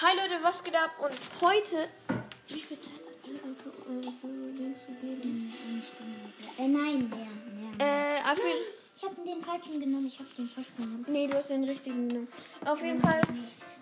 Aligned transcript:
Hi 0.00 0.16
Leute, 0.16 0.42
was 0.42 0.62
geht 0.62 0.76
ab? 0.76 0.90
Und 0.98 1.12
heute. 1.42 1.88
Wie 2.46 2.60
viel 2.60 2.78
Zeit 2.80 2.92
hat 2.92 3.56
für 3.62 3.90
eure 3.90 4.12
Folge 4.20 4.74
zu 4.76 4.92
geben? 5.00 5.52
Äh, 6.58 6.68
nein, 6.68 7.10
mehr, 7.10 7.78
mehr. 7.78 8.18
Äh, 8.18 8.20
auf 8.30 8.38
jeden 8.38 8.64
Ich 8.96 9.02
habe 9.04 9.14
den 9.26 9.42
falschen 9.44 9.80
genommen, 9.80 10.06
ich 10.06 10.18
habe 10.18 10.28
den 10.36 10.46
falschen 10.46 10.76
genommen. 10.76 11.04
Nee, 11.08 11.26
du 11.26 11.34
hast 11.36 11.50
den 11.50 11.64
richtigen 11.64 12.08
genommen. 12.08 12.28
Auf 12.64 12.82
jeden 12.82 13.00
Fall. 13.00 13.20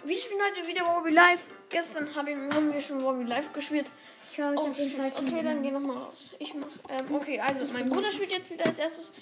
Wir 0.05 0.17
spielen 0.17 0.41
heute 0.43 0.67
wieder 0.67 0.87
Wobby 0.87 1.11
Live. 1.11 1.49
Gestern 1.69 2.09
hab 2.15 2.27
ich, 2.29 2.37
haben 2.37 2.73
wir 2.73 2.81
schon 2.81 3.03
Wobby 3.03 3.25
Live 3.25 3.53
gespielt. 3.53 3.87
Ich 4.33 4.39
Oh, 4.39 4.45
habe 4.45 4.75
den 4.75 4.89
shit. 4.91 4.99
falschen 4.99 5.27
okay, 5.29 5.43
dann 5.43 5.63
genommen. 5.63 5.63
geh 5.63 5.71
nochmal 5.71 5.97
raus. 5.97 6.19
Ich 6.39 6.55
mach. 6.55 6.69
Ähm, 6.89 7.15
okay, 7.15 7.41
also 7.41 7.73
mein 7.73 7.89
Bruder 7.89 8.11
spielt 8.11 8.33
jetzt 8.33 8.51
wieder 8.51 8.67
als 8.67 8.79
erstes. 8.79 9.13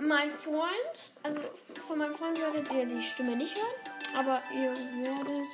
Mein 0.00 0.30
Freund, 0.38 0.94
also 1.24 1.40
von 1.86 1.98
meinem 1.98 2.14
Freund 2.14 2.40
werdet 2.40 2.72
ihr 2.72 2.86
die 2.86 3.02
Stimme 3.02 3.36
nicht 3.36 3.56
hören, 3.56 4.16
aber 4.16 4.40
ihr 4.54 4.70
werdet. 4.76 5.48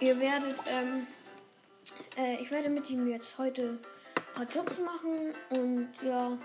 Ihr 0.00 0.20
werdet, 0.20 0.56
ähm, 0.66 1.06
äh, 2.16 2.40
ich 2.40 2.50
werde 2.50 2.68
mit 2.68 2.88
ihm 2.88 3.08
jetzt 3.08 3.36
heute 3.38 3.78
ein 4.16 4.34
paar 4.34 4.48
Jobs 4.48 4.78
machen 4.78 5.34
und 5.50 5.88
ja. 6.02 6.38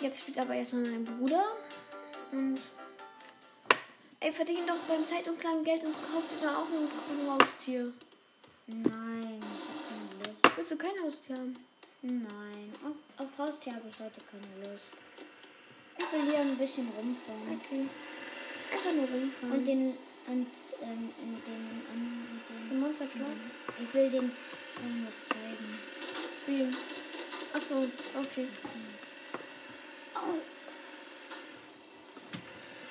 Jetzt 0.00 0.20
spielt 0.20 0.38
aber 0.38 0.54
erstmal 0.54 0.82
mein 0.82 1.04
Bruder 1.04 1.56
und. 2.32 2.60
Ey, 4.20 4.32
verdien 4.32 4.66
doch 4.66 4.76
beim 4.88 5.06
Zeit 5.06 5.28
und 5.28 5.38
kleinen 5.38 5.64
Geld 5.64 5.84
und 5.84 5.94
kauft 5.94 6.26
dann 6.42 6.54
auch 6.54 6.66
ein 6.66 7.30
Haustier. 7.30 7.92
Nein, 8.66 9.40
ich 9.40 9.64
habe 9.64 9.80
keine 9.88 10.28
Lust. 10.28 10.56
Willst 10.56 10.70
du 10.72 10.76
kein 10.76 11.02
Haustier 11.04 11.36
haben? 11.36 11.56
Nein, 12.02 12.72
auf, 12.84 13.24
auf 13.24 13.38
Haustier 13.38 13.74
habe 13.74 13.88
ich 13.88 13.98
heute 13.98 14.20
keine 14.30 14.70
Lust. 14.70 14.90
Ich 15.98 16.12
will 16.12 16.30
hier 16.30 16.40
ein 16.40 16.58
bisschen 16.58 16.88
rumfahren. 16.96 17.60
Okay. 17.64 17.86
Einfach 18.72 18.92
nur 18.92 19.08
rumfahren. 19.08 19.52
Und 19.52 19.64
den, 19.64 19.96
und, 20.28 20.46
ähm, 20.82 21.10
in 21.22 21.42
den, 21.46 21.82
an, 21.92 22.40
den 22.48 22.68
den, 22.70 22.80
Monster 22.80 23.06
Truck? 23.10 23.26
ich 23.82 23.94
will 23.94 24.10
den 24.10 24.30
irgendwas 24.82 25.14
zeigen. 25.28 25.78
Wem? 26.46 26.76
Achso, 27.54 27.86
okay. 28.20 28.48
Oh, 30.14 30.38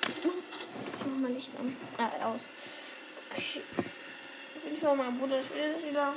Ich 0.08 1.06
mach 1.06 1.16
mal 1.18 1.32
Licht 1.32 1.52
an. 1.58 1.76
Äh, 1.98 2.24
aus. 2.24 2.40
Okay. 3.30 3.62
Auf 4.56 4.64
jeden 4.64 4.76
Fall, 4.80 4.96
mein 4.96 5.18
Bruder 5.18 5.42
spielt 5.42 5.88
wieder. 5.88 6.12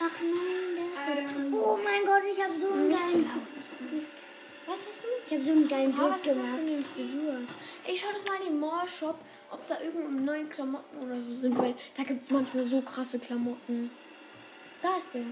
ach 0.00 0.20
nein, 0.20 0.76
der 0.76 1.24
ist 1.24 1.36
Ähm, 1.36 1.54
Oh 1.54 1.78
mein 1.82 2.04
Gott, 2.04 2.22
ich 2.30 2.42
habe 2.42 2.58
so 2.58 2.72
einen 2.72 2.90
geilen. 2.90 3.30
Was 4.66 4.76
hast 4.76 5.02
du? 5.02 5.08
ich 5.26 5.32
habe 5.32 5.42
so 5.42 5.50
einen 5.52 5.68
geilen 5.68 5.94
Oh, 5.94 6.00
Bild 6.02 6.12
was 6.14 6.22
gemacht. 6.22 6.50
für 6.50 6.60
eine 6.60 6.84
Frisur? 6.84 7.36
Ey, 7.84 7.96
schau 7.96 8.12
doch 8.12 8.24
mal 8.26 8.38
in 8.40 8.52
den 8.52 8.60
Mall-Shop, 8.60 9.18
ob 9.50 9.66
da 9.66 9.80
irgendeine 9.80 10.20
neue 10.20 10.44
Klamotten 10.46 10.98
oder 10.98 11.16
so 11.20 11.40
sind, 11.40 11.58
weil 11.58 11.74
da 11.96 12.02
gibt 12.04 12.24
es 12.24 12.30
manchmal 12.30 12.64
so 12.64 12.80
krasse 12.80 13.18
Klamotten. 13.18 13.90
Da 14.82 14.96
ist 14.96 15.08
der. 15.14 15.22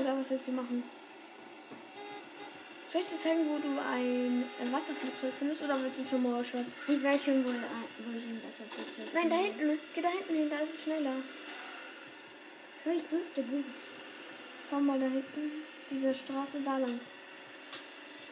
Oder 0.00 0.18
was 0.18 0.30
willst 0.30 0.48
du 0.48 0.52
machen? 0.52 0.82
Soll 2.92 3.02
ich 3.02 3.08
dir 3.08 3.18
zeigen, 3.18 3.48
wo 3.48 3.58
du 3.58 3.68
ein 3.92 4.42
äh, 4.42 4.72
Wasserflugzeug 4.72 5.32
findest 5.38 5.62
oder 5.62 5.80
willst 5.82 5.98
du 5.98 6.04
zum 6.08 6.22
Mall-Shop? 6.24 6.64
Ich 6.88 7.02
weiß 7.02 7.24
schon, 7.24 7.44
wo, 7.44 7.50
äh, 7.50 7.54
wo 7.98 8.16
ich 8.16 8.24
ein 8.24 8.42
Wasserflugzeug 8.44 9.14
Nein, 9.14 9.30
da 9.30 9.36
finde. 9.36 9.58
hinten. 9.58 9.78
Geh 9.94 10.00
da 10.02 10.08
hinten 10.08 10.34
hin, 10.34 10.50
da 10.50 10.58
ist 10.58 10.74
es 10.74 10.82
schneller. 10.82 11.14
Ich 12.84 13.02
dürfte 13.04 13.42
gut. 13.44 13.64
Fahr 14.68 14.80
mal 14.80 14.98
da 14.98 15.06
hinten. 15.06 15.50
Diese 15.90 16.14
Straße 16.14 16.58
da 16.64 16.78
lang. 16.78 17.00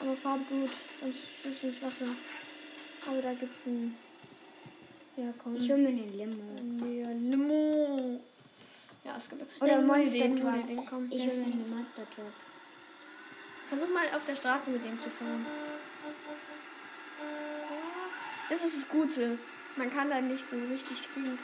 Aber 0.02 0.16
fahr 0.16 0.38
gut, 0.48 0.70
sonst 1.00 1.28
schießt 1.42 1.62
du 1.62 1.66
ins 1.68 1.80
Wasser. 1.82 2.06
Aber 3.06 3.22
da 3.22 3.32
gibt's 3.34 3.60
ein. 3.66 3.96
Ja, 5.16 5.32
komm. 5.40 5.54
Ich 5.56 5.70
hole 5.70 5.78
mir 5.78 5.88
eine 5.88 6.02
Limo. 6.02 6.86
Ja, 6.86 7.10
Limo. 7.10 8.20
Ja, 9.04 9.16
es 9.16 9.28
gibt. 9.28 9.62
Oder 9.62 9.78
nee, 9.78 9.84
Monster 9.84 10.18
den, 10.18 10.40
Truck. 10.40 10.66
den, 10.66 10.86
komm. 10.86 11.06
Ich 11.10 11.22
Ja, 11.24 11.30
hole 11.30 11.36
mir 11.38 11.52
eine 11.52 11.64
Monster 11.76 12.06
Truck. 12.16 12.32
Versuch 13.68 13.88
mal 13.94 14.06
auf 14.16 14.24
der 14.26 14.34
Straße 14.36 14.70
mit 14.70 14.84
dem 14.84 15.00
zu 15.00 15.10
fahren. 15.10 15.46
Das 18.50 18.64
ist 18.64 18.76
das 18.76 18.88
Gute. 18.88 19.38
Man 19.76 19.92
kann 19.94 20.10
da 20.10 20.20
nicht 20.20 20.48
so 20.48 20.56
richtig 20.56 20.98
spielen. 20.98 21.38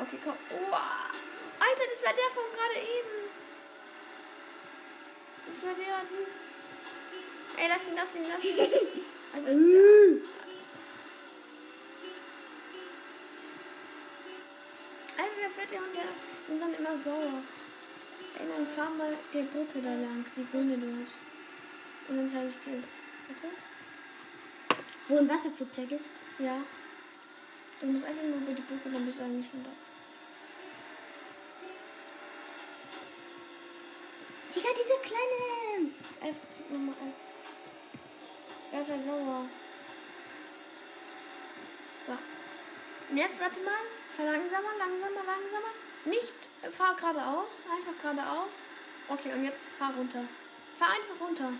Okay, 0.00 0.18
komm. 0.24 0.34
Oh, 0.50 0.74
Alter, 0.74 1.84
das 1.92 2.02
war 2.04 2.14
der 2.14 2.30
von 2.32 2.44
gerade 2.54 2.80
eben. 2.80 3.30
Das 5.52 5.62
war 5.62 5.74
der 5.74 6.08
Typ. 6.08 6.49
Ey, 7.60 7.68
lass 7.68 7.88
ihn, 7.88 7.94
lass 7.94 8.14
ihn, 8.14 8.22
lass 8.26 8.42
ihn. 8.42 8.58
Alter, 9.34 9.50
Alter, 15.18 15.36
der 15.42 15.50
fährt 15.50 15.70
ja 15.70 15.78
und 15.80 15.94
der 15.94 16.54
ist 16.54 16.62
dann 16.62 16.74
immer 16.74 17.02
sauer. 17.02 17.42
Ey, 18.38 18.46
dann 18.48 18.66
fahr 18.66 18.88
mal 18.96 19.14
der 19.34 19.42
Brücke 19.42 19.82
da 19.82 19.90
lang, 19.90 20.24
die 20.34 20.46
grüne 20.50 20.78
dort. 20.78 21.12
Und 22.08 22.16
dann 22.16 22.30
zeige 22.30 22.48
ich 22.48 22.64
dir 22.64 22.80
das. 22.80 22.88
Warte. 23.28 23.54
Wo 25.08 25.18
ein 25.18 25.28
Wasserflugzeug 25.28 25.92
ist? 25.92 26.12
Ja. 26.38 26.62
Du 27.82 27.86
musst 27.88 28.06
einfach 28.06 28.24
nur 28.24 28.38
über 28.38 28.52
die 28.54 28.62
Brücke, 28.62 28.88
dann 28.90 29.04
bist 29.04 29.18
du 29.18 29.24
eigentlich 29.24 29.50
schon 29.50 29.64
da. 29.64 29.70
Digga, 34.48 34.68
diese 34.72 34.98
kleine. 35.02 35.90
F, 36.22 36.36
drück 36.56 36.70
nochmal 36.70 36.94
F. 36.94 37.29
Er 38.72 38.82
ist 38.82 38.88
ja 38.88 39.02
sauer. 39.02 39.46
So. 42.06 42.12
Und 43.10 43.16
jetzt 43.16 43.40
warte 43.40 43.60
mal. 43.60 43.72
Verlangsamer, 44.16 44.76
langsamer, 44.78 45.24
langsamer. 45.26 45.72
Nicht, 46.04 46.48
äh, 46.62 46.70
fahr 46.70 46.94
geradeaus. 46.94 47.50
Einfach 47.70 48.00
geradeaus. 48.00 48.50
Okay, 49.08 49.32
und 49.32 49.44
jetzt 49.44 49.66
fahr 49.76 49.92
runter. 49.96 50.22
Fahr 50.78 50.90
einfach 50.90 51.26
runter. 51.26 51.52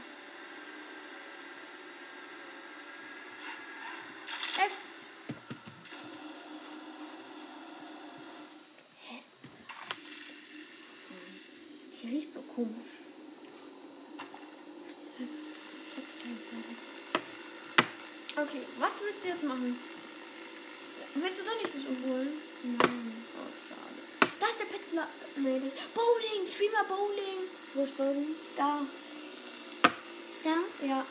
F. 4.57 4.73
Hä? 9.01 9.23
Hier 12.01 12.11
riecht 12.11 12.33
so 12.33 12.43
komisch. 12.43 13.01
Ich 15.19 15.97
hab's 15.97 16.15
ganz 16.23 16.53
leise. 16.53 16.75
Okay, 18.37 18.63
was 18.79 19.00
willst 19.11 19.25
du 19.25 19.29
jetzt 19.29 19.43
machen? 19.43 19.77
Willst 21.15 21.41
du 21.41 21.45
doch 21.45 21.57
nicht 21.57 21.75
das 21.75 22.09
holen? 22.09 22.29
Nein. 22.63 23.25
Oh, 23.37 23.51
schade. 23.69 24.33
Da 24.39 24.47
ist 24.47 24.61
der 24.61 24.67
Petzler. 24.67 25.09
Nee, 25.37 25.61
das 25.61 25.89
Bowling. 25.89 26.49
Streamer 26.49 26.85
Bowling. 26.85 27.49
Wo 27.75 27.83
ist 27.83 27.97
Bowling? 27.97 28.37
Da. 28.57 28.87
Da? 30.45 30.87
Ja. 30.87 31.05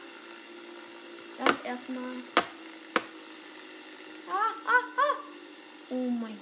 Das 1.38 1.56
erstmal. 1.66 2.16
Ah, 4.30 4.54
ah, 4.66 4.84
ah. 4.98 5.18
Oh 5.90 6.10
mein 6.10 6.40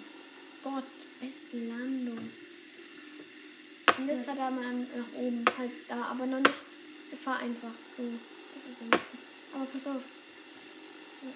Gott. 0.64 0.84
Beste 1.20 1.58
Landung. 1.58 2.32
Und 3.98 4.08
jetzt 4.08 4.26
fährt 4.26 4.38
er 4.38 4.52
mal 4.52 4.74
nach 4.74 5.14
oben. 5.16 5.44
Halt 5.58 5.72
da, 5.88 6.04
aber 6.12 6.28
noch 6.28 6.38
nicht. 6.38 6.54
Fahr 7.24 7.40
einfach 7.40 7.72
so. 7.98 8.04
Das. 8.92 9.00
Aber 9.54 9.66
pass 9.66 9.88
auf. 9.88 10.02
Ja. 11.24 11.30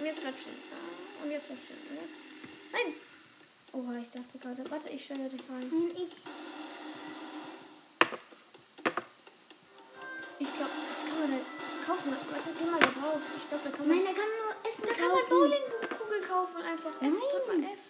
Und 0.00 0.06
jetzt. 0.06 0.18
Ah, 0.24 1.22
Und 1.22 1.30
jetzt 1.30 1.44
stehen. 1.44 1.76
Und 1.90 1.96
jetzt. 2.00 2.16
Nein! 2.72 2.94
Oha, 3.72 3.98
ich 4.00 4.08
dachte 4.10 4.38
gerade. 4.40 4.70
Warte, 4.70 4.88
ich 4.88 5.04
stelle 5.04 5.28
dich 5.28 5.42
rein. 5.48 5.68
Nein, 5.70 5.90
ich. 5.94 6.16
Ich 10.38 10.56
glaube, 10.56 10.70
das 10.88 11.04
kann 11.04 11.20
man 11.20 11.32
halt 11.32 11.46
kaufen. 11.86 12.16
Warte, 12.30 12.50
geh 12.58 12.64
mal 12.70 12.80
da 12.80 12.86
drauf. 12.86 13.20
Ich 13.36 13.48
glaube, 13.48 13.64
da 13.64 13.76
kann 13.76 13.86
man. 13.88 13.96
Nein, 13.96 14.06
da 14.06 14.12
kann 14.12 14.28
man 14.30 14.38
nur 14.40 14.54
Essen 14.70 14.84
Da 14.86 14.94
kann 14.94 15.10
man. 15.12 15.28
Bowlingkugel 15.28 16.20
kaufen 16.26 16.62
einfach. 16.62 16.90
F, 16.90 17.00
Nein. 17.02 17.64
F. 17.64 17.80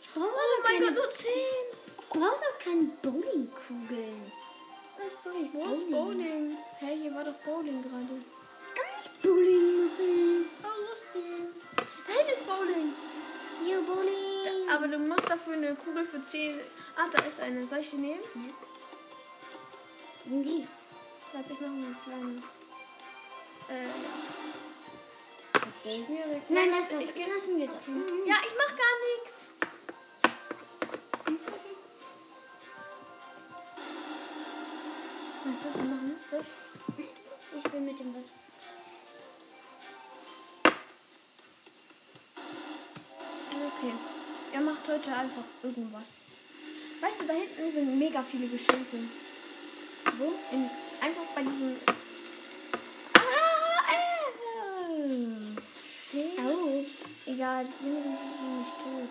Ich 0.00 0.08
brauche 0.12 0.28
Oh 0.34 0.62
mein 0.64 0.80
Gott, 0.82 0.94
nur 0.94 1.10
10. 1.10 1.30
Ich 1.30 2.08
brauche 2.08 2.40
doch 2.42 2.58
keine 2.58 2.84
Bowlingkugeln. 3.02 4.32
Was 4.98 5.12
Bowling? 5.22 5.50
Wo 5.52 5.72
ist 5.72 5.90
Bowling? 5.90 6.58
Hey, 6.80 6.98
hier 7.02 7.14
war 7.14 7.22
doch 7.22 7.38
Bowling 7.44 7.82
gerade. 7.82 8.20
Ich 9.00 9.10
Bowling 9.22 9.86
machen? 9.86 10.46
Oh, 10.62 10.80
lustig. 10.88 11.32
Hinten 12.06 12.32
ist 12.32 12.46
Bowling. 12.46 12.92
Hier, 13.64 13.80
Bowling. 13.82 14.70
Aber 14.70 14.88
du 14.88 14.98
musst 14.98 15.28
dafür 15.28 15.54
eine 15.54 15.74
Kugel 15.76 16.06
für 16.06 16.22
10. 16.22 16.60
Ah, 16.96 17.08
da 17.12 17.22
ist 17.22 17.40
eine. 17.40 17.66
Soll 17.66 17.78
ich 17.78 17.90
die 17.90 17.96
nehmen? 17.96 18.20
Wie? 20.24 20.66
Warte, 21.32 21.52
ich 21.52 21.60
mache 21.60 21.70
mal 21.72 21.86
eine 21.86 21.96
kleine. 22.04 22.42
Äh, 23.68 23.84
ja. 23.84 23.92
Okay. 25.54 26.04
Schwierig. 26.06 26.42
Nein, 26.48 26.70
lass 26.70 26.88
das. 26.88 27.04
Ich 27.04 27.14
geh- 27.14 27.26
Lassen 27.26 27.58
wir 27.58 27.66
das. 27.66 27.76
Ja, 28.26 28.36
ich 28.46 28.54
mach 28.56 28.76
gar 28.76 28.94
nichts. 29.16 29.50
Was 35.44 35.62
soll 35.62 35.72
ich 35.74 35.90
machen? 35.90 36.16
Soll 36.30 36.44
ich? 36.98 37.64
Ich 37.64 37.72
will 37.72 37.80
mit 37.80 37.98
dem 37.98 38.14
was. 38.14 38.30
Heute 44.88 45.12
einfach 45.16 45.44
irgendwas. 45.62 46.02
Weißt 47.00 47.20
du, 47.20 47.24
da 47.26 47.34
hinten 47.34 47.72
sind 47.72 47.96
mega 47.98 48.22
viele 48.22 48.46
Geschenke. 48.48 48.98
Wo? 50.18 50.32
In, 50.50 50.68
einfach 51.00 51.22
bei 51.34 51.42
diesem. 51.42 51.76
Ah, 53.14 53.92
äh. 53.92 53.94
Oh. 56.44 56.84
Egal, 57.26 57.64
ich 57.64 57.70
bin 57.76 57.94
nicht 57.94 58.76
tot. 58.82 59.08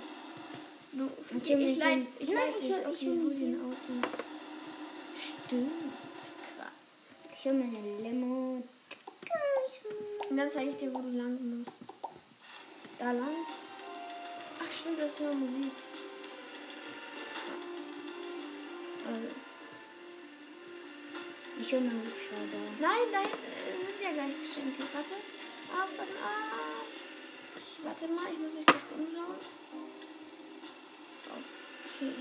Du, 0.93 1.09
Ich 1.37 1.49
ich, 1.51 1.57
ich, 1.67 1.77
leid, 1.77 2.07
ich 2.19 2.29
leid 2.29 2.53
ich 2.59 2.65
Okay, 2.65 3.07
ein 3.07 3.29
ein- 3.29 3.61
Auto. 3.61 3.93
Stimmt. 5.45 5.71
Krass. 6.57 6.73
Ich 7.37 7.45
hol 7.45 7.53
mir 7.53 7.65
eine 7.77 7.97
Limo. 8.01 8.63
Und 10.29 10.37
dann 10.37 10.51
zeige 10.51 10.71
ich 10.71 10.77
dir, 10.77 10.93
wo 10.93 10.99
du 10.99 11.09
lang 11.09 11.37
musst. 11.59 11.71
Da 12.99 13.11
lang? 13.11 13.45
Ach 14.59 14.71
stimmt, 14.71 15.00
das 15.00 15.12
ist 15.12 15.19
nur 15.19 15.33
Musik. 15.33 15.71
Also. 19.06 19.27
Ich 21.59 21.71
mir 21.71 21.77
einen 21.80 22.01
Hubschrauber. 22.06 22.63
Nein, 22.80 23.12
da 23.12 23.19
hinten 23.19 23.38
äh, 23.38 23.86
sind 23.86 24.01
ja 24.01 24.12
gleich 24.12 24.33
Geschenke. 24.42 24.83
Warte. 24.94 25.15
Ah, 25.74 25.88
warte, 25.98 26.12
ah. 26.24 26.86
Ich, 27.56 27.83
warte 27.83 28.07
mal, 28.07 28.31
ich 28.31 28.39
muss 28.39 28.54
mich 28.54 28.65
kurz 28.65 28.83
umschauen. 28.94 29.36
Okay. 31.98 32.13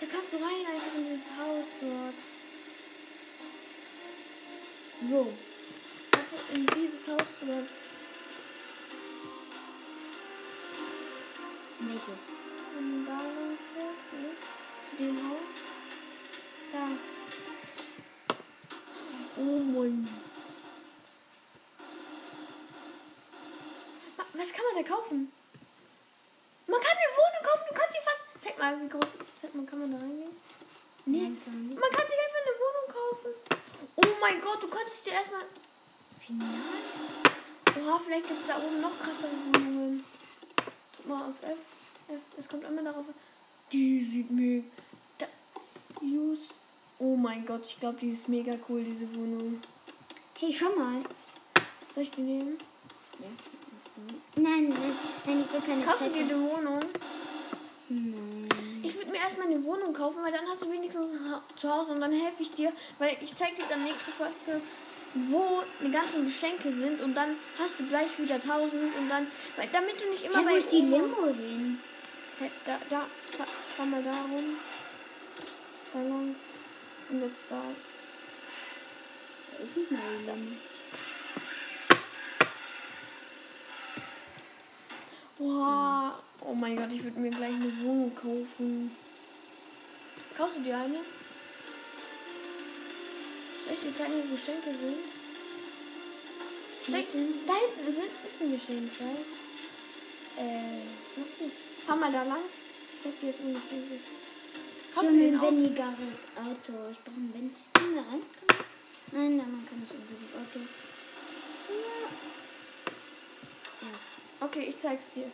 Da 0.00 0.06
kannst 0.06 0.32
du 0.32 0.36
rein, 0.36 0.66
einfach 0.72 0.94
in 0.96 1.04
dieses 1.04 1.26
Haus 1.36 1.66
dort. 1.80 2.14
Wo? 5.00 5.32
In 6.52 6.66
dieses 6.66 7.08
Haus 7.08 7.28
dort. 7.40 7.68
Welches? 11.80 12.20
Lang 13.06 13.58
fährst, 13.74 14.12
ne? 14.12 14.30
Zu 14.90 14.96
dem 14.96 15.16
Haus. 15.30 15.48
Da. 16.72 16.88
Oh 19.36 19.58
Mann. 19.58 20.08
Wa- 24.16 24.24
Was 24.34 24.52
kann 24.52 24.64
man 24.72 24.82
da 24.84 24.88
kaufen? 24.90 25.32
Man 26.66 26.80
kann 26.80 26.96
eine 26.96 27.16
Wohnung 27.16 27.42
kaufen, 27.44 27.64
du 27.68 27.74
kannst 27.74 27.92
sie 27.94 28.04
fast. 28.04 28.24
Zeig 28.40 28.58
mal, 28.58 28.80
wie 28.80 28.88
groß. 28.88 29.06
Zeig 29.40 29.54
mal, 29.54 29.66
kann 29.66 29.78
man 29.80 29.90
da 29.92 29.98
reingehen? 29.98 30.36
Nee. 31.06 31.32
Man 31.46 31.90
kann 31.90 32.06
sich 32.08 32.18
einfach 32.18 32.42
eine 32.46 32.56
Wohnung 32.64 32.88
kaufen. 32.88 33.30
Oh 33.96 34.20
mein 34.20 34.40
Gott, 34.40 34.62
du 34.62 34.68
könntest 34.68 35.04
dir 35.04 35.12
erstmal. 35.12 35.42
Final? 36.26 36.46
Oha, 37.80 38.00
vielleicht 38.04 38.28
gibt 38.28 38.40
es 38.40 38.46
da 38.46 38.56
oben 38.56 38.80
noch 38.80 38.98
krassere 39.00 39.30
Wohnungen. 39.52 40.04
Drück 40.96 41.08
mal 41.08 41.28
auf 41.28 41.42
F. 41.42 41.58
F. 42.08 42.20
Es 42.38 42.48
kommt 42.48 42.64
immer 42.64 42.82
darauf 42.82 43.06
an. 43.08 43.14
Die 43.72 44.02
sieht 44.04 44.30
mega. 44.30 44.64
Da. 45.18 45.26
Use. 46.02 46.42
Oh 46.98 47.16
mein 47.16 47.44
Gott, 47.44 47.66
ich 47.66 47.80
glaube, 47.80 47.98
die 48.00 48.10
ist 48.10 48.28
mega 48.28 48.54
cool, 48.68 48.82
diese 48.84 49.12
Wohnung. 49.14 49.60
Hey, 50.38 50.52
schau 50.52 50.70
mal. 50.76 51.02
Soll 51.94 52.04
ich 52.04 52.10
die 52.12 52.22
nehmen? 52.22 52.58
Ja. 53.18 53.26
Nein, 54.36 54.68
nein, 54.68 54.92
nein, 55.26 55.44
ich 55.46 55.52
will 55.52 55.60
keine 55.60 55.84
Kaufst 55.84 56.06
du 56.06 56.10
dir 56.10 56.22
eine 56.22 56.40
Wohnung? 56.40 56.80
Nein. 57.88 58.48
Ich 58.82 58.94
würde 58.96 59.10
mir 59.10 59.18
erstmal 59.18 59.46
eine 59.46 59.62
Wohnung 59.64 59.92
kaufen, 59.92 60.22
weil 60.22 60.32
dann 60.32 60.46
hast 60.48 60.64
du 60.64 60.70
wenigstens 60.72 61.10
ein 61.10 61.30
Ha- 61.30 61.42
zu 61.56 61.70
Hause 61.72 61.92
und 61.92 62.00
dann 62.00 62.12
helfe 62.12 62.42
ich 62.42 62.50
dir, 62.50 62.72
weil 62.98 63.16
ich 63.20 63.34
zeige 63.36 63.54
dir 63.56 63.66
dann 63.68 63.84
nächste 63.84 64.10
Folge, 64.10 64.60
wo 65.14 65.62
die 65.80 65.90
ganzen 65.90 66.26
Geschenke 66.26 66.72
sind 66.72 67.00
und 67.00 67.14
dann 67.14 67.36
hast 67.58 67.78
du 67.78 67.86
gleich 67.86 68.18
wieder 68.18 68.34
1000 68.34 68.72
und 68.96 69.08
dann, 69.08 69.26
weil 69.56 69.68
damit 69.72 70.00
du 70.00 70.10
nicht 70.10 70.24
immer 70.24 70.38
Hey, 70.38 70.44
bei 70.44 70.50
wo 70.50 70.56
ist 70.56 70.72
die 70.72 70.80
Limo 70.80 71.26
hin? 71.26 71.78
Hey, 72.38 72.50
da, 72.66 72.78
da, 72.90 73.06
fahr, 73.36 73.46
fahr 73.76 73.86
mal 73.86 74.02
da 74.02 74.10
rum. 74.10 74.58
Da 75.92 76.00
lang. 76.00 76.34
Und 77.10 77.20
jetzt 77.20 77.42
da. 77.48 77.62
Da 79.52 79.62
ist 79.62 79.76
nicht 79.76 79.90
mal 79.92 80.00
die 80.18 80.26
Limo. 80.26 80.56
Boah. 85.38 86.22
Oh 86.46 86.54
mein 86.54 86.76
Gott, 86.76 86.92
ich 86.92 87.02
würde 87.02 87.18
mir 87.18 87.30
gleich 87.30 87.54
eine 87.54 87.72
Wohnung 87.82 88.14
kaufen. 88.14 88.94
Kaufst 90.36 90.58
du 90.58 90.62
dir 90.62 90.76
eine? 90.76 90.98
Soll 93.64 93.72
ich 93.72 93.80
dir 93.80 93.96
zeigen, 93.96 94.12
wo 94.28 94.34
Geschenke 94.34 94.70
sind? 94.70 94.98
Zeig, 96.84 97.06
da 97.46 97.54
hinten 97.54 97.92
sind, 97.92 98.10
ist 98.26 98.42
ein 98.42 98.52
Geschenk, 98.52 98.90
ja? 99.00 99.06
Äh, 100.42 100.82
was 101.16 101.24
machst 101.24 101.40
du? 101.40 101.50
Fahr 101.86 101.96
mal 101.96 102.12
da 102.12 102.22
lang. 102.24 102.42
Ich 103.04 103.20
dir 103.20 103.28
jetzt 103.28 103.40
ein 103.40 103.54
Geschenk. 103.54 104.00
Will 104.96 105.32
du 105.32 105.38
ein 105.38 105.40
wendigeres 105.40 106.26
Auto. 106.36 106.72
Ich 106.90 107.00
brauche 107.00 107.16
ein 107.16 107.32
Wen. 107.34 107.56
Kann 107.72 107.94
man 107.94 108.04
da 108.04 108.10
rein? 108.10 108.22
Nein, 109.12 109.36
man 109.36 109.66
kann 109.66 109.80
nicht 109.80 109.92
in 109.92 110.06
dieses 110.08 110.34
Auto. 110.34 110.60
Ja. 113.80 114.46
Okay, 114.46 114.66
ich 114.68 114.78
zeig's 114.78 115.12
dir. 115.12 115.30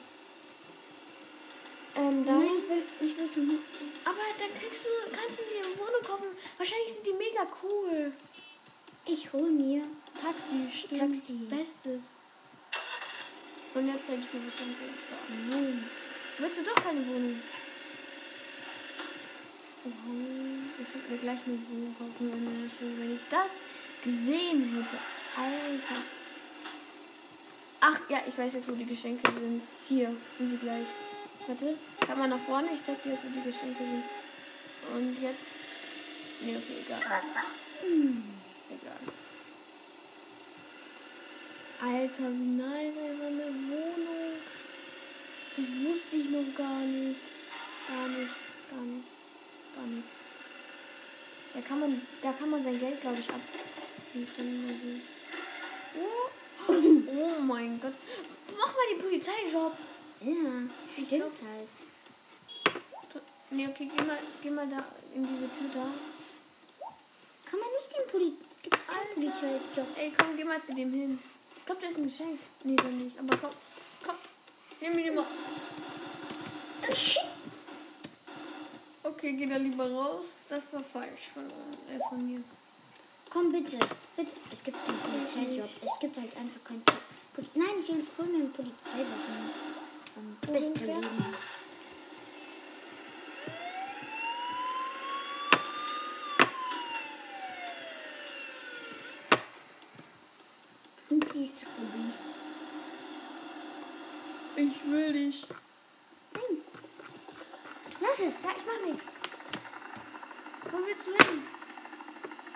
Ähm, 2.00 2.24
da. 2.24 2.32
Nein, 2.32 2.48
ich 2.56 2.68
will, 2.68 2.82
ich 3.00 3.18
will 3.18 3.30
zum. 3.30 3.58
Aber 4.04 4.24
dann 4.38 4.54
kriegst 4.58 4.86
du, 4.86 4.88
kannst 5.12 5.38
du 5.38 5.42
dir 5.44 5.66
eine 5.66 5.76
Wohnung 5.76 6.02
kaufen. 6.02 6.28
Wahrscheinlich 6.56 6.94
sind 6.94 7.06
die 7.06 7.12
mega 7.12 7.46
cool. 7.62 8.12
Ich 9.04 9.30
hol 9.32 9.50
mir. 9.50 9.82
Taxi, 10.14 10.70
stimmt. 10.72 11.00
Taxi. 11.00 11.32
Bestes. 11.48 12.02
Und 13.74 13.86
jetzt 13.86 14.06
zeig 14.06 14.18
ich 14.18 14.30
dir, 14.30 14.40
was 14.46 14.56
dann 14.58 14.68
geht. 14.68 15.50
Nein. 15.50 15.84
Willst 16.38 16.58
du 16.58 16.62
doch 16.62 16.74
keine 16.74 17.06
Wohnung? 17.06 17.36
Oh, 19.84 20.82
ich 20.82 20.94
würde 20.94 21.12
mir 21.12 21.18
gleich 21.18 21.40
eine 21.46 21.58
Wohnung 21.68 21.94
kaufen 21.98 22.32
an 22.32 22.44
der 22.44 22.98
wenn 22.98 23.14
ich 23.14 23.20
das 23.30 23.52
gesehen 24.02 24.74
hätte. 24.74 24.98
Alter. 25.36 26.00
Ach 27.80 28.00
ja, 28.08 28.22
ich 28.26 28.36
weiß 28.36 28.54
jetzt, 28.54 28.68
wo 28.68 28.72
die 28.72 28.86
Geschenke 28.86 29.30
sind. 29.32 29.62
Hier 29.88 30.14
sind 30.38 30.52
die 30.52 30.58
gleich. 30.58 30.86
Warte, 31.46 31.76
kann 32.10 32.18
mal 32.18 32.28
nach 32.28 32.44
vorne. 32.44 32.68
Ich 32.74 32.82
zeig 32.84 33.00
dir 33.04 33.12
jetzt, 33.12 33.22
wo 33.24 33.28
die 33.28 33.50
Geschenke 33.50 33.78
sind. 33.78 34.04
Und 34.92 35.22
jetzt. 35.22 35.46
Nee, 36.40 36.56
okay, 36.56 36.82
egal. 36.84 37.00
Egal. 38.68 39.00
Alter, 41.80 42.32
wie 42.32 42.56
nice 42.58 42.96
einfach 42.98 43.26
eine 43.26 43.46
Wohnung. 43.46 44.32
Das 45.56 45.66
wusste 45.66 46.16
ich 46.16 46.30
noch 46.30 46.54
gar 46.56 46.80
nicht. 46.80 47.20
Gar 47.86 48.08
nicht, 48.08 48.34
gar 48.70 48.82
nicht, 48.82 49.06
gar 49.76 49.86
nicht. 49.86 50.08
Da 51.54 51.60
kann 51.60 51.80
man, 51.80 52.02
da 52.22 52.32
kann 52.32 52.50
man 52.50 52.62
sein 52.64 52.78
Geld, 52.80 53.00
glaube 53.00 53.18
ich, 53.20 53.28
abliefern 53.28 54.80
so. 54.82 56.00
Oh. 56.00 56.72
oh 56.72 57.40
mein 57.40 57.80
Gott. 57.80 57.94
Mach 58.56 58.66
mal 58.74 58.86
den 58.92 59.00
Polizeijob. 59.00 59.76
Ja, 60.22 60.32
Ich 60.96 61.06
stimmt 61.06 61.08
glaub- 61.08 61.48
halt. 61.48 61.89
Nee, 63.50 63.66
okay, 63.66 63.90
geh 63.96 64.04
mal, 64.04 64.18
geh 64.42 64.50
mal 64.50 64.68
da 64.68 64.84
in 65.14 65.26
diese 65.26 65.48
Tür 65.48 65.68
da. 65.74 65.86
Kann 67.50 67.58
man 67.58 67.68
nicht 67.72 67.92
den 67.92 68.10
Poli. 68.10 68.32
Gibt 68.62 68.76
es 68.76 68.86
keinen. 68.86 69.14
Polizeijob? 69.14 69.86
Ey, 69.96 70.12
komm, 70.16 70.36
geh 70.36 70.44
mal 70.44 70.62
zu 70.62 70.72
dem 70.72 70.92
hin. 70.92 71.18
Ich 71.56 71.66
glaube, 71.66 71.80
das 71.80 71.90
ist 71.90 71.98
ein 71.98 72.04
Geschenk. 72.04 72.38
Nee, 72.62 72.76
dann 72.76 72.96
nicht. 72.96 73.18
Aber 73.18 73.36
komm, 73.36 73.50
komm. 74.04 74.14
Nimm 74.80 74.94
mir 74.94 75.04
den 75.04 75.14
mal. 75.16 75.24
Okay, 79.02 79.32
geh 79.32 79.46
da 79.46 79.56
lieber 79.56 79.90
raus. 79.90 80.26
Das 80.48 80.72
war 80.72 80.84
falsch 80.84 81.30
von, 81.34 81.50
äh, 81.50 81.98
von 82.08 82.24
mir. 82.24 82.42
Komm 83.30 83.50
bitte, 83.50 83.78
bitte. 84.16 84.34
Es 84.52 84.62
gibt 84.62 84.76
keinen 84.86 84.98
Polizeijob. 84.98 85.70
Es 85.84 85.98
gibt 86.00 86.16
halt 86.16 86.36
einfach 86.36 86.64
keinen. 86.64 86.82
Pol 86.82 87.44
Nein, 87.54 87.78
ich 87.80 87.88
hol 87.88 88.26
mir 88.26 88.44
einen 88.44 88.52
Polizeiwaffen. 88.52 89.50
Ähm, 90.16 90.36
Wo 90.46 90.52
beste 90.52 90.80
Upsis, 101.20 101.66
Ruby. 101.76 102.12
Ich 104.56 104.90
will 104.90 105.12
dich. 105.12 105.46
Nein. 106.32 106.58
Lass 108.00 108.18
es. 108.20 108.42
Ja, 108.42 108.50
ich 108.56 108.64
mach 108.66 108.80
nichts. 108.90 109.06
Wo 110.70 110.78
willst 110.78 111.06
du 111.06 111.10
hin? 111.10 111.42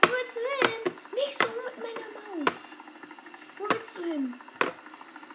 Wo 0.02 0.08
willst 0.08 0.36
du 0.36 0.68
hin? 0.68 0.94
Nicht 1.14 1.38
so 1.38 1.46
mit 1.66 1.76
meiner 1.84 2.08
Maus. 2.16 2.54
Wo 3.58 3.64
willst 3.68 3.96
du 3.98 4.02
hin? 4.02 4.34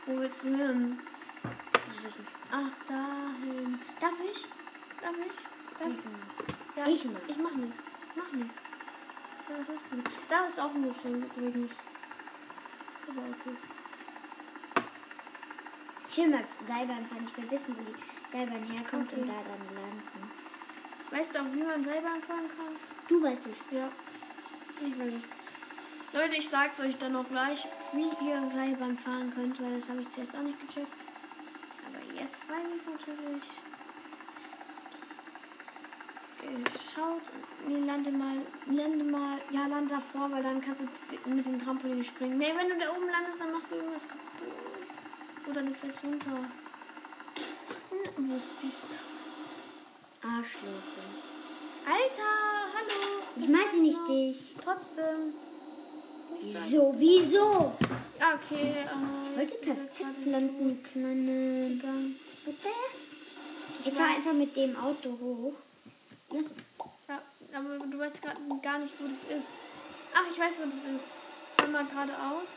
Wo 0.06 0.20
willst 0.20 0.44
du 0.44 0.48
hin? 0.48 1.00
Ach, 2.52 2.72
dahin. 2.88 3.80
Darf 4.02 4.14
ich? 4.32 4.46
Darf 5.02 5.16
ich? 5.18 5.80
Darf 5.80 5.92
ich? 5.92 6.78
Ja, 6.78 6.88
Ich 6.88 7.06
mach. 7.06 7.22
Ich 7.28 7.38
mach 7.38 7.54
nichts. 7.54 7.84
Mach 8.16 8.32
nichts. 8.32 8.54
Da 10.30 10.46
ist 10.48 10.60
auch 10.60 10.74
ein 10.74 10.94
Geschenk 10.94 11.26
übrigens. 11.38 11.72
Aber 13.10 13.22
okay. 13.30 13.56
Ich 16.10 16.18
will 16.18 16.28
mal 16.30 16.44
Seilbahn 16.62 17.06
fahren. 17.06 17.28
Ich 17.28 17.38
will 17.38 17.52
wissen, 17.52 17.76
wo 17.78 17.82
die 17.92 17.96
Seilbahn 18.32 18.64
herkommt 18.64 19.12
Okay. 19.12 19.22
und 19.22 19.28
da 19.28 19.34
dann 19.34 19.76
landen. 19.76 20.32
Weißt 21.12 21.34
du 21.36 21.40
auch, 21.40 21.46
wie 21.54 21.64
man 21.64 21.84
Seilbahn 21.84 22.22
fahren 22.22 22.50
kann? 22.56 22.76
Du 23.08 23.24
weißt 23.24 23.48
es. 23.48 23.58
Ja. 23.72 23.90
Ich 24.86 24.98
weiß 24.98 25.14
es. 25.14 25.28
Leute, 26.12 26.36
ich 26.36 26.50
sag's 26.50 26.80
euch 26.80 26.98
dann 26.98 27.14
noch 27.14 27.28
gleich, 27.30 27.68
wie 27.94 28.10
ihr 28.28 28.50
Seilbahn 28.52 28.98
fahren 28.98 29.32
könnt, 29.34 29.62
weil 29.62 29.80
das 29.80 29.90
habe 29.90 30.02
ich 30.02 30.10
zuerst 30.12 30.36
auch 30.36 30.42
nicht 30.42 30.60
gecheckt. 30.60 30.88
Aber 31.88 32.20
jetzt 32.20 32.50
weiß 32.50 32.66
ich 32.74 32.82
es 32.82 32.86
natürlich. 32.88 33.44
Schaut, 36.94 37.22
nee, 37.68 37.86
lande 37.86 38.12
mal, 38.12 38.38
lande 38.68 39.04
mal, 39.04 39.38
ja, 39.52 39.68
lande 39.68 39.96
davor, 39.96 40.32
weil 40.32 40.42
dann 40.42 40.60
kannst 40.62 40.82
du 40.82 41.30
mit 41.30 41.46
dem 41.46 41.62
Trampolin 41.64 42.04
springen. 42.04 42.38
Nee, 42.38 42.54
wenn 42.56 42.70
du 42.70 42.78
da 42.84 42.92
oben 42.92 43.08
landest, 43.10 43.40
dann 43.40 43.52
machst 43.52 43.68
du 43.70 43.76
irgendwas 43.76 44.02
kaputt. 44.08 45.48
Oder 45.50 45.62
du 45.62 45.74
fällst 45.74 46.04
runter. 46.04 46.38
Hm, 47.90 48.26
wusste 48.28 48.64
ich 48.64 48.74
das? 48.90 50.32
Arschloche. 50.32 51.04
Alter, 51.86 52.34
hallo. 52.76 53.24
Ich 53.36 53.48
meinte 53.48 53.78
nicht 53.78 54.08
dich. 54.08 54.56
Trotzdem. 54.64 55.34
Nicht 56.42 56.52
gleich. 56.52 56.70
So, 56.72 56.96
wieso? 56.98 57.74
Ah, 58.20 58.36
Okay, 58.36 58.74
äh, 58.76 58.86
Ich 59.32 59.38
wollte 59.38 59.54
jetzt 59.54 59.62
ist 59.62 59.68
er 59.68 59.76
perfekt 59.76 60.26
landen, 60.26 60.84
kleine. 60.84 61.80
Bitte? 62.46 62.68
Ich 63.86 63.94
fahre 63.94 64.16
einfach 64.16 64.34
mit 64.34 64.56
dem 64.56 64.76
Auto 64.76 65.18
hoch. 65.22 65.54
Lass. 66.32 66.54
Ja, 67.08 67.60
aber 67.60 67.88
du 67.88 68.00
weißt 68.00 68.22
gerade 68.22 68.40
gar 68.62 68.80
nicht, 68.80 68.94
wo 69.00 69.08
das 69.08 69.24
ist. 69.24 69.50
Ach, 70.14 70.26
ich 70.32 70.40
weiß, 70.40 70.56
wo 70.60 70.66
das 70.66 70.96
ist. 70.96 71.08
Fahr 71.58 71.68
mal 71.68 71.86
geradeaus. 71.86 72.50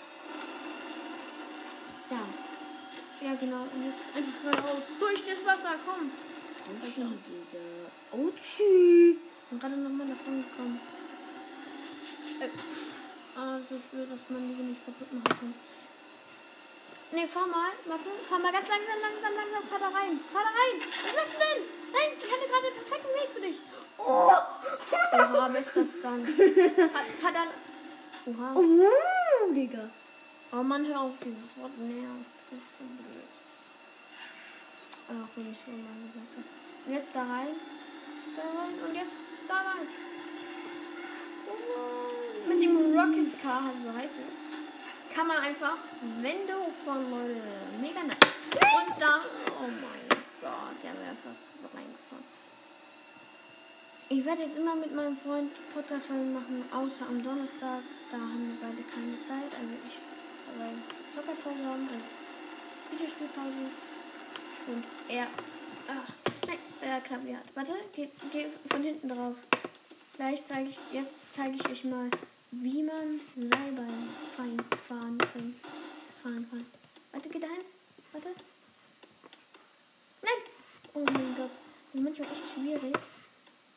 Da. 2.11 3.27
Ja, 3.27 3.35
genau. 3.35 3.63
Und 3.63 3.87
jetzt 3.87 4.05
einfach 4.15 4.43
geradeaus. 4.43 4.83
Durch 5.01 5.23
das 5.25 5.47
Wasser, 5.47 5.77
komm. 5.87 6.11
Autschi, 6.69 7.01
Digga. 7.01 7.91
Autschi. 8.13 9.19
Und 9.51 9.61
gerade 9.61 9.77
nochmal 9.77 10.09
davon 10.09 10.45
gekommen. 10.45 10.81
Äh, 12.41 12.49
ah, 13.37 13.59
das 13.59 13.79
ist 13.79 13.91
blöd, 13.91 14.11
dass 14.11 14.21
man 14.29 14.49
diese 14.49 14.63
nicht 14.63 14.85
kaputt 14.85 15.13
machen 15.13 15.25
kann. 15.25 15.55
Nee, 17.13 17.27
fahr 17.27 17.47
mal. 17.47 17.73
Warte. 17.85 18.09
Fahr 18.29 18.39
mal 18.39 18.53
ganz 18.53 18.69
langsam, 18.69 18.99
langsam, 19.03 19.35
langsam. 19.35 19.69
Fahr 19.69 19.79
da 19.79 19.89
rein. 19.89 20.19
Fahr 20.33 20.43
da 20.43 20.53
rein. 20.61 20.81
Was 20.81 21.15
machst 21.15 21.35
du 21.35 21.39
denn? 21.45 21.61
Nein, 21.93 22.11
ich 22.17 22.31
hatte 22.33 22.49
gerade 22.49 22.67
den 22.69 22.77
perfekten 22.81 23.13
Weg 23.13 23.29
für 23.35 23.41
dich. 23.41 23.59
Oh. 23.99 24.33
Oha, 25.13 25.51
was 25.53 25.67
ist 25.67 25.77
das 25.77 26.01
dann? 26.01 26.25
Fahr, 27.21 27.33
da. 27.33 27.45
Oha. 28.27 28.55
Oh, 28.55 29.53
Digga. 29.53 29.91
Oh 30.53 30.63
Mann, 30.63 30.87
hör 30.87 31.01
auf, 31.03 31.13
dieses 31.23 31.57
Wort 31.59 31.77
nervt. 31.79 32.27
Das 32.51 32.61
ist 32.61 32.79
so 32.79 32.85
blöd. 32.85 33.29
Ach, 35.09 35.29
wenn 35.37 35.53
ich 35.53 35.59
so 35.65 35.71
mal 35.71 35.97
gesagt 36.09 36.33
habe. 36.37 36.49
Und 36.87 36.93
jetzt 36.95 37.09
da 37.13 37.21
rein. 37.21 37.55
Da 38.37 38.43
rein. 38.59 38.75
Und 38.89 38.95
jetzt 38.95 39.17
da 39.49 39.63
lang. 39.63 39.87
Oh, 41.49 42.49
mit 42.49 42.63
dem 42.63 42.99
Rocket 42.99 43.43
Car, 43.43 43.71
so 43.85 43.93
heißt 43.93 44.15
es, 44.17 44.42
kann 45.15 45.27
man 45.27 45.39
einfach, 45.39 45.77
du 46.01 46.73
von 46.85 47.11
Leute 47.11 47.41
mega 47.81 48.03
nice. 48.03 48.17
Und 48.53 49.01
da, 49.01 49.21
oh 49.47 49.69
mein 49.69 50.09
Gott, 50.41 50.77
der 50.83 50.93
wäre 50.93 51.17
fast 51.23 51.41
reingefahren. 51.75 52.25
Ich 54.09 54.25
werde 54.25 54.43
jetzt 54.43 54.57
immer 54.57 54.75
mit 54.75 54.95
meinem 54.95 55.17
Freund 55.17 55.51
Podcast-Folgen 55.75 56.35
machen, 56.35 56.65
außer 56.73 57.07
am 57.07 57.23
Donnerstag. 57.23 57.83
Da 58.11 58.17
haben 58.17 58.59
wir 58.61 58.69
beide 58.69 58.83
keine 58.83 59.21
Zeit. 59.23 59.53
Also 59.59 59.75
ich 59.87 59.97
habe 60.49 60.71
Zockerpause 61.15 61.65
haben, 61.65 61.89
also 61.89 62.05
Videospielpause. 62.91 63.71
Und 64.69 64.85
er. 65.09 65.27
Ach, 65.89 66.13
nein, 66.47 66.59
er 66.81 67.01
klappt 67.01 67.29
ja. 67.29 67.39
Warte, 67.55 67.75
geh, 67.95 68.09
geh 68.33 68.47
von 68.71 68.83
hinten 68.83 69.09
drauf. 69.09 69.37
Gleich 70.17 70.45
zeige 70.45 70.69
ich, 70.69 70.79
jetzt 70.93 71.35
zeige 71.35 71.57
ich 71.57 71.69
euch 71.69 71.85
mal, 71.85 72.11
wie 72.53 72.83
man 72.83 73.19
Seilbahn 73.35 74.09
fein 74.37 74.63
fahren 74.87 75.19
kann. 75.19 75.55
Fahren 76.23 76.47
kann. 76.51 76.67
Warte, 77.11 77.29
geh 77.31 77.41
dahin. 77.41 77.65
Warte. 78.13 78.29
Nein! 80.21 80.33
Oh 80.93 81.01
mein 81.01 81.35
Gott. 81.37 81.51
Das 81.51 81.95
ist 81.95 82.05
manchmal 82.05 82.29
echt 82.29 82.55
schwierig. 82.55 82.95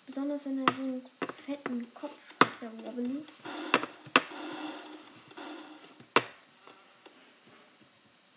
Besonders 0.05 0.45
wenn 0.45 0.59
er 0.59 0.73
so 0.73 0.81
einen 0.81 1.09
fetten 1.45 1.93
Kopf 1.93 2.17
hat, 2.41 2.49
der 2.61 2.71
wobbly. 2.85 3.23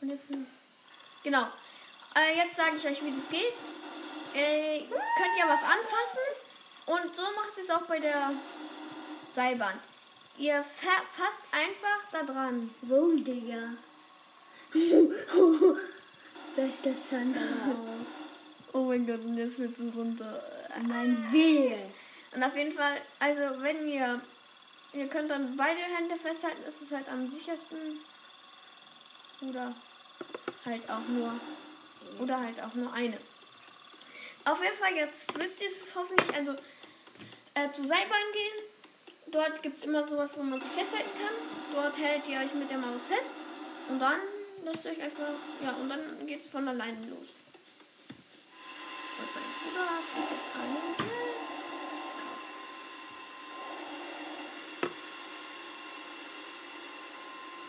Und 0.00 0.08
jetzt. 0.08 0.32
Genau. 1.24 1.48
Äh, 2.14 2.36
jetzt 2.36 2.56
sage 2.56 2.76
ich 2.76 2.86
euch, 2.86 3.04
wie 3.04 3.10
das 3.10 3.28
geht. 3.28 3.54
Äh, 4.34 4.80
könnt 4.86 5.36
ihr 5.36 5.48
was 5.48 5.62
anfassen. 5.62 6.22
Und 6.86 7.14
so 7.14 7.22
macht 7.22 7.58
es 7.60 7.70
auch 7.70 7.82
bei 7.82 7.98
der 7.98 8.32
Seilbahn. 9.34 9.78
Ihr 10.38 10.62
fa- 10.62 11.02
fasst 11.16 11.42
einfach 11.52 12.00
da 12.12 12.22
dran. 12.22 12.70
Wo, 12.82 13.08
Digga? 13.16 13.70
da 16.56 16.62
ist 16.62 16.84
der 16.84 16.94
Sander 16.94 17.40
auch. 17.40 18.74
Oh 18.74 18.84
mein 18.84 19.06
Gott, 19.06 19.24
und 19.24 19.36
jetzt 19.36 19.58
willst 19.58 19.78
du 19.80 19.88
runter. 19.90 20.42
Mein 20.86 21.32
Will. 21.32 21.78
Und 22.34 22.42
auf 22.44 22.54
jeden 22.56 22.72
Fall, 22.72 22.98
also 23.18 23.62
wenn 23.62 23.88
ihr, 23.88 24.20
ihr 24.92 25.08
könnt 25.08 25.30
dann 25.30 25.56
beide 25.56 25.80
Hände 25.80 26.14
festhalten, 26.16 26.62
ist 26.68 26.82
es 26.82 26.92
halt 26.92 27.08
am 27.08 27.26
sichersten. 27.26 27.98
Oder 29.48 29.74
halt 30.66 30.88
auch 30.90 31.08
nur, 31.08 31.32
oder 32.20 32.38
halt 32.40 32.62
auch 32.62 32.74
nur 32.74 32.92
eine. 32.92 33.18
Auf 34.44 34.62
jeden 34.62 34.76
Fall, 34.76 34.94
jetzt 34.94 35.36
wisst 35.38 35.60
ihr 35.62 35.68
es 35.68 35.82
hoffentlich, 35.94 36.34
also 36.36 36.52
äh, 37.54 37.72
zur 37.74 37.86
Seilbahn 37.86 38.32
gehen. 38.32 38.64
Dort 39.30 39.62
gibt 39.62 39.78
es 39.78 39.84
immer 39.84 40.06
sowas, 40.08 40.36
wo 40.38 40.42
man 40.42 40.60
sich 40.60 40.70
festhalten 40.70 41.10
kann. 41.18 41.34
Dort 41.74 41.98
hält 41.98 42.28
ihr 42.28 42.38
euch 42.38 42.54
mit 42.54 42.70
der 42.70 42.78
Maus 42.78 43.02
fest. 43.08 43.34
Und 43.88 43.98
dann 44.00 44.20
lasst 44.64 44.84
ihr 44.84 44.92
euch 44.92 45.02
einfach, 45.02 45.32
ja, 45.62 45.72
und 45.80 45.88
dann 45.88 46.26
geht 46.26 46.40
es 46.40 46.48
von 46.48 46.66
alleine 46.68 46.98
los. 47.08 47.28
Und 49.18 49.28
mein 49.34 49.44
Bruder 49.62 49.88
fliegt 50.12 50.30
jetzt 50.30 50.54
ein. 50.56 51.04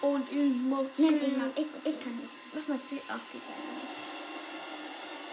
Und 0.02 0.32
ich 0.32 0.54
mach 0.70 0.84
Nein, 0.98 1.20
C. 1.20 1.26
ich, 1.28 1.38
mach- 1.38 1.58
ich, 1.58 1.68
ich 1.94 2.00
kann 2.04 2.16
nicht. 2.18 2.34
Mach 2.54 2.68
mal 2.68 2.82
C. 2.82 3.02
Ach, 3.10 3.20
geht 3.34 3.42
ja 3.44 3.56
nicht. 3.76 3.96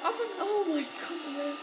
Aufpassen. 0.02 0.34
Oh 0.42 0.64
mein 0.68 0.84
Gott, 0.84 1.56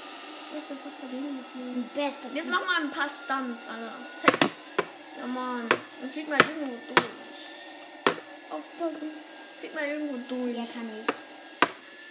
bist 0.53 0.69
ja 0.69 0.75
fast 0.75 0.97
dagegen 1.01 1.39
geflogen. 1.39 1.89
Beste. 1.95 2.27
Jetzt 2.33 2.49
mach 2.49 2.65
mal 2.65 2.81
ein 2.81 2.91
paar 2.91 3.09
Stunts, 3.09 3.61
Alter. 3.67 3.95
Zeig. 4.17 4.37
Ja, 5.19 5.27
Mann. 5.27 5.67
Und 6.01 6.11
flieg 6.13 6.27
mal 6.29 6.39
irgendwo 6.41 6.77
durch. 6.87 7.07
Aufpassen. 8.49 9.11
Flieg 9.59 9.73
mal 9.75 9.87
irgendwo 9.87 10.17
durch. 10.29 10.55
Ja, 10.57 10.65
kann 10.65 10.89
ich. 10.99 11.07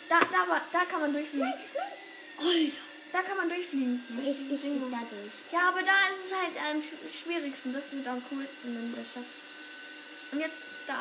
Da, 0.08 0.20
da, 0.20 0.48
war- 0.48 0.62
da 0.72 0.80
kann 0.84 1.00
man 1.00 1.12
durchfliegen. 1.12 1.52
Alter. 2.38 2.76
Da 3.12 3.20
kann 3.22 3.36
man 3.36 3.48
durchfliegen. 3.48 4.02
Ich, 4.24 4.50
ich 4.50 4.60
flieg 4.60 4.80
da 4.90 5.00
durch. 5.08 5.32
Ja, 5.52 5.68
aber 5.68 5.82
da 5.82 5.92
ist 6.12 6.26
es 6.26 6.32
halt 6.32 6.56
am 6.70 6.80
sch- 6.80 7.12
schwierigsten. 7.22 7.72
Das 7.72 7.92
wird 7.92 8.06
am 8.06 8.22
coolsten, 8.30 8.74
wenn 8.74 8.90
du 8.92 8.96
das 8.98 9.06
schaffst. 9.12 9.30
Und 10.32 10.40
jetzt 10.40 10.62
da. 10.86 10.94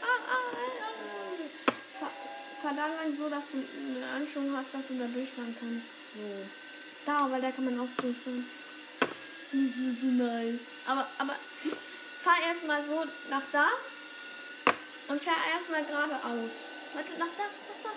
Ah, 0.00 0.06
ah, 0.06 0.54
ah. 0.54 1.98
Fahr, 1.98 2.12
fahr 2.62 2.74
da 2.76 2.86
lang 2.86 3.16
so, 3.18 3.28
dass 3.28 3.42
du 3.50 3.58
eine 3.58 4.06
Anschwung 4.16 4.56
hast, 4.56 4.72
dass 4.72 4.86
du 4.86 4.94
da 4.98 5.06
durchfahren 5.06 5.56
kannst. 5.58 5.86
Da, 7.06 7.30
weil 7.30 7.40
da 7.40 7.50
kann 7.50 7.64
man 7.64 7.80
auch. 7.80 7.88
Das 7.96 8.06
ist 9.60 9.76
so, 9.76 9.82
so 10.00 10.06
nice. 10.12 10.60
Aber, 10.86 11.08
aber 11.18 11.36
fahr 12.20 12.36
erstmal 12.46 12.84
so 12.84 13.04
nach 13.30 13.42
da 13.50 13.68
und 15.08 15.22
fahr 15.22 15.40
erstmal 15.54 15.84
geradeaus. 15.84 16.52
Warte, 16.92 17.12
nach 17.18 17.32
da, 17.36 17.44
nach 17.44 17.80
da. 17.82 17.90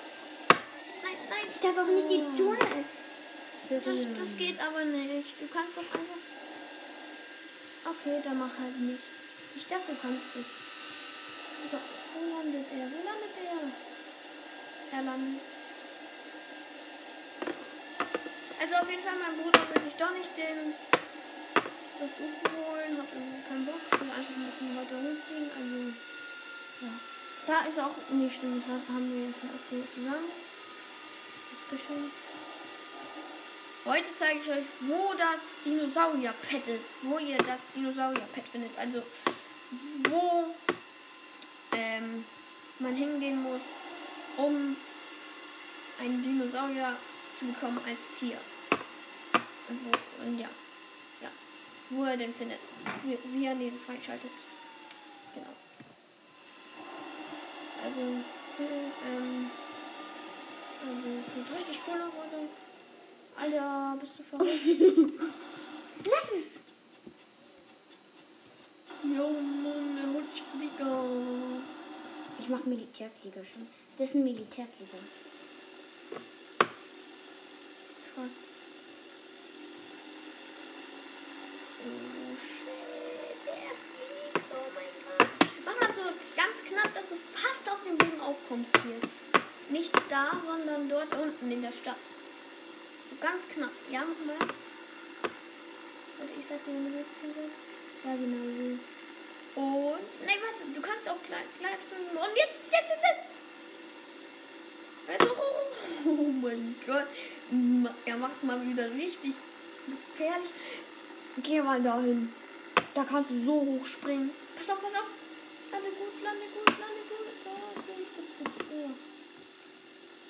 Nein, 1.03 1.17
nein. 1.29 1.47
Ich 1.51 1.59
darf 1.59 1.77
auch 1.77 1.87
nicht 1.87 2.09
die 2.09 2.23
Zone 2.37 2.57
Das, 3.69 3.83
das 3.83 4.37
geht 4.37 4.59
aber 4.61 4.85
nicht. 4.85 5.41
Du 5.41 5.47
kannst 5.47 5.75
doch 5.75 5.93
einfach. 5.93 6.21
Okay, 7.83 8.21
dann 8.23 8.39
mach 8.39 8.57
halt 8.57 8.79
nicht. 8.79 9.03
Ich 9.55 9.67
dachte, 9.67 9.91
du 9.91 9.97
kannst 10.01 10.27
es. 10.39 10.47
So, 11.69 11.77
wo 12.13 12.37
landet 12.37 12.65
er? 12.71 12.85
Wo 12.91 13.03
landet 13.03 13.35
er? 13.43 14.97
Er 14.97 15.03
landet. 15.03 15.60
Also 18.71 18.85
auf 18.85 18.89
jeden 18.89 19.03
Fall, 19.03 19.19
mein 19.19 19.35
Bruder 19.35 19.59
will 19.67 19.83
sich 19.83 19.95
doch 19.95 20.11
nicht 20.11 20.29
den 20.37 20.73
das 21.99 22.11
UFO 22.11 22.55
holen, 22.55 22.97
hat 22.97 23.07
irgendwie 23.11 23.43
keinen 23.43 23.65
Bock, 23.65 23.81
will 23.99 24.09
einfach 24.09 24.31
ein 24.31 24.45
bisschen 24.45 24.77
weiter 24.77 24.95
hochfliegen. 24.95 25.51
Also 25.59 25.91
ja. 26.79 26.93
Da 27.47 27.67
ist 27.67 27.77
auch 27.77 27.97
nicht 28.15 28.39
schlimm, 28.39 28.63
das 28.63 28.95
haben 28.95 29.11
wir 29.11 29.27
ja 29.27 29.33
schon 29.37 29.49
abgeholt 29.49 29.93
zusammen. 29.93 30.31
Das 31.51 31.67
geschehen. 31.69 32.11
Heute 33.83 34.15
zeige 34.15 34.39
ich 34.39 34.49
euch, 34.49 34.65
wo 34.79 35.13
das 35.17 35.41
Dinosaurier-Pet 35.65 36.67
ist. 36.69 36.95
Wo 37.01 37.19
ihr 37.19 37.39
das 37.39 37.67
Dinosaurier-Pet 37.75 38.47
findet. 38.47 38.77
Also, 38.77 39.03
wo 40.07 40.55
ähm, 41.73 42.23
man 42.79 42.95
hingehen 42.95 43.43
muss, 43.43 43.61
um 44.37 44.77
einen 45.99 46.23
Dinosaurier 46.23 46.95
zu 47.37 47.47
bekommen 47.47 47.81
als 47.85 48.17
Tier. 48.17 48.37
Und 49.71 49.79
wo, 49.85 50.25
und 50.25 50.37
ja. 50.37 50.49
Ja. 51.21 51.29
Wo 51.91 52.03
er 52.03 52.17
den 52.17 52.33
findet. 52.33 52.59
Wie, 53.03 53.17
wie 53.23 53.45
er 53.45 53.55
den 53.55 53.79
freischaltet. 53.79 54.31
Genau. 55.33 55.53
Also, 57.81 58.01
für, 58.57 58.63
ähm, 58.63 59.49
also, 60.85 61.07
mit 61.37 61.57
richtig 61.57 61.85
Kohle 61.85 62.03
heute. 62.03 62.49
Alter, 63.37 63.97
bist 64.01 64.19
du 64.19 64.23
verrückt? 64.23 64.51
Lass 66.11 66.31
es! 66.31 66.59
Jo, 69.03 69.29
Mann, 69.29 69.95
der 69.95 70.13
holt 70.13 70.29
sich 70.33 70.43
Flieger. 70.43 71.05
Ich 72.39 72.49
mach 72.49 72.65
Militärflieger 72.65 73.45
schon. 73.45 73.65
Das 73.97 74.09
ist 74.09 74.15
ein 74.15 74.23
Militärflieger. 74.25 74.99
Krass. 78.13 78.50
Unten 91.41 91.51
in 91.53 91.61
der 91.61 91.71
Stadt. 91.71 91.97
So 93.09 93.15
ganz 93.19 93.47
knapp. 93.47 93.71
Ja, 93.91 94.01
mach 94.01 94.25
mal. 94.25 94.47
Warte, 96.17 96.33
ich 96.39 96.45
sag 96.45 96.63
dir, 96.65 96.73
wenn 96.73 96.85
du 96.85 96.93
wirklich 96.93 97.17
sind. 97.21 97.35
Ja, 98.03 98.15
genau 98.15 98.45
so. 98.57 99.61
Und. 99.61 100.25
Nein, 100.25 100.37
warte, 100.41 100.71
du 100.73 100.81
kannst 100.81 101.09
auch 101.09 101.21
gleich, 101.27 101.45
gleich 101.59 101.77
filmen. 101.89 102.17
Und 102.17 102.37
jetzt, 102.37 102.63
jetzt, 102.71 102.89
jetzt, 102.89 103.03
jetzt. 103.03 103.27
Jetzt 105.19 105.29
hoch. 105.29 105.37
Oh 106.05 106.31
mein 106.41 106.75
Gott. 106.87 107.05
Er 108.05 108.17
macht 108.17 108.43
mal 108.43 108.59
wieder 108.65 108.89
richtig 108.91 109.33
gefährlich. 109.85 110.49
Geh 111.37 111.61
mal 111.61 111.81
dahin. 111.81 112.33
Da 112.95 113.03
kannst 113.03 113.29
du 113.29 113.45
so 113.45 113.61
hoch 113.61 113.85
springen. 113.85 114.31
Pass 114.55 114.69
auf, 114.69 114.81
pass 114.81 114.93
auf. 114.93 115.09
Lande 115.71 115.89
gut, 115.91 116.23
lande 116.23 116.45
gut, 116.53 116.79
lande 116.79 117.01
gut. 117.09 117.27
Ja, 117.45 117.81
gut, 117.81 118.37
gut, 118.37 118.57
gut. 118.57 118.69
Ja. 118.71 118.89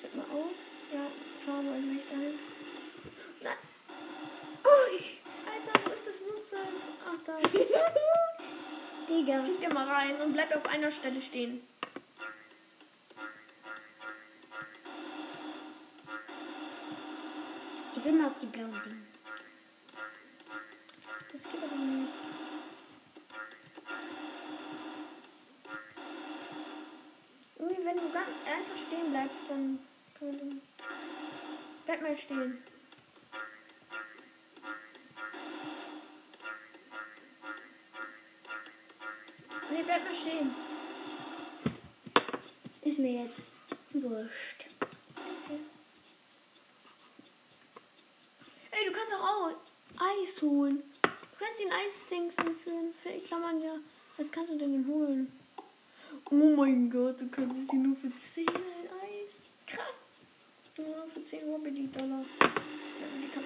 Check 0.00 0.14
mal 0.14 0.24
aus. 0.24 0.71
Ja, 0.92 1.06
fahr 1.46 1.62
mal 1.62 1.80
gleich 1.80 2.04
dahin. 2.10 2.38
Nein. 3.42 3.56
Ui. 4.62 5.00
Alter, 5.46 5.80
wo 5.86 5.92
ist 5.92 6.06
das 6.06 6.16
Flugzeug? 6.16 6.58
Ach, 7.06 7.16
da. 7.24 7.38
Digga. 9.08 9.42
Flieg 9.42 9.60
da 9.62 9.72
mal 9.72 9.88
rein 9.88 10.20
und 10.20 10.34
bleib 10.34 10.54
auf 10.54 10.66
einer 10.66 10.90
Stelle 10.90 11.22
stehen. 11.22 11.66
Ich 17.96 18.04
will 18.04 18.12
mal 18.12 18.26
auf 18.26 18.38
die 18.42 18.46
blauen 18.46 18.72
Dinge. 18.84 19.02
Das 21.32 21.42
geht 21.44 21.62
aber 21.62 21.76
nicht. 21.76 22.12
Ui, 27.60 27.76
wenn 27.82 27.96
du 27.96 28.12
ganz 28.12 28.28
einfach 28.44 28.76
stehen 28.76 29.10
bleibst, 29.10 29.36
dann 29.48 29.78
kann 30.18 30.28
man 30.28 30.38
den. 30.38 30.71
Bleib 31.92 32.00
mal 32.08 32.16
stehen. 32.16 32.56
Nee, 39.70 39.82
bleib 39.84 40.04
mal 40.04 40.14
stehen. 40.14 40.50
Ist 42.82 42.98
mir 42.98 43.22
jetzt 43.22 43.42
wurscht. 43.92 44.66
Ey, 48.70 48.86
du 48.86 48.92
kannst 48.92 49.12
auch 49.14 49.24
Au- 49.24 49.54
Eis 49.98 50.42
holen. 50.42 50.82
Du 51.02 51.44
kannst 51.44 51.60
den 51.60 51.70
Eisdings 51.72 52.34
entführen. 52.36 52.94
Vielleicht 53.02 53.26
klammern 53.26 53.62
ja. 53.62 53.74
Was 54.16 54.30
kannst 54.30 54.50
du 54.50 54.56
denn 54.58 54.86
holen? 54.86 55.30
Oh 56.30 56.56
mein 56.56 56.90
Gott, 56.90 57.20
du 57.20 57.28
kannst 57.28 57.56
es 57.58 57.70
hier 57.70 57.80
nur 57.80 57.96
für 57.96 58.14
10 58.16 58.46
ein 58.48 58.54
Eis. 58.54 58.56
Krass. 58.56 58.81
Nur 60.84 61.06
für 61.12 61.22
10 61.22 61.48
Robby-Dollar. 61.48 62.24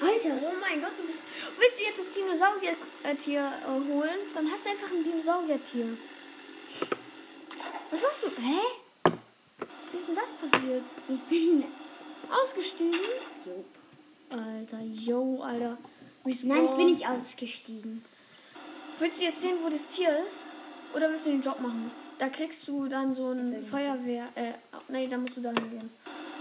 Alter. 0.00 0.38
Oh 0.42 0.54
mein 0.60 0.80
Gott, 0.80 0.92
du 0.98 1.06
bist. 1.06 1.20
Willst 1.58 1.80
du 1.80 1.84
jetzt 1.84 1.98
das 1.98 2.12
Dinosaurier-Tier 2.12 3.40
äh, 3.40 3.92
holen? 3.92 4.18
Dann 4.34 4.50
hast 4.50 4.66
du 4.66 4.70
einfach 4.70 4.90
ein 4.90 5.04
Dinosaurier-Tier. 5.04 5.96
Was 7.90 8.02
machst 8.02 8.22
du? 8.22 8.28
Hä? 8.28 8.60
Wie 9.92 9.98
ist 9.98 10.08
denn 10.08 10.16
das 10.16 10.50
passiert? 10.50 10.82
Ich 11.08 11.20
bin. 11.30 11.64
Ausgestiegen? 12.30 13.00
Jo. 13.44 13.64
Alter, 14.30 14.80
yo, 14.80 15.40
Alter. 15.42 15.78
Nein, 16.42 16.64
ich 16.64 16.70
bin 16.72 16.86
nicht 16.86 17.08
ausgestiegen. 17.08 18.04
Willst 18.98 19.20
du 19.20 19.24
jetzt 19.24 19.40
sehen, 19.40 19.56
wo 19.62 19.68
das 19.68 19.86
Tier 19.88 20.10
ist? 20.26 20.42
Oder 20.94 21.10
willst 21.10 21.26
du 21.26 21.30
den 21.30 21.42
Job 21.42 21.60
machen? 21.60 21.90
Da 22.18 22.28
kriegst 22.28 22.66
du 22.66 22.88
dann 22.88 23.14
so 23.14 23.30
ein 23.30 23.62
Feuerwehr. 23.62 24.26
Äh, 24.34 24.52
nee, 24.88 25.06
da 25.06 25.18
musst 25.18 25.36
du 25.36 25.42
da 25.42 25.50
hingehen. 25.50 25.90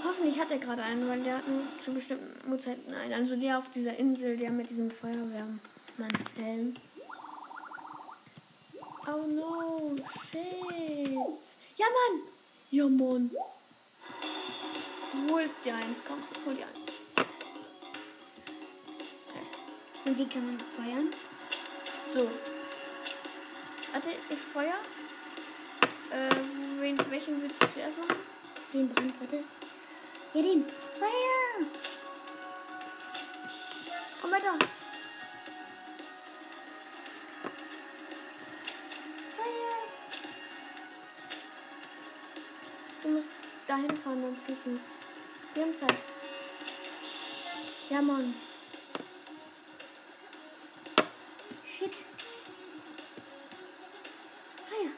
Hoffentlich 0.07 0.39
hat 0.39 0.51
er 0.51 0.59
gerade 0.59 0.83
einen, 0.83 1.07
weil 1.09 1.21
der 1.21 1.37
hat 1.37 1.47
nur 1.47 1.61
zu 1.83 1.91
bestimmten 1.91 2.51
Uhrzeiten 2.51 2.93
einen. 2.93 3.13
Also 3.13 3.35
der 3.35 3.57
auf 3.57 3.69
dieser 3.69 3.97
Insel, 3.97 4.37
der 4.37 4.51
mit 4.51 4.69
diesem 4.69 4.91
Feuerwehrmann-Helm. 4.91 6.75
Oh 9.07 9.27
no, 9.27 9.95
shit. 10.31 11.15
Ja, 11.77 11.85
Mann. 11.87 12.21
Ja, 12.69 12.87
Mann. 12.87 13.31
Du 15.13 15.33
holst 15.33 15.63
dir 15.63 15.75
eins, 15.75 15.97
komm, 16.07 16.19
hol 16.45 16.55
dir 16.55 16.65
eins. 16.65 16.95
Und 20.07 20.19
wie 20.19 20.27
kann 20.27 20.45
man 20.45 20.59
feuern? 20.59 21.09
So. 22.15 22.29
Warte, 23.91 24.09
ich 24.29 24.37
feuer. 24.37 24.75
Äh, 26.11 26.29
wen, 26.79 26.97
welchen 27.09 27.41
willst 27.41 27.61
du 27.61 27.73
zuerst 27.73 27.97
machen? 27.97 28.17
Den 28.71 28.89
Brand, 28.89 29.13
warte. 29.19 29.43
Ja, 30.35 30.41
den. 30.41 30.65
Feuer! 30.99 31.65
Komm 34.21 34.31
weiter. 34.31 34.59
Feuer! 39.37 39.77
Du 43.01 43.09
musst 43.11 43.29
dahin 43.65 43.95
fahren, 43.95 44.21
sonst 44.23 44.45
geht's 44.45 44.65
nicht. 44.65 44.81
Wir 45.53 45.63
haben 45.63 45.75
Zeit. 45.77 45.95
Ja, 47.89 48.01
Mann. 48.01 48.35
Shit. 51.65 51.95
Feuer! 54.67 54.91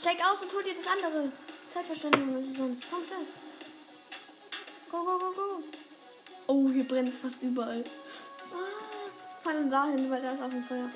Steig 0.00 0.18
aus 0.24 0.40
und 0.40 0.52
hol 0.54 0.62
dir 0.62 0.74
das 0.74 0.86
andere. 0.86 1.30
Zeitverschwendung 1.78 2.40
ist 2.40 2.50
es 2.50 2.58
sonst. 2.58 2.86
Komm 2.90 3.04
schnell. 3.06 3.26
Go, 4.90 5.04
go, 5.04 5.18
go, 5.18 5.32
go. 5.32 5.62
Oh, 6.48 6.68
hier 6.70 6.82
brennt 6.82 7.08
es 7.08 7.16
fast 7.16 7.40
überall. 7.40 7.84
Ah, 8.52 9.44
fahr 9.44 9.52
dann 9.52 9.70
dahin, 9.70 10.10
weil 10.10 10.20
da 10.20 10.32
ist 10.32 10.42
auch 10.42 10.50
ein 10.50 10.64
Feuer. 10.64 10.90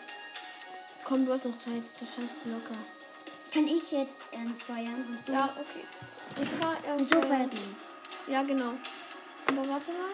Komm, 1.04 1.24
du 1.24 1.32
hast 1.32 1.44
noch 1.44 1.56
Zeit. 1.60 1.84
Das 2.00 2.08
schaffst 2.08 2.34
du 2.44 2.50
locker. 2.50 2.74
Kann 3.52 3.68
ich 3.68 3.92
jetzt 3.92 4.30
ähm, 4.32 4.56
feuern? 4.58 5.18
Ja, 5.28 5.54
okay. 5.60 5.84
Ich 6.42 6.48
fahr 6.48 6.76
äh, 6.84 7.00
Und 7.00 7.08
so 7.08 7.20
feuert 7.20 7.54
man. 7.54 7.76
Ja, 8.26 8.42
genau. 8.42 8.72
Aber 9.46 9.68
warte 9.68 9.92
mal. 9.92 10.10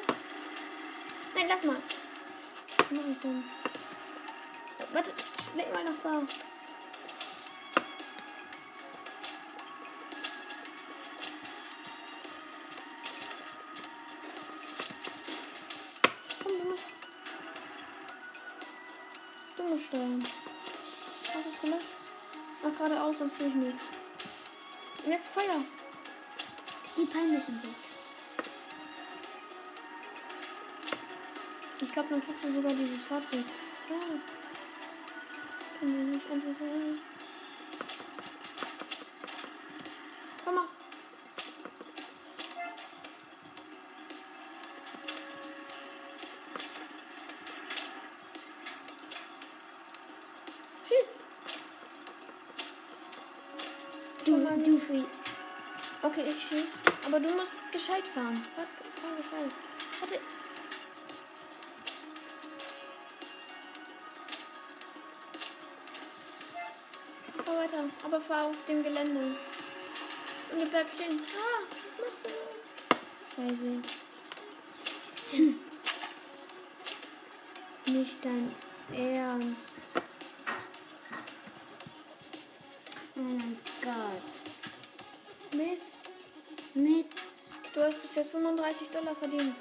Nein, 1.35 1.47
lass 1.49 1.65
mal. 1.65 1.77
Was 2.77 2.91
mache 2.91 3.11
ich 3.13 3.19
denn? 3.21 3.45
Warte, 4.93 5.13
leg 5.57 5.73
mal 5.73 5.85
nach 5.85 6.03
da. 6.03 6.23
Sonst 23.19 23.39
sehe 23.39 23.49
ich 23.49 23.55
nichts. 23.55 23.85
Und 25.05 25.11
jetzt 25.11 25.29
Feuer. 25.29 25.65
Die 26.97 27.05
Palme 27.05 27.41
sind 27.41 27.63
weg. 27.63 27.71
Ich 31.81 31.93
glaube, 31.93 32.09
dann 32.11 32.25
kriegst 32.25 32.45
du 32.45 32.53
sogar 32.53 32.73
dieses 32.73 33.03
Fahrzeug. 33.05 33.45
Ja. 33.89 33.97
Können 35.79 35.97
wir 35.97 36.05
nicht 36.05 36.31
einfach 36.31 36.59
so. 36.59 36.78
Mal. 54.49 54.59
du. 54.59 54.81
Okay, 56.03 56.25
ich 56.29 56.43
schieß. 56.49 56.69
Aber 57.07 57.21
du 57.21 57.29
musst 57.31 57.73
gescheit 57.73 58.05
fahren. 58.15 58.37
Fahr, 58.55 58.67
fahr 59.01 59.17
gescheit. 59.17 59.53
Warte. 60.01 60.21
Fahr 67.45 67.57
weiter. 67.57 67.85
Aber 68.05 68.21
fahr 68.21 68.47
auf 68.47 68.65
dem 68.67 68.83
Gelände. 68.83 69.37
Und 70.53 70.59
ihr 70.59 70.67
bleibt 70.67 70.95
stehen. 70.95 71.21
Ah? 71.37 71.63
Scheiße. 73.35 73.83
Nicht 77.87 78.25
dein 78.25 78.55
Ernst. 78.93 79.78
30 88.79 88.91
Dollar 88.93 89.15
verdient. 89.15 89.57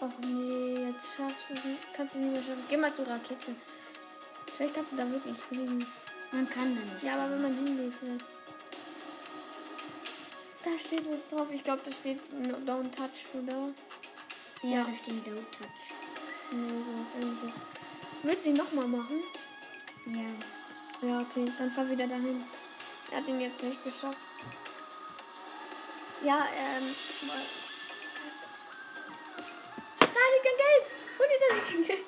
Och 0.00 0.10
nee, 0.20 0.86
jetzt 0.86 1.06
schaffst 1.16 1.50
du 1.50 1.56
sie. 1.56 1.76
Kannst 1.92 2.14
du 2.14 2.18
nicht 2.18 2.32
mehr 2.32 2.42
schaffen. 2.42 2.64
Geh 2.68 2.76
mal 2.76 2.94
zur 2.94 3.06
Rakete. 3.06 3.54
Vielleicht 4.56 4.74
kannst 4.74 4.92
du 4.92 4.96
da 4.96 5.10
wirklich 5.10 5.36
fliegen. 5.36 5.84
Man 6.32 6.48
kann 6.48 6.76
da 6.76 6.82
nicht. 6.82 7.02
Ja, 7.02 7.14
aber 7.14 7.30
wenn 7.30 7.42
man 7.42 7.54
hingeht. 7.54 7.92
Da 10.64 10.70
steht 10.84 11.04
was 11.08 11.28
drauf. 11.30 11.48
Ich 11.52 11.62
glaube, 11.62 11.82
da 11.84 11.92
steht 11.92 12.20
Don't 12.66 12.90
Touch, 12.90 13.20
oder? 13.34 13.68
Ja, 14.62 14.68
ja. 14.68 14.84
da 14.84 14.94
steht 14.96 15.26
Don't 15.26 15.50
Touch. 15.56 15.84
Nee, 16.50 16.68
sowas 16.68 17.08
ähnliches. 17.20 17.60
Willst 18.22 18.44
du 18.44 18.50
ihn 18.50 18.56
nochmal 18.56 18.88
machen? 18.88 19.22
Ja. 20.06 21.08
Ja, 21.08 21.20
okay. 21.20 21.44
Dann 21.58 21.70
fahr 21.70 21.88
wieder 21.88 22.06
dahin. 22.06 22.44
Er 23.10 23.18
hat 23.18 23.28
ihn 23.28 23.40
jetzt 23.40 23.62
nicht 23.62 23.82
geschafft. 23.84 24.18
Ja, 26.24 26.46
ähm. 26.56 26.94
Kein 30.48 30.56
Geld! 30.56 30.86
Hol 31.18 31.26
dir 31.28 31.40
das 31.50 31.86
Geld! 31.86 32.04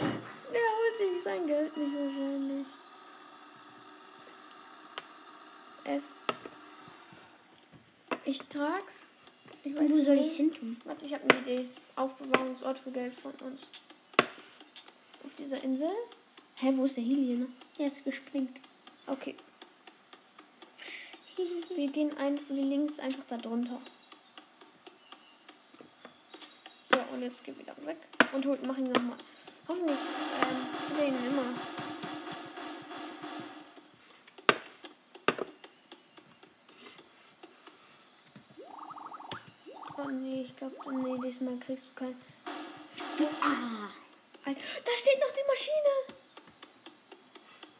Der 0.52 0.60
holt 0.60 0.98
sich 0.98 1.22
sein 1.22 1.46
Geld 1.46 1.76
nicht 1.76 1.94
wahrscheinlich. 1.94 2.66
F. 5.84 6.02
Ich 8.24 8.38
trag's. 8.42 8.94
Ich 9.64 9.74
Und 9.76 9.90
wo 9.90 10.04
soll 10.04 10.18
ich 10.18 10.36
hin 10.36 10.52
tun? 10.52 10.76
Warte, 10.84 11.04
ich 11.04 11.14
habe 11.14 11.24
eine 11.28 11.40
Idee. 11.40 11.68
Aufbewahrungsort 11.96 12.78
für 12.78 12.90
Geld 12.92 13.14
von 13.14 13.32
uns. 13.32 13.60
Auf 14.18 15.30
dieser 15.38 15.62
Insel. 15.64 15.90
Hä, 16.60 16.72
wo 16.74 16.84
ist 16.84 16.96
der 16.96 17.04
Heli, 17.04 17.38
ne? 17.38 17.48
Der 17.78 17.88
ist 17.88 18.04
gespringt. 18.04 18.56
Okay. 19.06 19.34
Wir 21.74 21.90
gehen 21.90 22.16
einfach 22.18 22.50
links 22.50 23.00
einfach 23.00 23.24
da 23.28 23.36
drunter. 23.38 23.80
So, 26.92 26.98
und 27.12 27.22
jetzt 27.22 27.44
geh 27.44 27.56
wieder 27.58 27.74
weg. 27.84 27.98
Und 28.32 28.46
holt, 28.46 28.66
mach 28.66 28.76
ihn 28.78 28.90
nochmal. 28.90 29.18
Hoffentlich 29.68 29.98
ähm, 30.40 31.08
ihn 31.08 31.26
immer. 31.26 31.44
Oh 39.98 40.10
nee, 40.10 40.42
ich 40.42 40.56
glaube, 40.56 40.74
nee, 40.94 41.18
diesmal 41.24 41.56
kriegst 41.58 41.84
du 41.84 41.94
kein. 41.94 42.16
Ah. 43.40 43.90
Da 44.44 44.50
steht 44.98 45.20
noch 45.20 45.32
die 45.32 45.46
Maschine! 45.46 45.94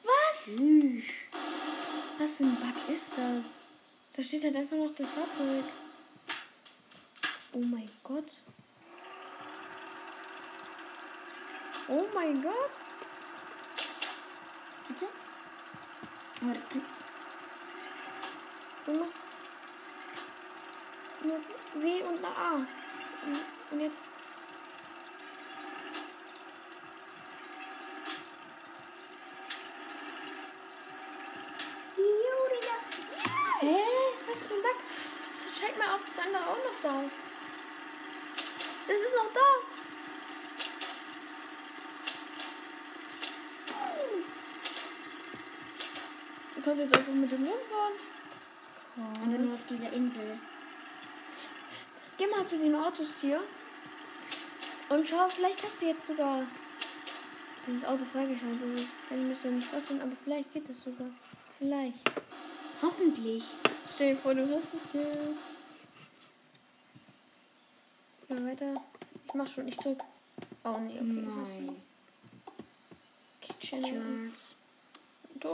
Was? 0.05 0.47
Was 2.19 2.37
für 2.37 2.45
ein 2.45 2.57
Bug 2.57 2.95
ist 2.95 3.11
das? 3.17 3.45
Da 4.17 4.23
steht 4.23 4.45
halt 4.45 4.57
einfach 4.57 4.77
noch 4.77 4.95
das 4.97 5.09
Fahrzeug. 5.09 5.65
Oh 7.55 7.59
mein 7.59 7.91
Gott. 8.05 8.29
Oh 11.89 12.07
mein 12.15 12.43
Gott. 12.43 12.71
Bitte? 14.89 15.07
Kann, 16.41 16.85
Du 18.85 18.93
musst 18.93 19.15
nur 21.23 21.41
W 21.75 22.03
und 22.03 22.19
eine 22.25 22.37
A. 22.37 22.55
Und- 22.55 22.69
Und 23.71 23.81
jetzt. 23.81 24.03
Hä? 33.61 33.77
Was 34.27 34.47
für 34.47 34.55
ein 34.55 34.63
Bug? 34.63 34.77
Check 35.59 35.79
mal, 35.79 35.95
ob 35.95 36.07
das 36.07 36.19
andere 36.19 36.43
auch 36.43 36.57
noch 36.57 36.81
da 36.83 37.03
ist. 37.03 37.15
Das 38.89 38.97
ist 38.97 39.15
noch 39.17 39.33
da. 39.33 39.72
Du 46.63 46.71
kannst 46.71 46.85
jetzt 46.85 46.97
einfach 46.97 47.13
mit 47.13 47.33
dem 47.33 47.45
Mund 47.45 47.65
fahren. 47.65 49.13
aber 49.21 49.39
nur 49.39 49.55
auf 49.55 49.65
dieser 49.67 49.93
Insel. 49.93 50.39
Geh 52.17 52.27
mal 52.29 52.47
zu 52.47 52.57
den 52.57 52.77
Autos 52.77 53.09
hier. 53.21 53.41
Und 54.89 55.09
schau, 55.09 55.27
vielleicht 55.29 55.61
hast 55.65 55.83
du 55.83 55.87
jetzt 55.87 56.07
sogar 56.07 56.45
dieses 57.67 57.85
Auto 57.85 58.05
freigeschaltet. 58.05 58.63
Das 58.75 58.85
kann 59.09 59.33
ich 59.33 59.45
mir 59.45 59.51
nicht 59.51 59.67
vorstellen, 59.67 60.03
aber 60.03 60.13
vielleicht 60.23 60.53
geht 60.53 60.69
das 60.69 60.83
sogar. 60.83 61.09
Vielleicht. 61.59 61.99
Hoffentlich. 62.81 63.43
Stell 63.93 64.15
dir 64.15 64.21
vor, 64.21 64.33
du 64.33 64.43
hast 64.55 64.73
es 64.75 64.93
jetzt. 64.93 65.59
Ja, 68.29 68.45
weiter. 68.47 68.75
Ich 69.27 69.35
mach 69.35 69.49
schon, 69.49 69.67
ich 69.67 69.77
drück. 69.77 70.01
Oh 70.63 70.79
nee, 70.79 70.95
okay. 70.95 71.03
Nein. 71.03 71.83
Kitchen. 73.41 73.83
Charles. 73.83 74.53
Toll, 74.53 75.32
das 75.32 75.32
Auto, 75.32 75.32
Digga. 75.32 75.32
Ich 75.45 75.49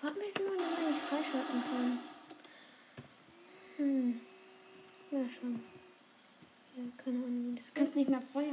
frag 0.00 0.14
mich, 0.16 0.34
wie 0.36 0.42
man 0.42 0.58
das 0.58 0.78
eigentlich 0.78 1.02
freischalten 1.08 1.62
kann. 1.62 1.98
Hm. 3.78 4.20
Ja, 5.10 5.18
schon. 5.28 5.60
Ja, 6.76 6.82
keine 7.02 7.16
Ahnung, 7.16 7.52
wie 7.52 7.56
das 7.56 7.64
geht. 7.64 7.74
kannst 7.74 7.96
nicht 7.96 8.10
mehr 8.10 8.22
mal 8.34 8.44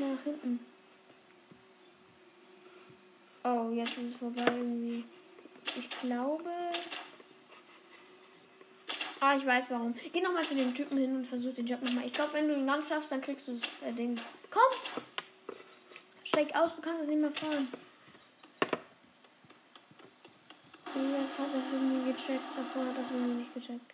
nach 0.00 0.24
hinten. 0.24 0.60
Oh, 3.44 3.70
jetzt 3.74 3.98
ist 3.98 4.12
es 4.12 4.16
vorbei 4.16 4.44
irgendwie. 4.46 5.04
Ich 5.78 5.90
glaube. 6.00 6.50
Ah, 9.20 9.36
ich 9.36 9.44
weiß 9.44 9.64
warum. 9.68 9.94
Geh 10.12 10.20
nochmal 10.22 10.46
zu 10.46 10.54
dem 10.54 10.74
Typen 10.74 10.96
hin 10.96 11.14
und 11.14 11.26
versuch 11.26 11.52
den 11.52 11.66
Job 11.66 11.82
nochmal. 11.82 12.06
Ich 12.06 12.12
glaube, 12.14 12.32
wenn 12.32 12.48
du 12.48 12.54
ihn 12.54 12.66
ganz 12.66 12.88
schaffst, 12.88 13.12
dann 13.12 13.20
kriegst 13.20 13.46
du 13.48 13.52
das 13.52 13.62
äh, 13.86 13.92
Ding. 13.92 14.18
Komm! 14.50 15.04
Steig 16.30 16.54
aus, 16.54 16.70
du 16.76 16.80
kannst 16.80 17.02
es 17.02 17.08
nicht 17.08 17.18
mehr 17.20 17.32
fahren. 17.32 17.66
Jetzt 20.94 21.38
hat 21.38 21.48
das 21.52 21.72
irgendwie 21.72 22.12
gecheckt. 22.12 22.44
Davor 22.56 22.86
hat 22.86 22.96
das 22.96 23.10
irgendwie 23.10 23.40
nicht 23.40 23.52
gecheckt. 23.52 23.90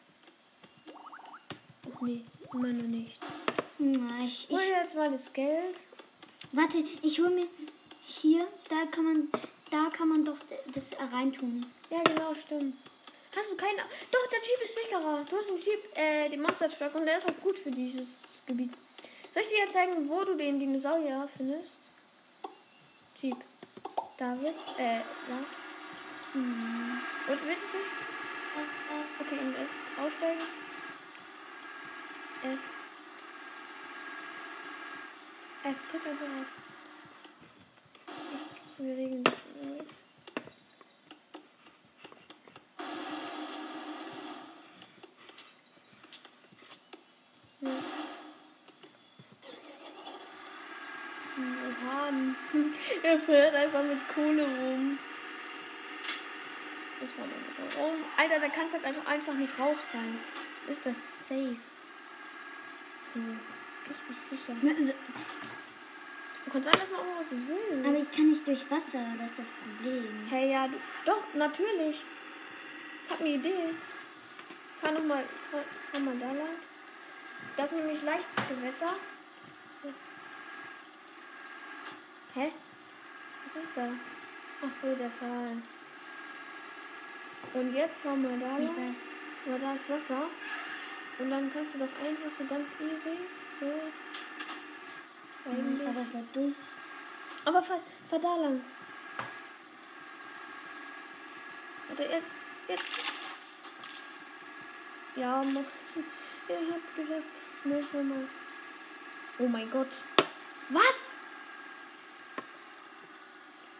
Nee, 2.02 2.20
immer 2.52 2.68
noch 2.68 2.88
nicht. 2.88 3.18
Na, 3.78 4.22
ich, 4.22 4.48
Hol 4.50 4.60
ich, 4.60 4.66
dir 4.66 4.82
jetzt 4.82 4.94
mal 4.94 5.10
das 5.10 5.32
Geld. 5.32 5.76
warte, 6.52 6.76
ich 6.76 7.18
hol 7.20 7.30
mir 7.30 7.46
hier, 8.04 8.46
da 8.68 8.84
kann 8.90 9.04
man, 9.04 9.28
da 9.70 9.88
kann 9.96 10.08
man 10.08 10.24
doch 10.26 10.36
das 10.74 10.90
reintun. 11.10 11.64
Ja, 11.88 12.02
genau, 12.02 12.34
stimmt. 12.34 12.74
Hast 13.34 13.50
du 13.50 13.56
keinen. 13.56 13.78
Doch, 13.78 14.26
der 14.30 14.40
Jeep 14.40 14.62
ist 14.62 14.74
sicherer. 14.74 15.24
Du 15.30 15.36
hast 15.38 15.48
einen 15.48 15.62
Jeep, 15.62 15.96
äh, 15.96 16.28
den 16.28 16.42
Monster 16.42 16.68
Truck 16.68 16.94
und 16.96 17.06
der 17.06 17.16
ist 17.16 17.26
auch 17.26 17.40
gut 17.42 17.58
für 17.58 17.70
dieses 17.70 18.08
Gebiet. 18.46 18.72
Soll 19.32 19.42
ich 19.42 19.48
dir 19.48 19.58
jetzt 19.58 19.72
zeigen, 19.72 20.06
wo 20.06 20.22
du 20.22 20.34
den 20.34 20.58
Dinosaurier 20.58 21.26
findest? 21.34 21.75
Jeep. 23.20 23.36
David, 24.18 24.54
äh, 24.78 24.96
ja. 24.96 25.38
Hm. 26.32 27.00
Und 27.28 27.44
willst 27.46 27.72
du? 27.72 27.78
Okay, 29.20 29.38
und 29.38 29.52
jetzt 29.52 29.98
aussteigen. 29.98 30.42
F. 32.42 32.58
F, 35.64 35.76
einfach 35.94 36.26
auf. 36.26 36.50
Ich, 38.34 38.84
wir 38.84 38.96
regeln 38.96 39.24
das 39.24 39.34
schon 39.34 39.62
irgendwie. 39.62 39.94
Ja. 47.60 47.70
Oha. 52.06 52.62
Er 53.02 53.18
fährt 53.18 53.54
einfach 53.54 53.82
mit 53.82 53.98
Kohle 54.14 54.42
rum. 54.44 54.98
Rum. 57.78 58.04
Alter, 58.16 58.40
da 58.40 58.48
kannst 58.48 58.74
du 58.74 58.78
halt 58.78 58.86
einfach, 58.86 59.06
einfach 59.10 59.34
nicht 59.34 59.52
rausfallen. 59.58 60.18
Ist 60.68 60.84
das 60.86 60.94
safe? 61.28 61.56
Hm, 63.12 63.40
richtig 63.88 64.16
sicher. 64.30 64.56
Na, 64.62 64.70
so- 64.78 66.50
Kann 66.50 66.62
sein, 66.64 66.72
dass 66.72 66.90
man 66.90 67.00
auch 67.00 67.20
was 67.20 67.30
will. 67.30 67.86
Aber 67.86 67.98
ich 67.98 68.10
kann 68.12 68.28
nicht 68.30 68.46
durch 68.46 68.70
Wasser, 68.70 69.04
das 69.18 69.30
ist 69.30 69.38
das 69.38 69.46
Problem. 69.48 70.26
Hey, 70.30 70.52
ja, 70.52 70.68
du, 70.68 70.74
doch, 71.04 71.22
natürlich. 71.34 72.00
Hab 73.10 73.20
eine 73.20 73.28
Idee. 73.30 73.74
Fahr 74.80 74.92
noch 74.92 75.04
mal, 75.04 75.22
fahr, 75.50 75.62
fahr 75.92 76.00
mal 76.00 76.16
da 76.18 76.26
lang. 76.26 76.56
Das 77.56 77.66
ist 77.72 77.78
nämlich 77.78 78.02
leichtes 78.02 78.36
Gewässer. 78.48 78.94
Hä? 82.36 82.52
Was 83.46 83.62
ist 83.62 83.76
da? 83.76 83.88
Ach 84.62 84.74
so, 84.82 84.94
der 84.94 85.10
Fall. 85.10 85.56
Und 87.54 87.74
jetzt 87.74 87.98
fahr 87.98 88.14
mal 88.14 88.38
da 88.38 88.58
Ich 88.58 88.64
lang. 88.66 88.76
weiß. 88.76 88.98
Ja, 89.46 89.58
da 89.58 89.74
ist 89.74 89.88
Wasser. 89.88 90.22
Und 91.18 91.30
dann 91.30 91.50
kannst 91.50 91.74
du 91.74 91.78
doch 91.78 91.88
einfach 92.04 92.30
so 92.38 92.44
ganz 92.44 92.68
easy. 92.78 93.16
So. 93.58 93.72
Eigentlich. 95.50 95.88
Aber 95.88 96.06
da 96.12 96.22
durch. 96.34 96.54
Aber 97.46 97.62
fahr, 97.62 97.80
fahr 98.10 98.18
da 98.18 98.36
lang. 98.36 98.62
Warte, 101.88 102.02
jetzt. 102.02 102.30
Jetzt. 102.68 102.84
Ja, 105.16 105.42
mach. 105.42 105.62
Er 106.48 106.58
hat 106.60 106.94
gesagt, 106.94 107.24
nächstes 107.64 108.04
Mal. 108.04 108.28
Oh 109.40 109.48
mein 109.48 109.68
Gott. 109.68 109.88
Was? 110.68 111.15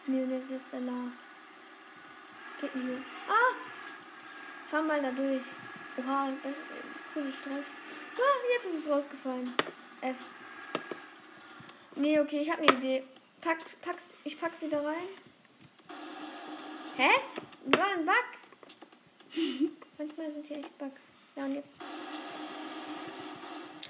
Nee, 0.09 0.25
das 0.25 0.49
ist 0.49 0.71
der 0.71 0.79
La. 0.79 1.11
Geht 2.61 2.73
nicht 2.75 2.87
mehr. 2.87 2.97
Ah! 3.27 3.53
Fahr 4.69 4.81
mal 4.81 5.01
da 5.01 5.11
durch. 5.11 5.41
Oha, 5.97 6.29
das 6.43 6.51
ist 6.53 6.59
ein 6.59 7.13
cooler 7.13 7.31
Streif. 7.33 7.65
Ah, 8.15 8.37
jetzt 8.53 8.65
ist 8.65 8.85
es 8.85 8.89
rausgefallen. 8.89 9.53
F. 9.99 10.15
Nee, 11.95 12.19
okay, 12.21 12.41
ich 12.41 12.49
habe 12.49 12.61
eine 12.61 12.77
Idee. 12.77 13.03
Pack, 13.41 13.57
pack's, 13.81 14.13
ich 14.23 14.39
pack's 14.39 14.61
wieder 14.61 14.83
rein. 14.83 15.09
Hä? 16.95 17.09
War 17.65 17.87
ein 17.87 18.05
Bug? 18.05 18.25
Manchmal 19.97 20.31
sind 20.31 20.47
hier 20.47 20.57
echt 20.59 20.77
Bugs. 20.77 21.01
Ja, 21.35 21.45
und 21.45 21.55
jetzt. 21.55 21.75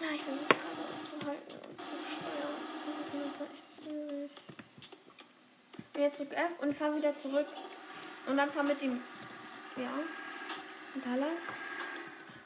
Ah, 0.01 0.13
ich 0.15 0.21
versuche 0.21 0.47
gerade 0.47 0.62
zu 1.10 1.27
halten 1.27 1.53
und 1.53 1.77
zu 1.77 1.86
steuern. 2.17 2.56
Das 3.39 4.66
Und 5.98 6.04
jetzt 6.04 6.20
drück 6.20 6.32
F 6.32 6.60
und 6.60 6.78
fahr 6.78 6.96
wieder 6.96 7.12
zurück. 7.12 7.48
Und 8.28 8.38
dann 8.38 8.52
fahr 8.52 8.62
mit 8.62 8.80
dem. 8.80 9.02
Ja. 9.78 9.90
Und 10.94 11.04
da 11.04 11.16
lang. 11.16 11.36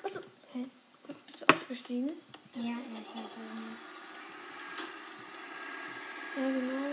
Achso. 0.03 0.21
Hä? 0.53 0.65
Bist 1.05 1.41
du 1.41 1.53
ausgestiegen? 1.53 2.11
Ja. 2.53 2.71
Ja, 6.37 6.47
genau. 6.47 6.91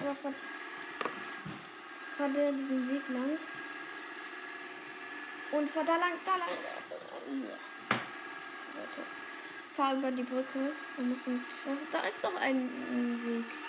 Aber 0.00 0.14
fahr, 0.14 0.34
fahr 2.18 2.28
der 2.28 2.52
diesen 2.52 2.90
Weg 2.90 3.08
lang. 3.08 3.38
Und 5.52 5.70
fahr 5.70 5.84
da 5.84 5.96
lang, 5.96 6.12
da 6.26 6.36
lang. 6.36 6.48
Fahr 9.74 9.94
über 9.96 10.10
die 10.10 10.22
Brücke. 10.22 10.70
Und 10.98 11.18
Da 11.90 12.00
ist 12.00 12.22
doch 12.22 12.36
ein 12.42 12.60
Weg. 13.24 13.63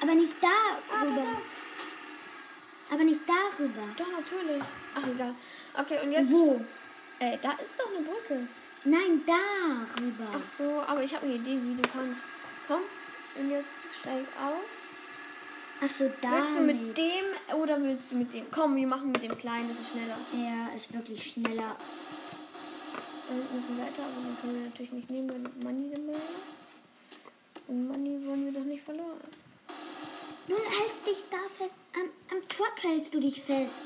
Aber 0.00 0.14
nicht 0.14 0.34
darüber. 0.40 1.26
Aber 2.90 3.04
nicht 3.04 3.20
darüber. 3.26 3.82
Doch, 3.96 4.06
natürlich. 4.10 4.62
Ach, 4.94 5.06
egal. 5.06 5.34
Okay, 5.74 5.98
und 6.04 6.12
jetzt. 6.12 6.30
Wo? 6.30 6.60
Ey, 7.18 7.38
da 7.42 7.52
ist 7.52 7.74
doch 7.78 7.90
eine 7.90 8.04
Brücke. 8.04 8.46
Nein, 8.84 9.22
darüber. 9.26 10.24
Ach 10.32 10.42
so, 10.56 10.82
aber 10.86 11.02
ich 11.02 11.14
habe 11.14 11.26
eine 11.26 11.34
Idee, 11.34 11.58
wie 11.62 11.74
du 11.74 11.88
kannst. 11.88 12.22
Komm. 12.66 12.82
Und 13.36 13.50
jetzt 13.50 13.68
steig 14.00 14.26
auf. 14.40 14.62
Ach 15.80 15.90
so, 15.90 16.04
Willst 16.04 16.56
du 16.56 16.60
mit 16.60 16.96
dem 16.96 17.56
oder 17.56 17.80
willst 17.80 18.10
du 18.10 18.16
mit 18.16 18.32
dem? 18.32 18.46
Komm, 18.50 18.74
wir 18.76 18.86
machen 18.86 19.12
mit 19.12 19.22
dem 19.22 19.36
kleinen, 19.36 19.68
das 19.68 19.78
ist 19.78 19.90
schneller. 19.90 20.18
Ja, 20.32 20.74
ist 20.74 20.92
wirklich 20.92 21.32
schneller. 21.32 21.76
Da 23.28 23.34
hinten 23.34 23.58
ist 23.58 23.68
ein 23.68 23.78
Leiter, 23.78 24.02
aber 24.02 24.22
den 24.24 24.40
können 24.40 24.54
wir 24.54 24.70
natürlich 24.70 24.92
nicht 24.92 25.10
nehmen, 25.10 25.28
weil 25.28 25.72
Money 25.72 25.92
ist. 25.92 26.00
Und 27.68 27.86
Money 27.88 28.26
wollen 28.26 28.44
wir 28.46 28.52
doch 28.52 28.66
nicht 28.66 28.82
verloren. 28.82 29.20
Du 30.48 30.54
hältst 30.54 31.06
dich 31.06 31.24
da 31.30 31.36
fest. 31.58 31.76
Am, 31.94 32.08
am 32.30 32.48
Truck 32.48 32.72
hältst 32.82 33.12
du 33.12 33.20
dich 33.20 33.42
fest. 33.42 33.82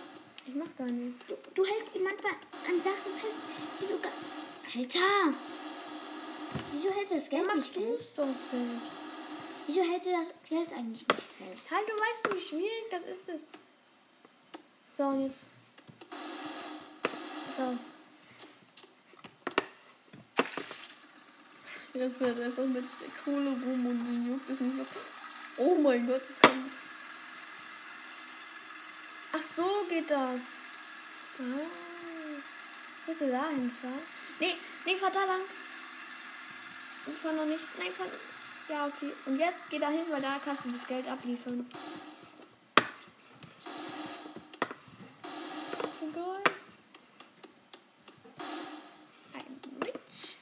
Ich 0.47 0.55
mach 0.55 0.69
gar 0.79 0.87
nichts. 0.87 1.27
Du, 1.27 1.37
du 1.55 1.65
hältst 1.65 1.95
manchmal 1.97 2.33
an 2.69 2.81
Sachen 2.81 3.13
fest, 3.21 3.41
die 3.81 3.87
du 3.87 3.99
gar... 3.99 4.13
Alter! 4.75 5.35
Wieso 6.73 6.95
hältst 6.95 7.11
du 7.11 7.15
das 7.17 7.31
Ja, 7.31 7.31
Geld 7.31 7.47
nicht 7.47 7.57
machst 7.57 7.77
du 7.77 7.81
fest? 7.81 8.01
es 8.01 8.15
doch 8.15 8.27
selbst. 8.51 8.93
Wieso 9.67 9.81
hältst 9.83 10.07
du 10.07 10.11
das 10.13 10.35
Geld 10.49 10.73
eigentlich 10.73 11.07
nicht 11.09 11.23
fest? 11.23 11.71
Halt, 11.73 11.89
du 11.89 11.93
weißt 11.95 12.37
wie 12.37 12.41
schwierig 12.49 12.85
das 12.93 13.05
ist. 13.05 13.29
Es. 13.29 13.41
So, 14.97 15.03
und 15.05 15.23
jetzt. 15.23 15.45
So. 17.57 17.79
Er 21.95 22.11
fährt 22.11 22.41
einfach 22.41 22.65
mit 22.65 22.85
der 22.85 23.09
Kohle 23.25 23.51
rum 23.51 23.87
und 23.87 24.07
den 24.13 24.29
juckt 24.33 24.49
es 24.49 24.61
nicht 24.61 24.75
mehr. 24.77 24.87
Oh 25.57 25.75
mein 25.75 26.07
Gott, 26.07 26.23
das 26.27 26.41
kann. 26.41 26.71
Ach 29.33 29.43
so 29.43 29.87
geht 29.89 30.11
das. 30.11 30.41
Ah. 31.39 31.93
Du 33.07 33.31
da 33.31 33.49
hinfahren? 33.49 34.01
Nee, 34.41 34.55
nee, 34.85 34.97
fahr 34.97 35.11
da 35.11 35.25
lang. 35.25 35.43
Ich 37.07 37.19
fahr 37.19 37.33
noch 37.33 37.45
nicht. 37.45 37.63
Nein, 37.79 37.93
fahr. 37.93 38.07
Ja, 38.69 38.87
okay. 38.87 39.13
Und 39.27 39.39
jetzt 39.39 39.69
geh 39.69 39.79
da 39.79 39.89
hin, 39.89 40.05
weil 40.09 40.23
da 40.23 40.41
kannst 40.43 40.65
du 40.65 40.73
das 40.73 40.87
Geld 40.87 41.07
abliefern. 41.09 41.67
Oh 46.01 46.07
geil. 46.15 46.43
Ein 49.35 49.61
Rich. 49.85 50.37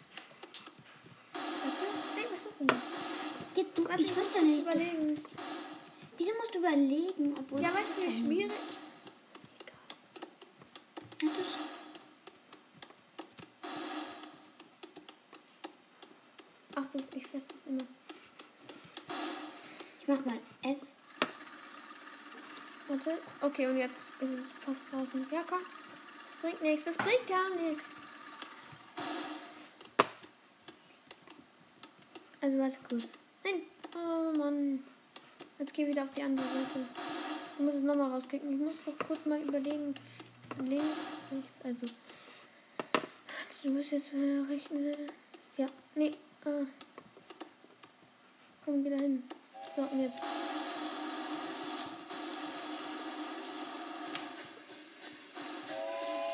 Warte, 1.32 1.86
seh, 2.14 2.24
was 2.30 2.44
machst 2.44 2.60
du 2.60 2.66
denn? 2.66 3.00
Warte, 3.90 4.04
ich 4.04 4.14
muss 4.14 4.24
wusste 4.24 4.42
nicht. 4.42 4.64
Das, 4.64 4.74
überlegen. 4.76 5.20
wieso 6.16 6.32
musst 6.34 6.54
du 6.54 6.58
überlegen, 6.58 7.34
obwohl... 7.36 7.60
Ja, 7.60 7.74
weißt 7.74 7.96
du, 7.96 8.02
wie 8.06 8.12
schwierig. 8.12 8.52
Hast? 11.20 11.58
Ach 16.76 16.84
du, 16.92 16.98
ich 17.16 17.26
fest 17.26 17.46
das 17.52 17.66
immer. 17.66 17.82
Ich 20.00 20.06
mach 20.06 20.24
mal 20.24 20.38
F. 20.62 20.78
Warte. 22.86 23.18
Okay, 23.40 23.66
und 23.66 23.76
jetzt 23.76 24.04
ist 24.20 24.30
es 24.30 24.50
fast 24.64 24.82
draußen. 24.92 25.26
Ja, 25.32 25.42
komm. 25.48 25.62
Das 25.62 26.40
bringt 26.40 26.62
nichts. 26.62 26.84
Das 26.84 26.96
bringt 26.96 27.26
gar 27.26 27.50
nichts. 27.56 27.88
Also 32.40 32.56
warte 32.58 32.78
kurz. 32.88 33.08
Mann. 34.40 34.82
Jetzt 35.58 35.74
geh 35.74 35.86
wieder 35.86 36.04
auf 36.04 36.14
die 36.16 36.22
andere 36.22 36.46
Seite. 36.46 36.86
Ich 37.58 37.64
muss 37.64 37.74
es 37.74 37.82
nochmal 37.82 38.10
rausklicken. 38.10 38.52
Ich 38.54 38.58
muss 38.58 38.74
doch 38.86 39.06
kurz 39.06 39.26
mal 39.26 39.38
überlegen. 39.38 39.94
Links, 40.64 40.86
rechts, 41.30 41.60
also. 41.62 41.86
Du 43.62 43.70
musst 43.70 43.92
jetzt 43.92 44.10
mit 44.14 44.48
der. 44.48 44.96
Ja, 45.58 45.66
nee. 45.94 46.14
Ah. 46.46 46.64
Komm, 48.64 48.82
da 48.82 48.96
hin. 48.96 49.22
So, 49.76 49.82
und 49.82 50.00
jetzt. 50.00 50.22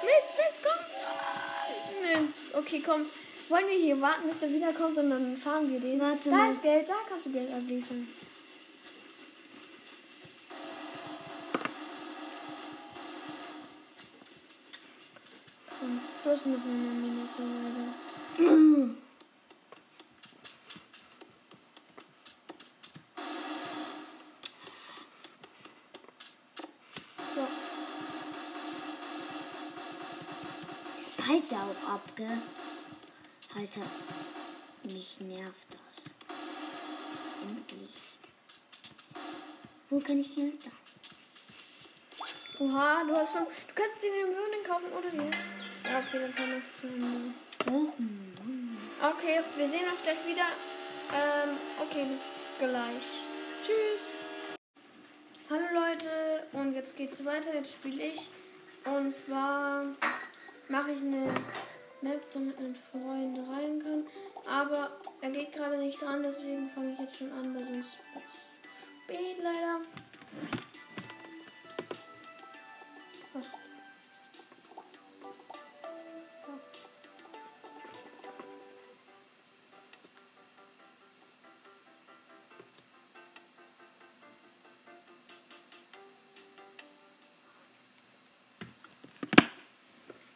Mist, 0.04 0.30
Mist, 0.38 0.60
komm! 0.62 2.22
Mist. 2.22 2.54
Okay, 2.54 2.82
komm. 2.86 3.06
Wollen 3.48 3.68
wir 3.68 3.78
hier 3.78 4.00
warten, 4.00 4.28
bis 4.28 4.42
er 4.42 4.52
wiederkommt 4.52 4.98
und 4.98 5.08
dann 5.10 5.36
fahren 5.36 5.70
wir 5.70 5.78
den? 5.80 6.00
Warte 6.00 6.30
da 6.30 6.36
mal. 6.36 6.50
ist 6.50 6.62
Geld, 6.62 6.88
da 6.88 6.94
kannst 7.08 7.26
du 7.26 7.30
Geld 7.32 7.52
abliefern. 7.52 8.08
Komm, 15.78 16.00
du 16.24 16.30
hast 16.30 16.46
noch 16.46 16.54
eine 16.64 16.94
Minute 17.00 17.42
weiter. 17.42 18.94
So, 27.34 27.46
Das 30.98 31.10
prallt 31.16 31.50
ja 31.50 31.58
auch 31.58 31.94
ab, 31.94 32.02
gell? 32.16 32.38
Alter, 33.58 33.80
mich 34.82 35.18
nervt 35.20 35.68
das. 35.70 36.04
Jetzt 36.04 37.32
endlich. 37.42 38.18
Wo 39.88 39.98
kann 39.98 40.18
ich 40.18 40.34
den 40.34 40.58
da? 40.62 40.70
oha, 42.62 43.04
du 43.04 43.16
hast 43.16 43.32
schon. 43.32 43.44
Du 43.44 43.74
kannst 43.74 44.02
dir 44.02 44.12
den 44.12 44.32
Möhren 44.34 44.62
kaufen 44.66 44.92
oder 44.92 45.10
nicht? 45.10 45.38
Ja, 45.84 46.00
okay, 46.00 46.30
dann 46.36 46.50
wir 46.50 46.58
es 46.58 46.66
zusammen. 46.80 47.34
Och, 47.66 47.98
Mann. 47.98 48.76
Okay, 49.02 49.40
wir 49.56 49.70
sehen 49.70 49.88
uns 49.90 50.02
gleich 50.02 50.26
wieder. 50.26 50.48
Ähm, 51.14 51.56
okay, 51.80 52.04
bis 52.04 52.30
gleich. 52.58 53.24
tschüss. 53.62 54.02
Hallo 55.48 55.64
Leute, 55.72 56.46
und 56.52 56.74
jetzt 56.74 56.94
geht's 56.94 57.24
weiter. 57.24 57.54
Jetzt 57.54 57.72
spiele 57.72 58.02
ich. 58.02 58.28
Und 58.84 59.14
zwar 59.14 59.86
mache 60.68 60.92
ich 60.92 61.00
eine 61.00 61.32
Map, 62.06 62.22
damit 62.32 62.58
ein 62.58 62.76
Freund 62.76 63.38
rein 63.48 63.82
kann. 63.82 64.06
Aber 64.48 64.96
er 65.20 65.30
geht 65.30 65.52
gerade 65.52 65.76
nicht 65.78 66.00
dran, 66.00 66.22
deswegen 66.22 66.70
fange 66.70 66.92
ich 66.92 67.00
jetzt 67.00 67.16
schon 67.16 67.32
an, 67.32 67.54
weil 67.54 67.64
sonst 67.64 67.98
wird's 68.14 68.38
spät 69.04 69.42
leider. 69.42 69.80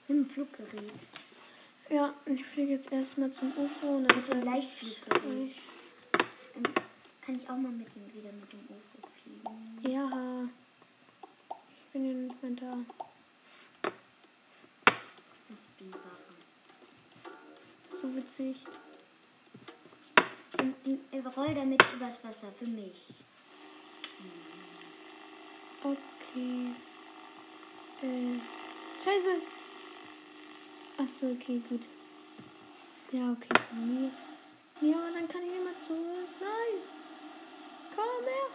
Ein 0.08 0.26
Fluggerät. 0.26 1.29
Ich 2.32 2.44
fliege 2.44 2.72
jetzt 2.74 2.92
erstmal 2.92 3.32
zum 3.32 3.48
UFO 3.56 3.96
und 3.96 4.04
dann 4.10 4.18
ein 4.18 4.24
sag 4.24 4.38
ich- 4.38 4.44
Leichtfluggerät. 4.44 5.54
Ähm, 6.54 6.62
Kann 7.22 7.34
ich 7.36 7.50
auch 7.50 7.56
mal 7.56 7.72
mit 7.72 7.88
ihm 7.96 8.06
wieder 8.14 8.32
mit 8.32 8.52
dem 8.52 8.60
UFO 8.68 9.08
fliegen? 9.08 9.92
Ja. 9.92 10.48
Ich 11.48 11.92
bin 11.92 12.04
ja 12.06 12.12
nicht 12.14 12.42
mehr 12.42 12.52
da. 12.52 12.78
Das 15.48 15.64
Biber. 15.76 15.98
So 17.88 18.14
witzig. 18.14 18.56
Und, 20.58 20.74
und 21.12 21.36
roll 21.36 21.54
damit 21.54 21.82
übers 21.96 22.22
Wasser 22.22 22.52
für 22.56 22.66
mich. 22.66 23.08
Okay. 25.82 26.74
Äh. 28.02 28.38
Scheiße. 29.04 29.42
Achso, 30.98 31.32
okay, 31.32 31.60
gut. 31.68 31.82
Ja, 33.12 33.32
okay. 33.32 33.48
Ja, 34.80 34.96
aber 34.96 35.10
dann 35.12 35.28
kann 35.28 35.42
ich 35.42 35.56
immer 35.56 35.74
zurück. 35.84 36.28
Nein. 36.38 36.80
Komm 37.96 38.24
her. 38.24 38.48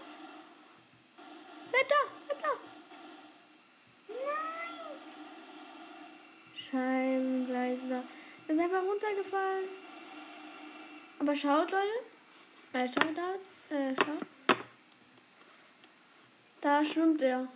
Bleib 1.72 1.90
da, 1.90 1.96
bleib 2.26 2.42
da. 2.42 2.50
Nein. 4.08 4.98
Scheibengleiser. 6.56 8.04
Er 8.48 8.56
ist 8.56 8.62
einfach 8.62 8.84
runtergefallen. 8.84 9.66
Aber 11.20 11.36
schaut, 11.36 11.72
Leute. 11.72 12.00
Äh, 12.72 12.88
schaut 12.88 13.18
da. 13.18 13.76
Äh, 13.76 13.94
schaut. 13.96 14.58
Da 16.62 16.86
schwimmt 16.86 17.22
er. 17.22 17.48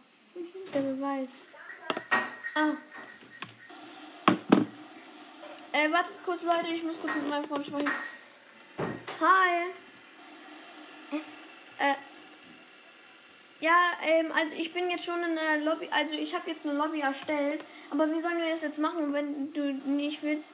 Der 0.73 0.81
Beweis. 0.81 1.29
Ah. 2.55 2.73
Äh, 5.71 5.91
wartet 5.91 6.15
kurz, 6.25 6.41
Leute. 6.43 6.67
Ich 6.73 6.83
muss 6.83 6.99
kurz 6.99 7.15
mit 7.15 7.29
meinem 7.29 7.45
Freund 7.45 7.65
sprechen. 7.65 7.91
Hi. 9.21 9.67
Äh. 11.79 11.93
Ja, 13.59 13.91
ähm, 14.03 14.31
also 14.31 14.55
ich 14.55 14.73
bin 14.73 14.89
jetzt 14.89 15.03
schon 15.03 15.21
in 15.21 15.35
der 15.35 15.57
Lobby, 15.57 15.89
also 15.91 16.13
ich 16.13 16.33
habe 16.33 16.49
jetzt 16.49 16.65
eine 16.65 16.77
Lobby 16.77 17.01
erstellt, 17.01 17.61
aber 17.91 18.09
wie 18.09 18.19
sollen 18.19 18.37
wir 18.37 18.49
das 18.49 18.61
jetzt 18.61 18.79
machen, 18.79 19.11
wenn 19.11 19.51
du 19.51 19.73
nicht 19.73 20.23
willst? 20.23 20.49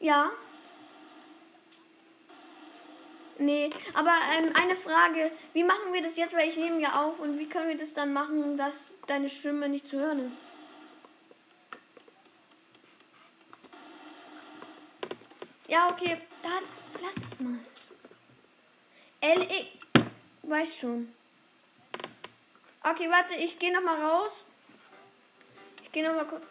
Ja? 0.00 0.30
Nee, 3.38 3.70
aber 3.92 4.14
ähm, 4.38 4.52
eine 4.54 4.74
Frage, 4.74 5.30
wie 5.52 5.64
machen 5.64 5.92
wir 5.92 6.02
das 6.02 6.16
jetzt, 6.16 6.34
weil 6.34 6.48
ich 6.48 6.56
nehme 6.56 6.80
ja 6.80 7.02
auf 7.02 7.20
und 7.20 7.38
wie 7.38 7.48
können 7.48 7.68
wir 7.68 7.78
das 7.78 7.92
dann 7.92 8.12
machen, 8.12 8.56
dass 8.56 8.94
deine 9.06 9.28
Stimme 9.28 9.68
nicht 9.68 9.88
zu 9.88 9.98
hören 9.98 10.26
ist? 10.28 10.51
Ja, 15.72 15.88
okay, 15.88 16.18
dann 16.42 16.64
lass 17.00 17.14
es 17.16 17.40
mal. 17.40 17.58
L, 19.22 19.40
ich 19.50 19.78
weiß 20.42 20.76
schon. 20.76 21.14
Okay, 22.84 23.08
warte, 23.08 23.36
ich 23.36 23.58
gehe 23.58 23.72
noch 23.72 23.80
mal 23.80 23.98
raus. 23.98 24.44
Ich 25.82 25.90
gehe 25.90 26.06
noch 26.06 26.14
mal 26.14 26.26
kurz. 26.26 26.44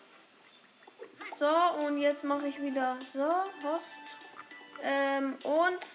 So, 1.38 1.86
und 1.86 2.00
jetzt 2.00 2.24
mache 2.24 2.48
ich 2.48 2.60
wieder 2.60 2.98
so, 3.14 3.30
Host. 3.62 3.84
Ähm, 4.82 5.38
und 5.44 5.86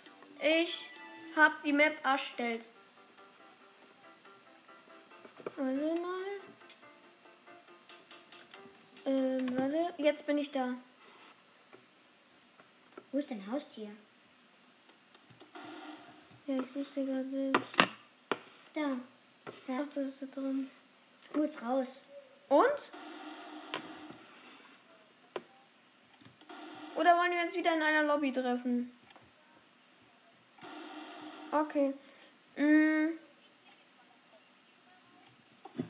ich 0.40 0.88
habe 1.34 1.56
die 1.64 1.72
Map 1.72 1.96
erstellt. 2.04 2.64
Warte 5.56 6.00
mal. 6.00 6.26
Ähm, 9.04 9.58
warte, 9.58 9.94
jetzt 10.00 10.24
bin 10.26 10.38
ich 10.38 10.52
da. 10.52 10.76
Wo 13.16 13.20
ist 13.20 13.30
dein 13.30 13.50
Haustier? 13.50 13.88
Ja, 16.46 16.58
ich 16.58 16.70
suche 16.70 16.84
sie 16.94 17.06
gerade 17.06 17.30
selbst. 17.30 17.62
Da. 18.74 18.98
Ach, 19.70 19.86
das 19.94 20.08
ist 20.08 20.20
da 20.20 20.26
drin. 20.26 20.70
Hol's 21.34 21.62
raus. 21.62 22.02
Und? 22.50 22.92
Oder 26.96 27.16
wollen 27.16 27.32
wir 27.32 27.42
uns 27.42 27.54
wieder 27.54 27.74
in 27.74 27.80
einer 27.80 28.02
Lobby 28.02 28.34
treffen? 28.34 28.92
Okay. 31.52 31.94
Mm. 32.56 33.16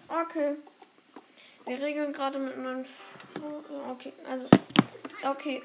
Okay. 0.07 0.55
Wir 1.65 1.83
regeln 1.83 2.13
gerade 2.13 2.39
mit 2.39 2.55
einem. 2.55 2.85
Okay, 3.89 4.13
also. 4.29 4.49
Okay. 5.25 5.65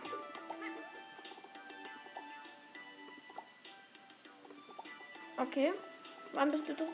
Okay. 5.41 5.73
Wann 6.33 6.51
bist 6.51 6.69
du 6.69 6.75
drin? 6.75 6.87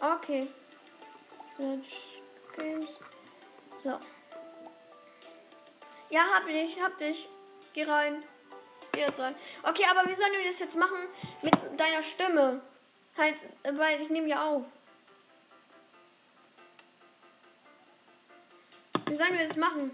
Okay. 0.00 0.46
Search 1.56 2.20
Games. 2.56 2.98
So. 3.84 3.98
Ja, 6.10 6.22
hab 6.34 6.46
dich, 6.46 6.82
hab 6.82 6.98
dich. 6.98 7.28
Geh 7.74 7.84
rein. 7.84 8.24
Geh 8.92 9.00
jetzt 9.00 9.20
rein. 9.20 9.36
Okay, 9.62 9.84
aber 9.88 10.08
wie 10.08 10.14
sollen 10.14 10.32
wir 10.32 10.44
das 10.44 10.58
jetzt 10.58 10.76
machen 10.76 10.98
mit 11.42 11.54
deiner 11.78 12.02
Stimme? 12.02 12.60
Halt, 13.16 13.36
weil 13.62 14.00
ich 14.00 14.10
nehme 14.10 14.28
ja 14.28 14.48
auf. 14.48 14.64
Wie 19.06 19.14
sollen 19.14 19.38
wir 19.38 19.46
das 19.46 19.56
machen? 19.56 19.92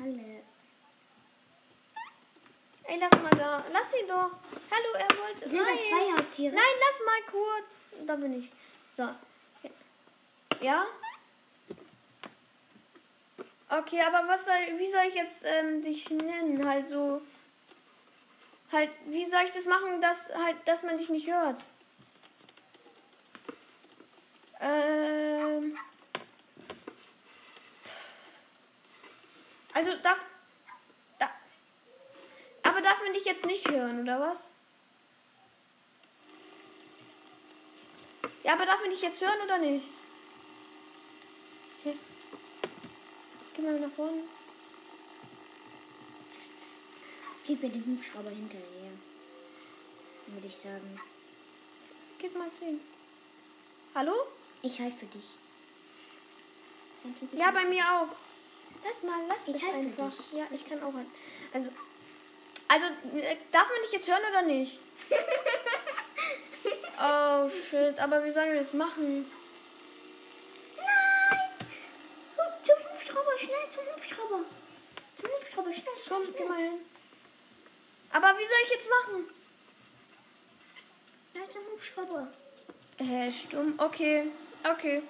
Alle. 0.00 0.31
Ey, 2.84 2.98
lass 2.98 3.12
mal 3.22 3.30
da. 3.30 3.64
Lass 3.72 3.94
ihn 3.94 4.08
doch. 4.08 4.30
Hallo, 4.70 4.94
er 4.98 5.18
wollte. 5.18 5.50
Sind 5.50 5.60
da 5.60 5.64
Nein. 5.64 5.78
zwei 5.78 6.12
Haustiere? 6.18 6.54
Nein, 6.54 6.64
lass 6.80 7.00
mal 7.06 7.30
kurz. 7.30 8.06
Da 8.06 8.16
bin 8.16 8.40
ich. 8.40 8.52
So. 8.96 9.08
Ja? 10.60 10.86
Okay, 13.68 14.02
aber 14.02 14.28
was 14.28 14.44
soll, 14.44 14.78
wie 14.78 14.90
soll 14.90 15.04
ich 15.08 15.14
jetzt 15.14 15.44
ähm, 15.44 15.80
dich 15.80 16.10
nennen? 16.10 16.68
Halt 16.68 16.88
so. 16.88 17.22
Halt, 18.70 18.90
wie 19.06 19.24
soll 19.24 19.40
ich 19.44 19.52
das 19.52 19.66
machen, 19.66 20.00
dass 20.00 20.34
halt, 20.34 20.56
dass 20.66 20.82
man 20.82 20.98
dich 20.98 21.08
nicht 21.08 21.30
hört? 21.30 21.64
Ähm. 24.60 25.78
Also 29.74 29.94
darf. 30.02 30.20
Aber 32.72 32.80
darf 32.80 33.02
man 33.02 33.12
dich 33.12 33.26
jetzt 33.26 33.44
nicht 33.44 33.70
hören, 33.70 34.00
oder 34.00 34.18
was? 34.18 34.50
Ja, 38.44 38.54
aber 38.54 38.64
darf 38.64 38.80
man 38.80 38.88
dich 38.88 39.02
jetzt 39.02 39.20
hören 39.20 39.42
oder 39.44 39.58
nicht? 39.58 39.86
Okay. 41.78 41.98
Geh 43.54 43.62
mal 43.62 43.78
nach 43.78 43.90
vorne. 43.90 44.22
Flieg 47.44 47.62
mit 47.62 47.74
dem 47.74 47.84
Hubschrauber 47.84 48.30
hinterher. 48.30 48.92
Würde 50.28 50.46
ich 50.46 50.56
sagen. 50.56 50.98
Geh 52.18 52.30
mal 52.30 52.50
zu 52.52 52.64
ihm. 52.64 52.80
Hallo? 53.94 54.14
Ich 54.62 54.80
halte 54.80 54.96
für 54.96 55.06
dich. 55.06 55.26
Ja, 57.32 57.50
bei 57.50 57.64
mir 57.64 57.82
auch. 57.82 58.16
Lass 58.82 59.02
mal, 59.02 59.20
lass 59.28 59.46
Ich 59.48 59.54
mich 59.56 59.66
halt 59.66 59.74
einfach. 59.74 60.12
Ja, 60.32 60.46
ich 60.50 60.66
kann 60.66 60.82
auch. 60.82 60.94
Also, 61.52 61.70
also 62.72 62.86
äh, 63.18 63.36
darf 63.50 63.68
man 63.68 63.82
dich 63.84 63.92
jetzt 63.92 64.08
hören 64.08 64.22
oder 64.30 64.42
nicht? 64.42 64.78
oh 67.00 67.48
shit, 67.48 67.98
aber 67.98 68.24
wie 68.24 68.30
sollen 68.30 68.52
wir 68.52 68.60
das 68.60 68.72
machen? 68.72 69.30
Hu- 72.36 72.52
Zum 72.62 72.76
Hubschrauber, 72.92 73.38
schnell 73.38 73.70
zum 73.70 73.84
Hubschrauber. 73.94 74.40
Zum 75.20 75.30
Hubschrauber, 75.30 75.72
schnell. 75.72 75.94
Komm, 76.08 76.22
geh 76.36 76.44
mal 76.44 76.58
hin. 76.58 76.78
Aber 78.12 78.38
wie 78.38 78.44
soll 78.44 78.62
ich 78.64 78.70
jetzt 78.70 78.88
machen? 78.88 79.30
Ja, 81.34 81.48
zum 81.50 81.62
Hubschrauber. 81.72 82.28
Hä, 82.98 83.32
stumm. 83.32 83.74
Okay, 83.78 84.28
okay. 84.64 85.02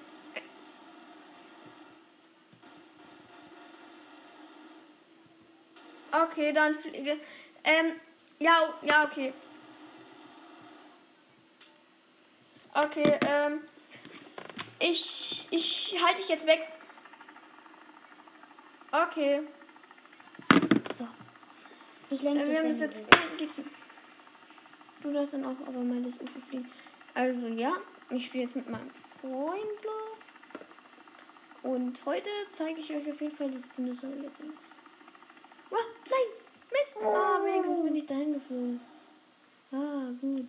Okay, 6.13 6.53
dann 6.53 6.75
fliege. 6.75 7.17
Ähm, 7.65 8.01
ja, 8.39 8.75
ja, 8.83 9.05
okay. 9.05 9.33
Okay, 12.75 13.19
ähm. 13.29 13.61
Ich, 14.85 15.47
ich 15.51 15.97
halte 16.05 16.23
dich 16.23 16.29
jetzt 16.29 16.47
weg. 16.47 16.67
Okay. 18.91 19.43
So. 20.99 21.07
Ich 22.11 22.23
lenke 22.23 22.43
Äh, 22.43 22.49
wir 22.51 22.59
haben 22.59 22.69
das 22.69 22.79
du 22.79 22.85
jetzt. 22.87 23.05
Geht's. 23.39 23.55
Du 25.01 25.13
darfst 25.13 25.35
dann 25.35 25.45
auch 25.45 25.69
aber 25.69 25.79
mal 25.79 26.03
das 26.03 26.15
UFO 26.21 26.41
fliegen. 26.49 26.71
Also 27.15 27.47
ja, 27.49 27.77
ich 28.11 28.27
spiele 28.27 28.45
jetzt 28.45 28.57
mit 28.57 28.69
meinem 28.69 28.91
Freund. 28.91 29.63
Und 31.63 32.05
heute 32.05 32.29
zeige 32.51 32.81
ich 32.81 32.91
euch 32.91 33.09
auf 33.09 33.21
jeden 33.21 33.37
Fall 33.37 33.51
das 33.53 33.69
Dinosaurier-Dings. 33.77 34.63
Ah, 35.71 35.77
nein! 36.11 36.42
Mist! 36.73 36.97
Ah, 37.05 37.41
wenigstens 37.45 37.83
bin 37.83 37.97
ich 37.97 38.07
dahin 38.07 38.35
geflogen. 38.35 38.81
Ah, 39.73 40.11
gut. 40.21 40.49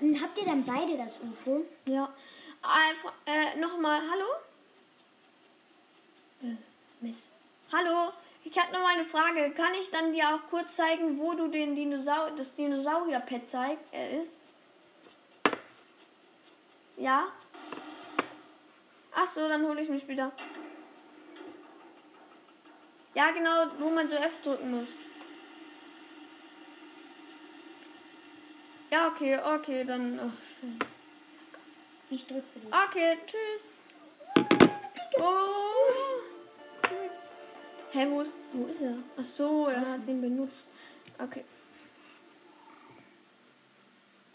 Und 0.00 0.22
habt 0.22 0.38
ihr 0.38 0.44
dann 0.44 0.64
beide 0.64 0.96
das 0.96 1.18
UFO? 1.20 1.64
Ja. 1.86 2.12
Einfach, 2.62 3.12
äh, 3.26 3.58
nochmal, 3.58 4.00
hallo? 4.10 4.26
Äh, 6.42 6.56
Mist. 7.00 7.28
Hallo? 7.72 8.12
Ich 8.44 8.58
habe 8.58 8.72
noch 8.72 8.82
mal 8.82 8.94
eine 8.94 9.04
Frage. 9.04 9.50
Kann 9.52 9.74
ich 9.74 9.90
dann 9.90 10.12
dir 10.12 10.28
auch 10.28 10.50
kurz 10.50 10.76
zeigen, 10.76 11.18
wo 11.18 11.34
du 11.34 11.48
den 11.48 11.74
Dinosaur 11.74 12.30
das 12.36 12.54
Dinosaurier-Pet 12.54 13.48
zeig 13.48 13.78
äh, 13.92 14.18
ist? 14.18 14.38
Ja? 16.96 17.26
Ach 19.14 19.26
so, 19.26 19.48
dann 19.48 19.66
hole 19.66 19.80
ich 19.80 19.88
mich 19.88 20.02
später. 20.02 20.30
Ja, 23.14 23.30
genau, 23.30 23.66
wo 23.78 23.90
man 23.90 24.08
so 24.08 24.16
F 24.16 24.42
drücken 24.42 24.70
muss. 24.70 24.88
Ja, 28.94 29.08
okay, 29.08 29.36
okay, 29.56 29.84
dann. 29.84 30.20
Ach, 30.20 30.60
schön. 30.60 30.78
Ich 32.10 32.24
drück 32.28 32.44
für 32.52 32.60
dich. 32.60 32.68
Okay, 32.72 33.18
tschüss. 33.26 33.60
Oh. 35.18 36.20
Hä, 37.90 38.06
wo 38.08 38.20
ist, 38.20 38.34
wo 38.52 38.66
ist 38.66 38.80
er? 38.80 38.94
Ach 39.18 39.24
so, 39.24 39.66
er 39.66 39.80
hat 39.80 40.06
ihn 40.06 40.20
benutzt. 40.20 40.68
Okay. 41.18 41.44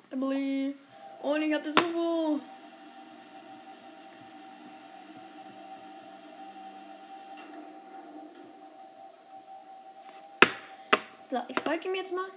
Bli. 0.10 0.76
Und 1.22 1.41
ich 1.41 1.53
hab 1.53 1.64
das 1.64 1.76
UFO. 1.78 2.41
So, 11.32 11.38
ich 11.47 11.60
folge 11.62 11.88
ihm 11.88 11.95
jetzt 11.95 12.14
mal. 12.14 12.30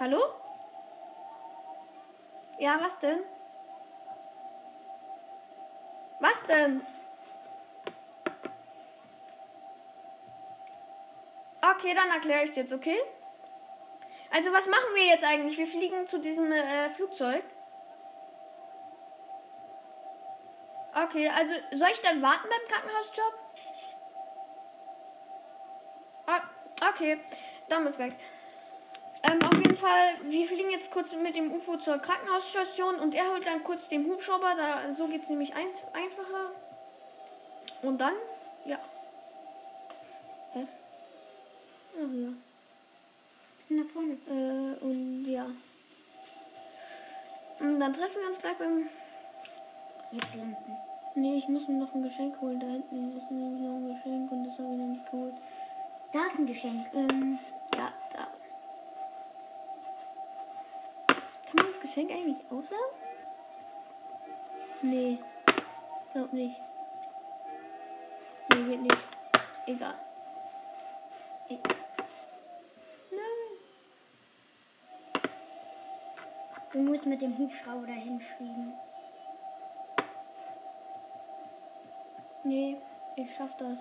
Hallo? 0.00 0.18
Ja, 2.58 2.80
was 2.80 2.98
denn? 3.00 3.18
Was 6.20 6.46
denn? 6.46 6.80
Okay, 11.60 11.94
dann 11.94 12.08
erkläre 12.08 12.44
ich 12.44 12.56
jetzt, 12.56 12.72
okay? 12.72 12.98
Also, 14.30 14.50
was 14.54 14.68
machen 14.68 14.94
wir 14.94 15.04
jetzt 15.04 15.24
eigentlich? 15.24 15.58
Wir 15.58 15.66
fliegen 15.66 16.06
zu 16.06 16.18
diesem 16.18 16.50
äh, 16.50 16.88
Flugzeug. 16.88 17.44
Okay, 20.94 21.28
also 21.28 21.52
soll 21.72 21.88
ich 21.92 22.00
dann 22.00 22.22
warten 22.22 22.48
beim 22.48 22.68
Krankenhausjob? 22.68 23.34
Okay, 26.88 27.20
dann 27.68 27.84
bis 27.84 27.96
gleich. 27.96 28.14
Ähm, 29.30 29.38
auf 29.42 29.54
jeden 29.54 29.76
Fall, 29.76 30.16
wir 30.28 30.46
fliegen 30.46 30.70
jetzt 30.70 30.90
kurz 30.90 31.14
mit 31.14 31.36
dem 31.36 31.52
UFO 31.52 31.76
zur 31.76 31.98
Krankenhausstation 31.98 32.96
und 32.96 33.14
er 33.14 33.30
holt 33.30 33.46
dann 33.46 33.62
kurz 33.62 33.88
den 33.88 34.06
Hubschrauber. 34.06 34.54
Da, 34.56 34.94
so 34.94 35.06
geht 35.06 35.22
es 35.22 35.28
nämlich 35.28 35.54
ein, 35.54 35.68
einfacher. 35.92 36.50
Und 37.82 38.00
dann, 38.00 38.14
ja. 38.64 38.78
Hä? 40.52 40.66
Ach 41.96 42.12
ja. 42.12 42.28
Nach 43.68 43.90
vorne. 43.92 44.16
Äh, 44.26 44.84
und 44.84 45.26
ja. 45.26 45.46
Und 47.60 47.78
dann 47.78 47.92
treffen 47.92 48.20
wir 48.20 48.30
uns 48.30 48.38
gleich 48.38 48.56
beim. 48.56 48.88
Jetzt 50.12 50.34
landen. 50.34 50.76
Nee, 51.14 51.38
ich 51.38 51.48
muss 51.48 51.68
mir 51.68 51.78
noch 51.78 51.94
ein 51.94 52.02
Geschenk 52.02 52.40
holen. 52.40 52.58
Da 52.58 52.66
hinten 52.66 53.16
ist 53.16 53.30
nämlich 53.30 53.60
noch 53.60 53.76
ein 53.76 53.94
Geschenk 53.94 54.32
und 54.32 54.44
das 54.44 54.58
habe 54.58 54.72
ich 54.72 54.78
noch 54.78 54.86
nicht 54.86 55.10
geholt. 55.10 55.34
Da 56.12 56.26
ist 56.26 56.38
ein 56.38 56.46
Geschenk. 56.46 56.86
Ähm, 56.94 57.38
ja, 57.76 57.92
da. 58.12 58.39
Geschenk 61.90 62.12
eigentlich 62.12 62.46
auslaufen? 62.52 63.00
Nee. 64.82 65.18
Glaub 66.12 66.32
nicht. 66.32 66.56
Nee, 68.54 68.62
geht 68.62 68.80
nicht. 68.82 68.98
Egal. 69.66 69.96
E 71.48 71.58
Nein. 73.10 73.50
Du 76.72 76.78
musst 76.78 77.06
mit 77.06 77.22
dem 77.22 77.36
Hubschrauber 77.36 77.88
dahin 77.88 78.20
fliegen. 78.20 78.72
Nee, 82.44 82.76
ich 83.16 83.34
schaff 83.34 83.50
das. 83.58 83.78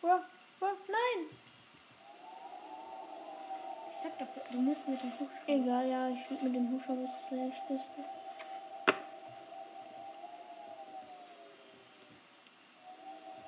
Oh, 0.00 0.20
oh, 0.62 0.76
nein! 0.88 1.28
Doch, 4.18 4.26
du 4.52 4.58
musst 4.58 4.86
mit 4.86 5.02
dem 5.02 5.10
Hubschrauber. 5.10 5.30
Egal, 5.46 5.88
ja, 5.88 6.08
ich 6.08 6.26
flieg 6.26 6.42
mit 6.42 6.54
dem 6.54 6.70
Hubschrauber, 6.70 7.02
das 7.02 7.10
ist 7.10 7.30
das 7.30 7.38
Leichteste. 7.38 8.00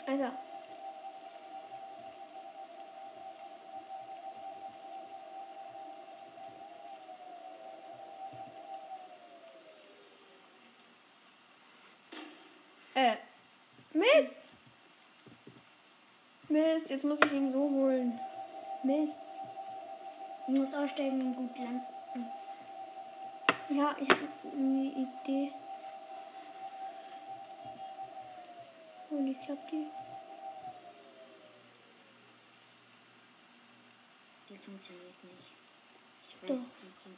Alter. 0.07 0.33
Äh. 12.95 13.17
Mist! 13.93 14.39
Mist, 16.49 16.91
jetzt 16.91 17.05
muss 17.05 17.19
ich 17.27 17.33
ihn 17.33 17.53
so 17.53 17.59
holen. 17.59 18.19
Mist. 18.83 19.26
Du 20.47 20.53
musst 20.53 20.75
aussteigen 20.75 21.21
und 21.21 21.35
gut 21.35 21.59
landen. 21.59 21.83
Ja, 23.69 23.97
ich 24.01 24.09
habe 24.09 24.29
eine 24.57 24.85
Idee. 24.85 25.53
Und 29.11 29.27
ich 29.27 29.41
glaube, 29.45 29.61
die. 29.71 29.87
Die 34.49 34.59
funktioniert 34.59 35.25
nicht. 35.25 35.51
Ich 36.23 36.37
Doch. 36.43 36.51
weiß 36.51 36.67
welche. 36.83 37.17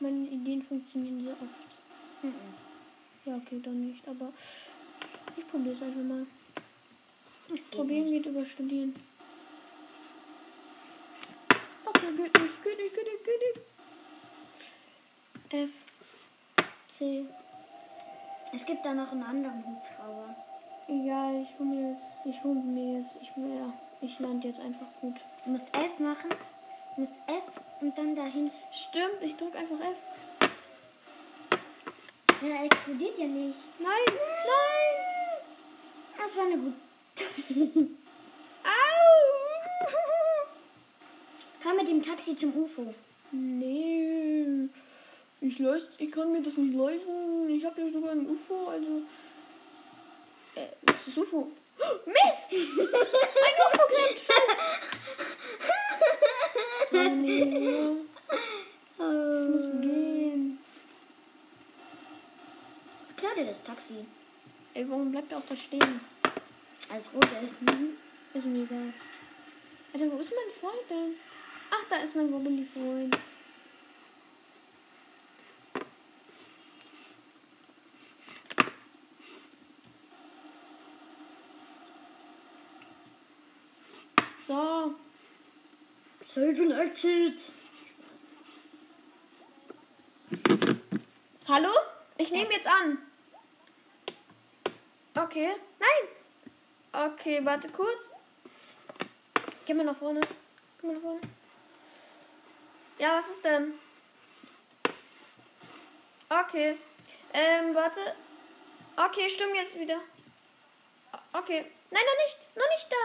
Meine 0.00 0.26
Ideen 0.28 0.62
funktionieren 0.62 1.24
sehr 1.24 1.32
oft. 1.34 2.22
Mhm. 2.22 2.54
Ja, 3.26 3.36
okay, 3.36 3.60
dann 3.62 3.88
nicht, 3.88 4.06
aber 4.08 4.32
ich 5.36 5.48
probiere 5.48 5.74
es 5.74 5.82
einfach 5.82 6.02
mal. 6.02 6.26
Das 7.48 7.60
Probieren 7.62 8.10
geht 8.10 8.26
über 8.26 8.44
Studieren. 8.44 8.94
Okay, 11.84 12.03
geht 12.16 12.38
nicht, 12.38 12.62
geht 12.62 12.78
nicht, 12.78 12.94
geht 12.94 13.06
nicht, 13.06 13.24
geht 13.24 13.40
nicht. 13.40 13.60
F, 15.52 15.70
C. 16.90 17.24
Es 18.52 18.64
gibt 18.64 18.84
da 18.84 18.94
noch 18.94 19.12
einen 19.12 19.22
anderen 19.22 19.64
Hubschrauber. 19.64 20.34
Egal, 20.86 21.42
ich 21.42 21.58
hole 21.58 21.68
mir 21.68 21.90
jetzt, 21.90 22.04
ich 22.24 22.44
hole 22.44 22.60
mir 22.60 22.98
jetzt, 22.98 23.16
ich, 23.20 23.28
ja, 23.36 23.72
ich 24.00 24.18
lande 24.20 24.48
jetzt 24.48 24.60
einfach 24.60 24.86
gut. 25.00 25.16
Du 25.44 25.50
musst 25.50 25.66
F 25.74 25.98
machen. 25.98 26.30
Du 26.94 27.02
musst 27.02 27.14
F 27.26 27.42
und 27.80 27.96
dann 27.96 28.14
dahin. 28.14 28.50
Stimmt, 28.72 29.22
ich 29.22 29.36
drücke 29.36 29.58
einfach 29.58 29.80
F. 29.80 29.96
Ja, 32.42 32.64
explodiert 32.64 33.18
ja 33.18 33.26
nicht. 33.26 33.58
Nein, 33.78 33.90
nein! 34.06 34.94
Das 36.18 36.36
war 36.36 36.44
eine 36.44 36.58
gute. 36.58 36.74
Au! 38.64 39.24
Fahr 41.60 41.73
mit 41.84 41.92
dem 41.92 42.02
Taxi 42.02 42.34
zum 42.34 42.56
UFO. 42.56 42.94
Nee. 43.30 44.68
Ich, 45.40 45.58
leist, 45.58 45.90
ich 45.98 46.10
kann 46.10 46.32
mir 46.32 46.42
das 46.42 46.56
nicht 46.56 46.74
leisten. 46.74 47.50
Ich 47.50 47.64
habe 47.64 47.82
ja 47.82 47.88
sogar 47.92 48.12
ein 48.12 48.26
UFO, 48.26 48.68
also. 48.68 49.02
Äh, 50.54 50.68
was 50.86 51.08
ist 51.08 51.18
UFO? 51.18 51.50
Mist! 52.06 52.52
Ein 52.52 53.54
UFO 53.66 53.86
klemmt 53.88 54.20
fest! 54.20 54.40
Oh 56.96 57.10
nee. 57.10 57.90
Ich 58.92 59.50
muss 59.50 59.82
gehen. 59.82 60.58
Klar 63.16 63.34
dir 63.36 63.46
das 63.46 63.64
Taxi. 63.64 63.94
Ey, 64.74 64.88
warum 64.88 65.10
bleibt 65.10 65.32
er 65.32 65.38
auch 65.38 65.48
da 65.48 65.56
stehen? 65.56 66.00
Alles 66.88 67.10
gut 67.10 67.24
ist. 67.24 67.60
Mhm. 67.62 67.96
Ist 68.32 68.46
mir 68.46 68.62
egal. 68.62 68.92
Alter, 69.92 70.12
wo 70.12 70.18
ist 70.20 70.30
mein 70.30 70.60
Freund 70.60 70.88
denn? 70.88 71.16
Ach, 71.76 71.84
da 71.88 71.96
ist 71.96 72.14
mein 72.14 72.32
Wobbly-Freund. 72.32 73.16
So, 84.46 84.94
Safe 86.28 86.62
and 86.62 86.72
exit. 86.72 87.40
hallo? 91.48 91.70
Ich 92.18 92.30
nehme 92.30 92.52
jetzt 92.52 92.68
an. 92.68 92.98
Okay. 95.16 95.50
Nein! 95.80 97.10
Okay, 97.12 97.44
warte 97.44 97.68
kurz. 97.68 98.08
Geh 99.66 99.74
mal 99.74 99.84
nach 99.84 99.96
vorne. 99.96 100.20
Geh 100.80 100.86
mal 100.86 100.94
nach 100.94 101.02
vorne. 101.02 101.20
Ja, 102.98 103.18
was 103.18 103.28
ist 103.28 103.44
denn? 103.44 103.72
Okay. 106.28 106.76
Ähm, 107.32 107.74
warte. 107.74 108.00
Okay, 108.96 109.28
stimmt 109.28 109.56
jetzt 109.56 109.78
wieder. 109.78 110.00
Okay. 111.32 111.66
Nein, 111.90 112.02
noch 112.06 112.24
nicht. 112.24 112.56
Noch 112.56 112.68
nicht 112.74 112.88
da. 112.90 112.96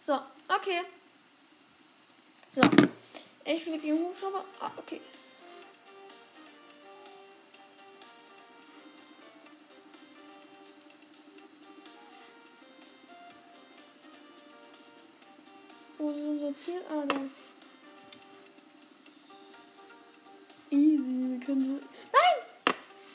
So, 0.00 0.54
okay. 0.54 0.82
So. 2.54 2.62
Ich 3.44 3.62
fliege 3.62 3.88
im 3.88 3.98
Hubschrauber. 3.98 4.44
Ah, 4.60 4.70
okay. 4.78 5.00
Wo 15.98 16.10
ist 16.10 16.16
unser 16.16 16.58
Ziel? 16.58 16.82
Ah, 16.90 17.04
da. 17.06 17.20
Easy, 20.70 21.38
wir 21.38 21.46
können 21.46 21.80
so. 21.80 21.86
Nein! 22.12 22.36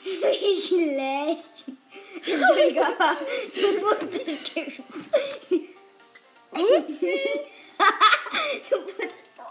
Wie 0.02 0.62
schlecht. 0.66 1.64
Aber 2.24 3.16
du 3.54 3.82
wurdest 3.82 4.52
Upsi! 6.50 7.16
Du 8.70 8.76
wurdest 8.76 9.36
so. 9.36 9.42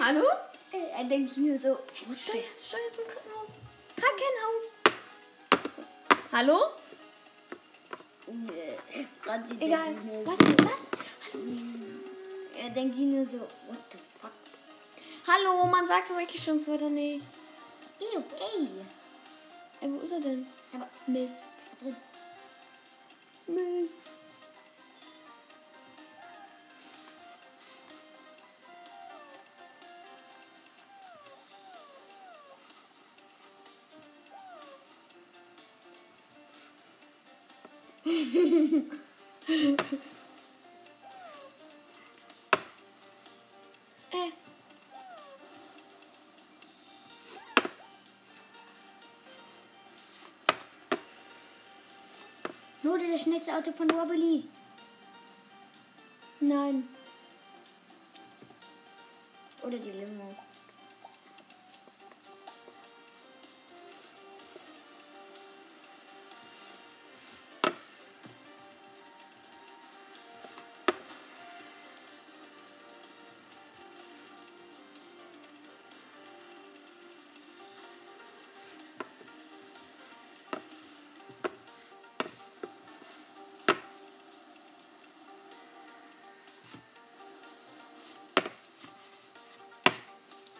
Hallo? 0.00 0.24
Er 0.96 1.04
denkt 1.04 1.30
sich 1.30 1.44
nur 1.44 1.58
so. 1.58 1.78
Steuer, 2.16 2.42
Steuer 2.64 2.90
zum 2.94 3.04
Krankenhaus. 3.06 3.50
Krankenhaus. 3.96 4.64
Hallo? 6.32 6.58
Äh, 8.28 9.04
Franzi 9.22 9.54
Egal. 9.60 9.94
Was? 10.24 10.38
Was? 10.38 10.86
Er 12.62 12.70
denkt 12.70 12.96
sich 12.96 13.06
nur 13.06 13.24
so, 13.24 13.38
what 13.66 13.78
the? 13.92 13.97
Hallo, 15.30 15.66
man 15.66 15.86
sagt 15.86 16.08
so 16.08 16.16
wirklich 16.16 16.42
Schimpfwörter 16.42 16.88
nicht. 16.88 17.22
Eh, 18.00 18.16
okay. 18.16 18.66
Ey, 19.82 19.92
wo 19.92 19.98
ist 19.98 20.12
er 20.12 20.20
denn? 20.20 20.46
Aber 20.72 20.88
Mist. 21.06 21.52
drin. 21.78 21.96
Mist. 23.46 23.92
das 53.48 53.56
Auto 53.56 53.72
von 53.72 53.90
Wobbly. 53.90 54.44
nein. 56.40 56.88
Oder 59.62 59.78
die 59.78 59.90
Limo. 59.90 60.34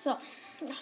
So. 0.08 0.16
Ja. 0.66 0.74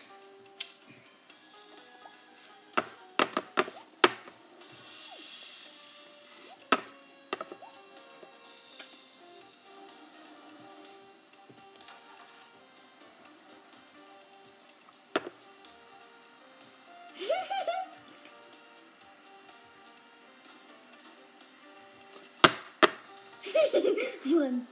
Man 24.25 24.67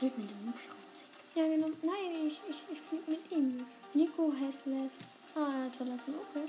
Flieg 0.00 0.16
mit 0.16 0.30
dem 0.30 0.46
Hubschrauber. 0.46 0.80
Ja, 1.34 1.44
genau. 1.46 1.66
Nein, 1.82 2.26
ich, 2.26 2.40
ich, 2.48 2.56
ich 2.72 2.80
flieg 2.88 3.06
mit 3.06 3.30
ihm. 3.30 3.66
Nico 3.92 4.32
has. 4.40 4.64
Ah, 5.34 5.40
er 5.40 5.64
hat 5.66 5.76
verlassen. 5.76 6.14
Okay. 6.14 6.48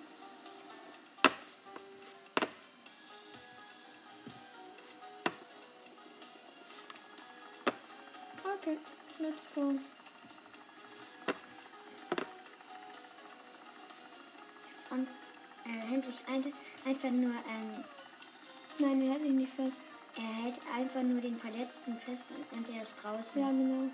Okay, 8.56 8.78
let's 9.20 9.38
go. 9.54 9.62
Und 14.92 15.08
er 15.66 15.72
hält 15.72 16.06
sich 16.06 16.20
ein, 16.26 16.54
einfach 16.86 17.10
nur, 17.10 17.32
ähm, 17.32 17.84
Nein, 18.80 19.02
er 19.02 19.10
hält 19.12 19.24
sich 19.24 19.32
nicht 19.32 19.54
fest. 19.54 19.91
Er 20.18 20.44
hält 20.44 20.60
einfach 20.78 21.04
nur 21.04 21.22
den 21.22 21.36
Verletzten 21.36 21.96
fest 21.98 22.26
und 22.52 22.70
er 22.76 22.82
ist 22.82 22.96
draußen. 23.02 23.42
Ja, 23.42 23.50
genau. 23.50 23.90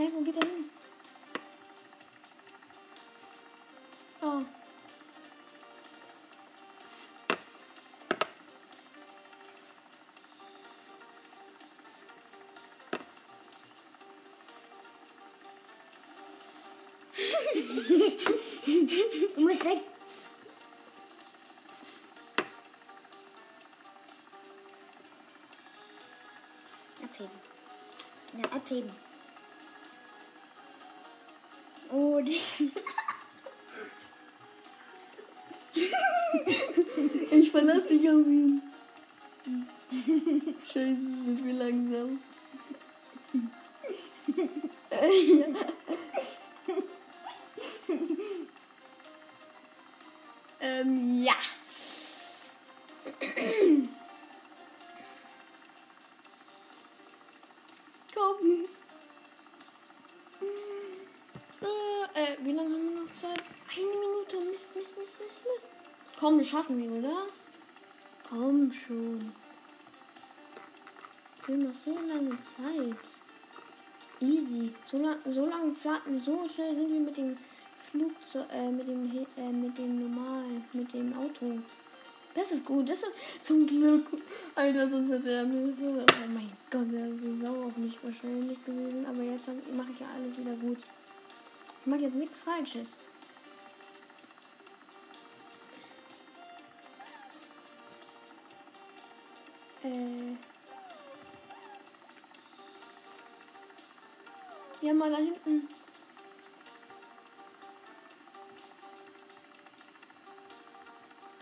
Hä, 0.00 0.08
wo 0.14 0.22
geht 0.22 0.36
er 0.36 0.48
hin? 0.48 0.70
Oh. 4.22 4.42
Abheben. 27.02 27.40
Ja, 28.38 28.50
abheben. 28.50 29.09
Komm, 66.20 66.38
das 66.38 66.48
schaffen 66.48 66.76
wir, 66.76 66.92
oder? 66.98 67.26
Komm 68.28 68.70
schon. 68.70 69.32
Wir 71.46 71.54
haben 71.54 71.62
noch 71.62 71.74
so 71.82 71.92
lange 71.92 72.36
Zeit. 72.56 72.98
Easy. 74.20 74.70
So, 74.84 74.98
lang, 74.98 75.16
so 75.24 75.46
lange 75.46 75.74
flatten, 75.74 76.22
so 76.22 76.46
schnell 76.46 76.74
sind 76.74 76.90
wir 76.90 77.00
mit 77.00 77.16
dem 77.16 77.38
Flugzeug, 77.90 78.44
äh, 78.52 78.70
mit 78.70 78.86
dem, 78.86 79.10
äh, 79.38 79.50
mit 79.50 79.78
dem 79.78 79.98
normalen, 79.98 80.62
mit 80.74 80.92
dem 80.92 81.16
Auto. 81.16 81.58
Das 82.34 82.52
ist 82.52 82.66
gut, 82.66 82.90
das 82.90 83.02
ist 83.02 83.14
zum 83.40 83.66
Glück. 83.66 84.06
Alter, 84.54 84.90
sonst 84.90 85.10
hätte 85.10 85.30
er 85.30 85.46
mir. 85.46 85.72
Oh 85.80 86.04
mein 86.34 86.52
Gott, 86.70 86.92
er 86.92 87.08
ist 87.08 87.22
so 87.22 87.34
sauer 87.38 87.64
auf 87.64 87.76
mich 87.78 87.96
wahrscheinlich 88.02 88.62
gewesen. 88.66 89.06
Aber 89.06 89.22
jetzt 89.22 89.46
mache 89.74 89.92
ich 89.92 90.00
ja 90.00 90.06
alles 90.14 90.36
wieder 90.36 90.54
gut. 90.56 90.80
Ich 91.80 91.86
mache 91.86 92.00
jetzt 92.00 92.14
nichts 92.14 92.40
Falsches. 92.40 92.94
Äh. 99.82 100.36
Ja, 104.82 104.92
mal 104.94 105.10
da 105.10 105.16
hinten. 105.16 105.68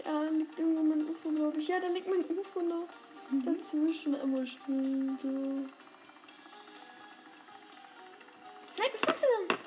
Da 0.05 0.23
liegt 0.23 0.59
irgendwo 0.59 0.83
mein 0.83 1.09
UFO, 1.09 1.31
glaube 1.31 1.59
ich. 1.59 1.69
Ja, 1.69 1.81
da 1.81 1.89
liegt 1.89 2.09
mein 2.09 2.25
UFO 2.39 2.63
noch. 2.63 2.89
Dazwischen, 3.45 4.15
aber 4.15 4.47
schnell 4.47 5.19
so. 5.21 5.29
Nein, 8.79 8.91
was 8.95 9.07
macht 9.07 9.23
er 9.23 9.29
denn? 9.47 9.59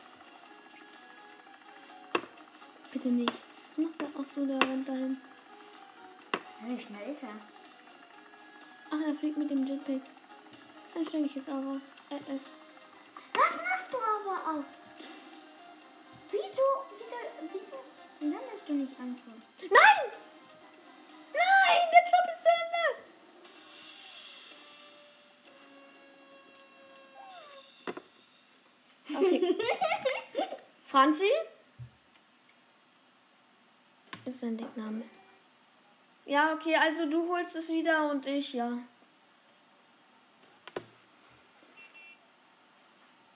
Bitte 2.91 3.07
nicht. 3.09 3.33
Was 3.69 3.85
macht 3.85 4.01
er? 4.01 4.07
Ach 4.19 4.25
so, 4.35 4.45
der 4.45 4.61
rennt 4.63 4.87
dahin. 4.87 5.21
Wie 6.61 6.81
schnell 6.81 7.11
ist 7.11 7.23
er? 7.23 7.60
Ach, 8.93 8.99
er 9.07 9.15
fliegt 9.15 9.37
mit 9.37 9.49
dem 9.49 9.65
Jetpack. 9.65 10.01
Dann 10.93 11.05
stelle 11.05 11.25
ich 11.25 11.35
jetzt 11.35 11.47
aber. 11.47 11.79
Äh, 12.09 12.15
äh. 12.15 12.39
Was 13.33 13.55
machst 13.61 13.93
du 13.93 13.97
aber 13.97 14.59
auch? 14.59 14.65
Wieso, 16.29 16.67
wieso, 16.97 17.15
wieso 17.53 17.77
landest 18.19 18.67
du 18.67 18.73
nicht 18.73 18.99
einfach? 18.99 19.31
Nein! 19.61 20.11
Nein, 21.33 21.81
der 21.93 22.03
Job 22.11 22.25
ist 22.33 22.43
zu 22.43 22.49
Ende! 29.15 29.35
Okay. 29.37 29.57
Franzi? 30.85 31.31
Ist 34.25 34.43
dein 34.43 34.57
Deckname. 34.57 35.03
Ja, 36.31 36.53
okay, 36.53 36.77
also 36.77 37.09
du 37.09 37.27
holst 37.27 37.57
es 37.57 37.67
wieder 37.67 38.09
und 38.09 38.25
ich, 38.25 38.53
ja. 38.53 38.77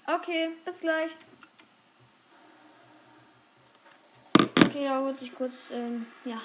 Okay, 0.07 0.51
bis 0.63 0.79
gleich. 0.79 1.11
Okay, 4.65 4.85
ja, 4.85 5.03
wollte 5.03 5.25
ich 5.25 5.35
kurz, 5.35 5.55
ähm, 5.73 6.05
ja. 6.23 6.39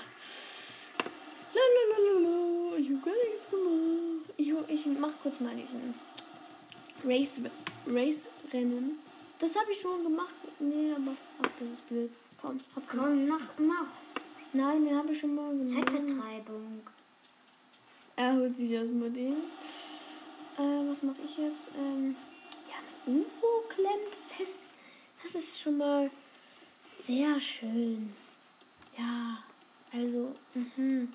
Lalalala, 1.55 2.77
ich 2.79 2.91
hab 2.91 3.05
gar 3.05 3.15
nichts 3.15 3.49
gemacht. 3.49 4.35
Ich, 4.37 4.89
ich 4.89 4.99
mach 4.99 5.13
kurz 5.23 5.39
mal 5.39 5.55
diesen 5.55 5.95
Race, 7.05 7.41
Race 7.87 8.29
Rennen. 8.53 8.99
Das 9.39 9.55
habe 9.55 9.71
ich 9.71 9.81
schon 9.81 10.03
gemacht. 10.03 10.35
Nee, 10.59 10.95
aber 10.97 11.13
ach, 11.45 11.51
das 11.61 11.69
ist 11.69 11.89
blöd. 11.89 12.11
Komm, 12.43 12.59
Komm. 12.75 12.85
Komm, 12.89 13.29
mach, 13.29 13.47
mach. 13.57 14.00
Nein, 14.53 14.85
den 14.85 14.97
habe 14.97 15.13
ich 15.13 15.21
schon 15.21 15.35
mal 15.35 15.57
gemacht. 15.57 15.75
Zeitvertreibung. 15.75 16.81
Er 18.17 18.35
holt 18.35 18.57
sich 18.57 18.71
erstmal 18.71 19.11
den. 19.11 19.35
Äh, 20.59 20.91
was 20.91 21.03
mache 21.03 21.23
ich 21.25 21.39
jetzt? 21.39 21.69
Ähm, 21.79 22.17
ja, 22.69 22.75
mein 23.07 23.21
UFO 23.21 23.65
klemmt 23.69 24.15
fest. 24.29 24.73
Das 25.23 25.35
ist 25.35 25.61
schon 25.61 25.79
mal 25.79 26.11
sehr 27.03 27.41
schön. 27.41 28.13
Ja, 28.99 29.39
also, 29.93 30.35
mhm. 30.55 31.13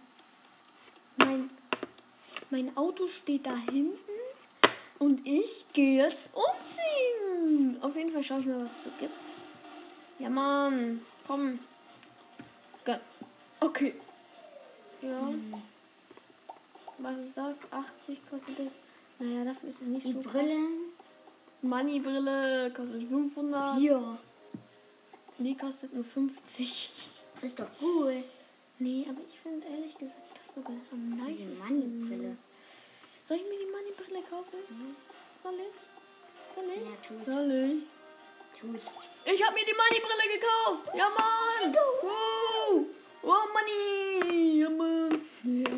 Mein, 1.17 1.49
mein 2.49 2.77
Auto 2.77 3.07
steht 3.07 3.45
da 3.45 3.55
hinten 3.55 3.97
und 4.99 5.25
ich 5.25 5.65
gehe 5.73 6.03
jetzt 6.03 6.29
umziehen. 6.33 7.77
Auf 7.81 7.95
jeden 7.95 8.11
Fall 8.11 8.23
schaue 8.23 8.39
ich 8.39 8.45
mal, 8.45 8.63
was 8.63 8.71
es 8.71 8.83
so 8.85 8.89
gibt. 8.99 9.13
Ja, 10.19 10.29
Mann, 10.29 11.01
komm. 11.27 11.59
Okay. 13.75 13.93
Ja. 15.01 15.33
Was 16.97 17.17
ist 17.17 17.35
das? 17.35 17.57
80 17.71 18.29
kostet 18.29 18.59
das. 18.59 18.71
Naja, 19.19 19.43
dafür 19.43 19.69
ist 19.69 19.81
es 19.81 19.87
nicht 19.87 20.07
Die 20.07 20.13
so 20.13 20.21
krass. 20.21 20.31
Brillen. 20.31 20.93
Money-Brille 21.61 22.71
kostet 22.73 23.09
500. 23.09 23.75
Hier. 23.77 24.17
Die 25.39 25.57
kostet 25.57 25.93
nur 25.93 26.05
50. 26.05 27.09
Ist 27.41 27.59
doch 27.59 27.67
cool. 27.81 28.23
Nee, 28.79 29.05
aber 29.09 29.19
ich 29.27 29.39
finde 29.39 29.67
ehrlich 29.67 29.97
gesagt 29.97 30.21
das 30.41 30.55
sogar 30.55 30.77
am 30.91 31.09
nicesten. 31.09 31.59
Money-Brille. 31.59 32.37
Soll 33.27 33.37
ich 33.37 33.43
mir 33.43 33.59
die 33.59 33.71
Money-Brille 33.71 34.21
kaufen? 34.29 34.57
Soll 35.43 35.55
ich? 35.55 36.55
Soll 36.55 36.65
ich? 36.69 36.81
Ja, 36.81 36.95
tu's. 37.05 37.25
Soll 37.25 37.51
ich? 37.51 37.83
Tu's. 38.57 38.81
Ich 39.25 39.43
habe 39.45 39.53
mir 39.53 39.65
die 39.65 39.73
Money-Brille 39.73 40.39
gekauft. 40.39 40.95
Ja, 40.95 41.09
Mann. 41.09 41.75
Wow. 42.01 42.85
Oh, 43.27 43.47
Money. 43.53 44.59
Ja, 44.59 44.69
Mann. 44.69 45.19
Ja. 45.43 45.69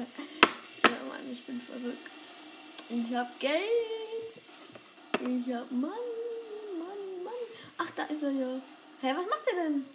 Mann, 1.07 1.31
ich 1.31 1.45
bin 1.45 1.61
verrückt. 1.61 2.11
Ich 2.89 3.15
hab 3.15 3.39
Geld. 3.39 3.61
Ich 5.21 5.53
hab 5.53 5.71
Money, 5.71 5.93
Money, 6.77 7.23
Money. 7.23 7.47
Ach, 7.77 7.89
da 7.95 8.03
ist 8.03 8.23
er 8.23 8.31
ja. 8.31 8.61
Hä, 9.01 9.13
was 9.15 9.27
macht 9.27 9.47
er 9.47 9.63
denn? 9.63 9.85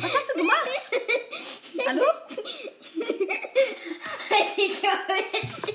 was 0.00 0.14
hast 0.14 0.30
du 0.30 0.34
gemacht? 0.38 0.68
Hallo? 1.88 2.04
Sieht 4.54 4.76
so 4.76 4.86
witzig. 5.08 5.74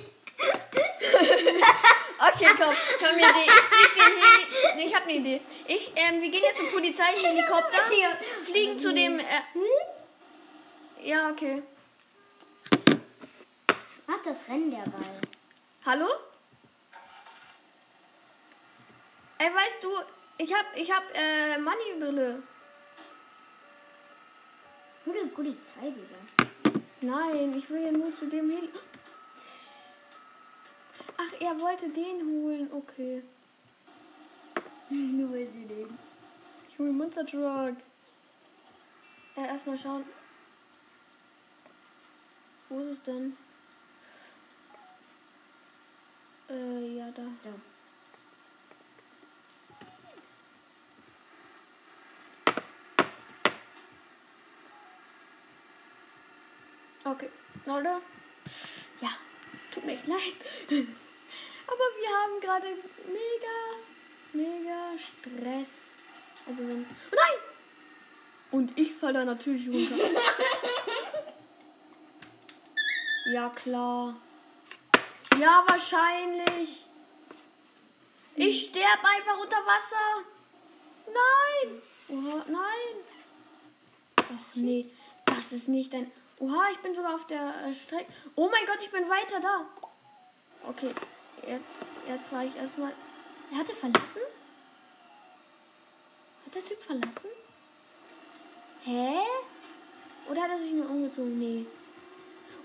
Okay, 2.20 2.50
komm, 2.58 2.76
komm 3.00 3.16
mir 3.16 3.32
die. 3.32 3.48
Ich 3.48 3.62
flieg 3.72 3.94
den 3.96 4.14
Heli. 4.22 4.76
Nee, 4.76 4.88
ich 4.88 4.96
hab 4.96 5.04
eine 5.04 5.14
Idee. 5.14 5.42
Ich, 5.68 5.92
ähm, 5.96 6.22
wir 6.22 6.30
gehen 6.30 6.44
jetzt 6.44 6.58
zum 6.58 6.70
Polizeihelikopter. 6.70 7.80
Fliegen 8.44 8.78
zu 8.78 8.94
dem. 8.94 9.20
Äh, 9.20 9.24
ja, 11.02 11.30
okay. 11.30 11.64
Mach 14.06 14.22
das 14.24 14.38
Rennen 14.50 14.70
der 14.70 14.90
Ball. 14.90 15.22
Hallo? 15.86 16.08
Ey, 19.38 19.48
weißt 19.56 19.82
du, 19.82 19.90
ich 20.38 20.54
hab, 20.54 20.66
ich 20.76 20.92
hab, 20.92 21.04
äh, 21.16 21.58
Moneybrille. 21.58 22.44
Hol 25.06 25.14
die 25.24 25.30
Polizei 25.30 25.84
wieder. 25.84 26.82
Nein, 27.00 27.58
ich 27.58 27.70
will 27.70 27.86
ja 27.86 27.92
nur 27.94 28.14
zu 28.14 28.26
dem 28.26 28.50
Heli. 28.50 28.70
Ach, 31.22 31.42
er 31.42 31.60
wollte 31.60 31.90
den 31.90 32.26
holen. 32.26 32.72
Okay. 32.72 33.22
Nur 34.90 35.34
weil 35.34 35.48
sie 35.48 35.66
den. 35.66 36.00
Ich 36.70 36.80
hole 36.80 36.94
Monster 36.94 37.26
Truck. 37.26 37.76
Ja, 39.36 39.46
erstmal 39.46 39.78
schauen. 39.78 40.06
Wo 42.70 42.80
ist 42.80 42.92
es 42.92 43.04
denn? 43.04 43.36
Äh, 46.50 46.96
ja, 46.96 47.12
da. 47.12 47.24
Da. 47.44 47.50
Okay, 57.12 57.30
oder? 57.66 58.02
Ja, 59.02 59.10
tut 59.74 59.86
mir 59.86 59.94
echt 59.94 60.08
leid. 60.08 60.20
Aber 61.72 61.88
wir 62.00 62.10
haben 62.10 62.40
gerade 62.42 62.68
mega, 63.06 63.58
mega 64.34 64.98
Stress. 64.98 65.70
Also 66.48 66.68
wenn. 66.68 66.84
Oh 66.84 67.16
nein! 67.16 67.40
Und 68.52 68.80
ich 68.80 68.92
fall 68.92 69.14
da 69.14 69.24
natürlich 69.24 69.68
runter. 69.68 70.04
ja, 73.32 73.50
klar. 73.50 74.16
Ja, 75.40 75.64
wahrscheinlich. 75.68 76.86
Ich 78.36 78.66
sterb 78.66 79.04
einfach 79.04 79.40
unter 79.40 79.58
Wasser. 79.58 80.26
Nein. 81.06 81.82
Oha, 82.08 82.46
nein. 82.48 82.96
Ach 84.18 84.56
nee, 84.56 84.90
das 85.26 85.52
ist 85.52 85.68
nicht 85.68 85.94
ein. 85.94 86.12
Oha, 86.40 86.70
ich 86.72 86.80
bin 86.80 86.96
sogar 86.96 87.14
auf 87.14 87.28
der 87.28 87.54
äh, 87.68 87.76
Strecke. 87.76 88.12
Oh 88.36 88.50
mein 88.50 88.66
Gott, 88.66 88.80
ich 88.82 88.90
bin 88.90 89.08
weiter 89.08 89.40
da. 89.40 89.66
Okay, 90.68 90.94
jetzt, 91.50 91.76
jetzt 92.08 92.26
fahre 92.28 92.46
ich 92.46 92.56
erstmal. 92.56 92.94
Er 93.52 93.58
hatte 93.58 93.76
verlassen? 93.76 94.22
Hat 96.46 96.56
der 96.56 96.66
Typ 96.66 96.82
verlassen? 96.82 97.30
Hä? 98.84 99.20
Oder 100.30 100.44
hat 100.44 100.52
er 100.52 100.60
sich 100.60 100.72
nur 100.72 100.90
umgezogen? 100.90 101.40
Nee. 101.40 101.66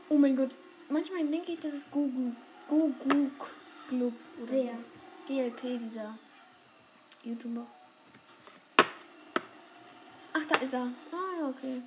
Oh 0.08 0.18
mein 0.18 0.36
Gott. 0.36 0.50
Manchmal 0.88 1.26
denke 1.26 1.52
ich, 1.52 1.60
das 1.60 1.72
ist 1.72 1.90
Gugu. 1.90 2.32
Gugu 2.68 3.30
Club. 3.88 4.12
Oder 4.42 4.52
Wer? 4.52 4.78
GLP, 5.26 5.78
dieser 5.78 6.18
YouTuber. 7.22 7.66
Ach, 10.34 10.44
da 10.48 10.56
ist 10.58 10.74
er. 10.74 10.88
Ah, 11.12 11.40
ja, 11.40 11.48
okay. 11.48 11.82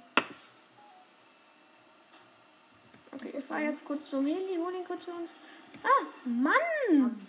Okay, 3.11 3.27
ich 3.29 3.33
ist 3.35 3.47
fahr 3.47 3.59
denn? 3.59 3.69
jetzt 3.69 3.85
kurz 3.85 4.09
zum 4.09 4.25
Heli, 4.25 4.57
hol 4.57 4.73
ihn 4.73 4.85
kurz 4.85 5.05
für 5.05 5.11
uns. 5.11 5.29
Ah, 5.83 6.05
Mann! 6.25 7.19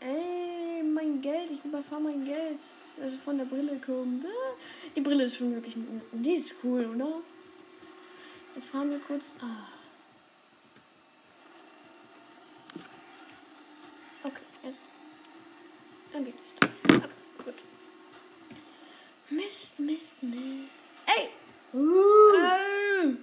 Ey, 0.00 0.82
mein 0.82 1.20
Geld, 1.20 1.50
ich 1.50 1.64
überfahre 1.64 2.00
mein 2.00 2.24
Geld. 2.24 2.58
Das 2.96 3.14
von 3.16 3.38
der 3.38 3.44
Brille 3.46 3.78
kommt. 3.84 4.24
Ah, 4.24 4.54
Die 4.94 5.00
Brille 5.00 5.24
ist 5.24 5.36
schon 5.36 5.54
wirklich. 5.54 5.74
Die 6.12 6.34
ist 6.34 6.54
cool, 6.62 6.84
oder? 6.94 7.20
Jetzt 8.54 8.68
fahren 8.68 8.90
wir 8.90 8.98
kurz. 9.00 9.24
Ah. 9.40 9.68
Okay, 14.24 14.42
jetzt. 14.64 14.78
Dann 16.12 16.24
geht 16.24 16.34
es. 16.34 16.66
Okay, 16.96 17.08
gut. 17.44 17.54
Mist, 19.30 19.80
Mist, 19.80 20.22
Mist. 20.22 20.40
Ey! 21.06 21.22
Ey! 21.24 21.30
Der 21.72 22.34
Kleine. 22.34 23.18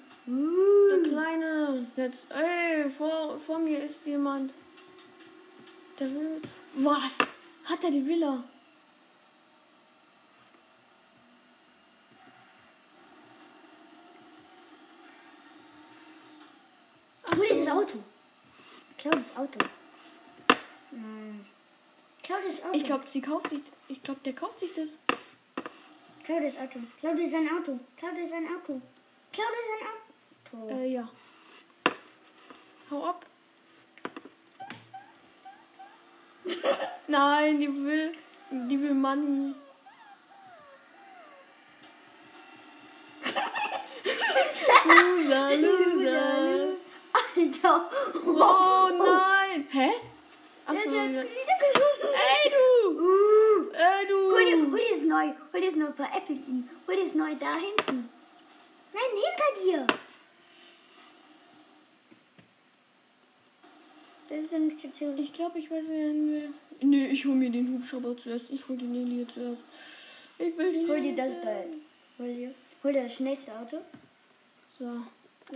Jetzt. 1.97 2.27
Ey, 2.29 2.87
vor, 2.91 3.39
vor 3.39 3.57
mir 3.57 3.83
ist 3.83 4.05
jemand. 4.05 4.53
Der 5.99 6.13
will. 6.13 6.39
Was? 6.75 7.17
Hat 7.65 7.83
er 7.83 7.89
die 7.89 8.05
Villa? 8.05 8.43
Hol 17.35 17.47
dir 17.47 17.65
das 17.65 17.67
Auto. 17.67 18.03
Klau 18.99 19.11
das 19.11 19.35
Auto. 19.35 19.59
Nein. 20.91 21.45
Klau 22.21 22.35
das 22.47 22.63
Auto. 22.63 22.77
Ich 22.77 22.83
glaube, 22.83 23.05
sie 23.07 23.21
kauft 23.21 23.49
sich. 23.49 23.63
Ich 23.87 24.03
glaube, 24.03 24.19
der 24.23 24.33
kauft 24.33 24.59
sich 24.59 24.69
das. 24.75 24.89
Klau 26.23 26.39
das 26.41 26.57
Auto. 26.59 26.79
Klau 26.99 27.15
dir 27.15 27.27
sein 27.27 27.49
Auto. 27.49 27.79
Klau 27.97 28.11
dir 28.11 28.29
sein 28.29 28.45
Auto. 28.45 28.79
Klau 29.33 29.45
dir 29.45 29.65
sein 29.71 30.61
Auto. 30.67 30.75
Äh, 30.75 30.93
ja. 30.93 31.09
Hau 32.89 33.03
ab. 33.03 33.25
Nein, 37.07 37.59
die 37.59 37.67
will. 37.67 38.13
Die 38.51 38.81
will 38.81 38.93
Money. 38.93 39.55
Loser, 44.85 45.57
loser. 45.57 46.77
Alter. 47.13 47.89
Oh 48.25 48.89
nein. 48.97 49.67
Hä? 49.69 49.91
Achso, 50.65 50.89
ja. 50.89 51.03
Ey, 51.03 52.51
du! 52.53 53.71
Ey, 53.73 54.07
Hol 54.31 54.45
dir, 54.45 54.57
du! 54.57 54.71
hol 54.71 54.79
dir 54.79 54.89
das 54.91 55.01
neu. 55.01 55.33
Hol 55.51 55.61
dir 55.61 55.67
das 55.67 55.75
neu. 55.75 55.91
Veräppelt 55.91 56.47
ihn. 56.47 56.69
Hol 56.87 56.95
dir 56.95 57.03
das 57.03 57.15
neu 57.15 57.35
da 57.35 57.55
hinten. 57.55 58.09
Nein, 58.93 59.11
hinter 59.25 59.51
dir. 59.61 59.87
Das 64.29 64.39
ist 64.39 64.53
eine 64.53 64.77
Station. 64.77 65.17
Ich 65.17 65.31
glaube, 65.33 65.59
ich 65.59 65.71
weiß, 65.71 65.85
wer 65.87 66.13
will. 66.13 66.53
Nee, 66.81 67.07
ich 67.07 67.25
hol 67.25 67.35
mir 67.35 67.49
den 67.49 67.73
Hubschrauber 67.73 68.15
zuerst. 68.17 68.49
Ich 68.49 68.67
hol 68.67 68.77
den 68.77 68.93
Heli 68.93 69.25
zuerst. 69.33 69.61
Ich 70.37 70.57
will 70.57 70.73
den 70.73 70.87
Hol 70.87 71.01
dir 71.01 71.15
das 71.15 71.31
da. 71.41 71.63
Hol 72.19 72.33
dir. 72.33 72.53
Hol 72.83 72.93
dir 72.93 73.03
das 73.03 73.13
schnellste 73.13 73.57
Auto. 73.57 73.77
So, 74.67 74.85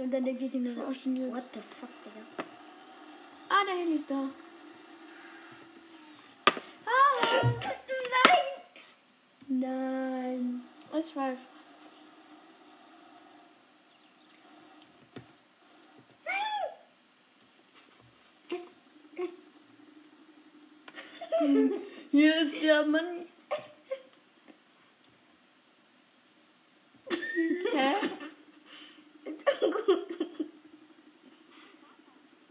Und 0.02 0.12
dann 0.12 0.24
denkt 0.24 0.42
ihr 0.42 0.48
jetzt. 0.48 0.78
what 0.78 1.44
the 1.54 1.60
fuck, 1.80 1.90
Digga. 2.06 2.46
Ah, 3.50 3.64
der 3.68 3.76
Heli 3.76 3.96
ist 3.96 4.10
da. 4.10 4.30
Ah, 6.86 7.44
Nein! 9.48 9.60
Nein. 9.60 10.62
S5. 10.94 11.36
Hier 22.12 22.42
ist 22.42 22.62
der 22.62 22.86
Mann. 22.86 23.26
Hä? 27.74 27.94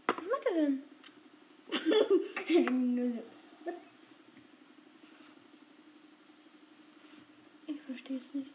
Was 0.07 0.27
macht 0.27 0.45
er 0.45 0.53
denn? 0.53 0.83
Ich 7.67 7.81
verstehe 7.85 8.17
es 8.17 8.33
nicht. 8.33 8.49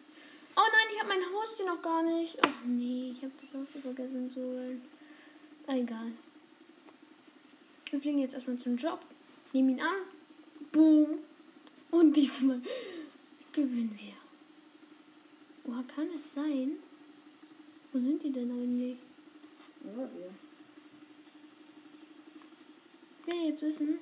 Oh 0.55 0.61
nein, 0.61 0.89
ich 0.93 0.99
habe 1.01 1.09
mein 1.09 1.25
Haustier 1.33 1.67
noch 1.67 1.81
gar 1.81 2.03
nicht. 2.03 2.37
Ach 2.45 2.65
nee, 2.67 3.13
ich 3.13 3.23
habe 3.23 3.33
das 3.41 3.59
Haustier 3.59 3.81
vergessen 3.81 4.31
zu 4.31 4.41
holen. 4.41 4.83
Egal. 5.67 6.13
Wir 7.91 8.01
fliegen 8.01 8.19
jetzt 8.19 8.35
erstmal 8.35 8.59
zum 8.59 8.77
Job. 8.77 9.01
Nehmen 9.53 9.71
ihn 9.71 9.81
an. 9.81 10.16
Boom. 10.77 11.21
Und 11.91 12.15
diesmal 12.15 12.61
gewinnen 13.51 13.99
wir. 13.99 14.13
Woher 15.65 15.85
kann 15.85 16.09
es 16.15 16.35
sein? 16.35 16.73
Wo 17.91 17.99
sind 17.99 18.23
die 18.23 18.31
denn 18.31 18.51
eigentlich? 18.51 18.99
Ja. 19.83 20.09
Ich 23.27 23.33
will 23.33 23.49
jetzt 23.49 23.63
wissen. 23.63 23.99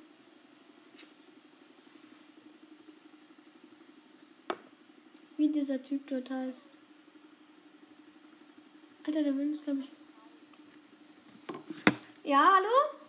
Wie 5.37 5.47
dieser 5.47 5.81
Typ 5.81 6.05
dort 6.07 6.29
heißt. 6.29 6.67
Alter, 9.07 9.23
der 9.23 9.37
will 9.37 9.45
mich, 9.45 9.63
glaube 9.63 9.79
ich. 9.79 9.89
Ja, 12.29 12.55
hallo? 12.55 13.04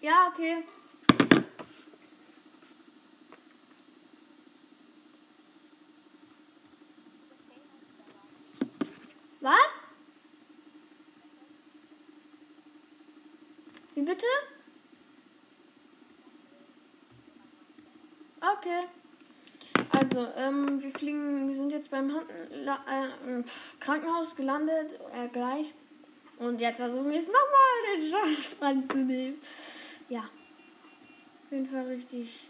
Ja, 0.00 0.28
okay. 0.32 0.64
Was? 9.40 9.54
Wie 13.94 14.02
bitte? 14.02 14.24
Okay. 18.40 18.86
Also, 19.92 20.28
ähm, 20.36 20.82
wir 20.82 20.92
fliegen, 20.92 21.48
wir 21.48 21.54
sind 21.54 21.70
jetzt 21.72 21.90
beim 21.90 22.14
Hand 22.14 22.30
äh, 22.30 23.42
Krankenhaus 23.80 24.34
gelandet, 24.34 24.98
äh, 25.12 25.28
gleich. 25.28 25.74
Und 26.38 26.58
jetzt 26.58 26.78
versuchen 26.78 27.10
wir 27.10 27.18
es 27.18 27.26
nochmal, 27.26 27.98
den 27.98 28.10
Chance 28.10 28.56
anzunehmen. 28.60 29.38
Ja. 30.10 30.20
Auf 30.20 31.52
jeden 31.52 31.66
Fall 31.66 31.86
richtig. 31.86 32.40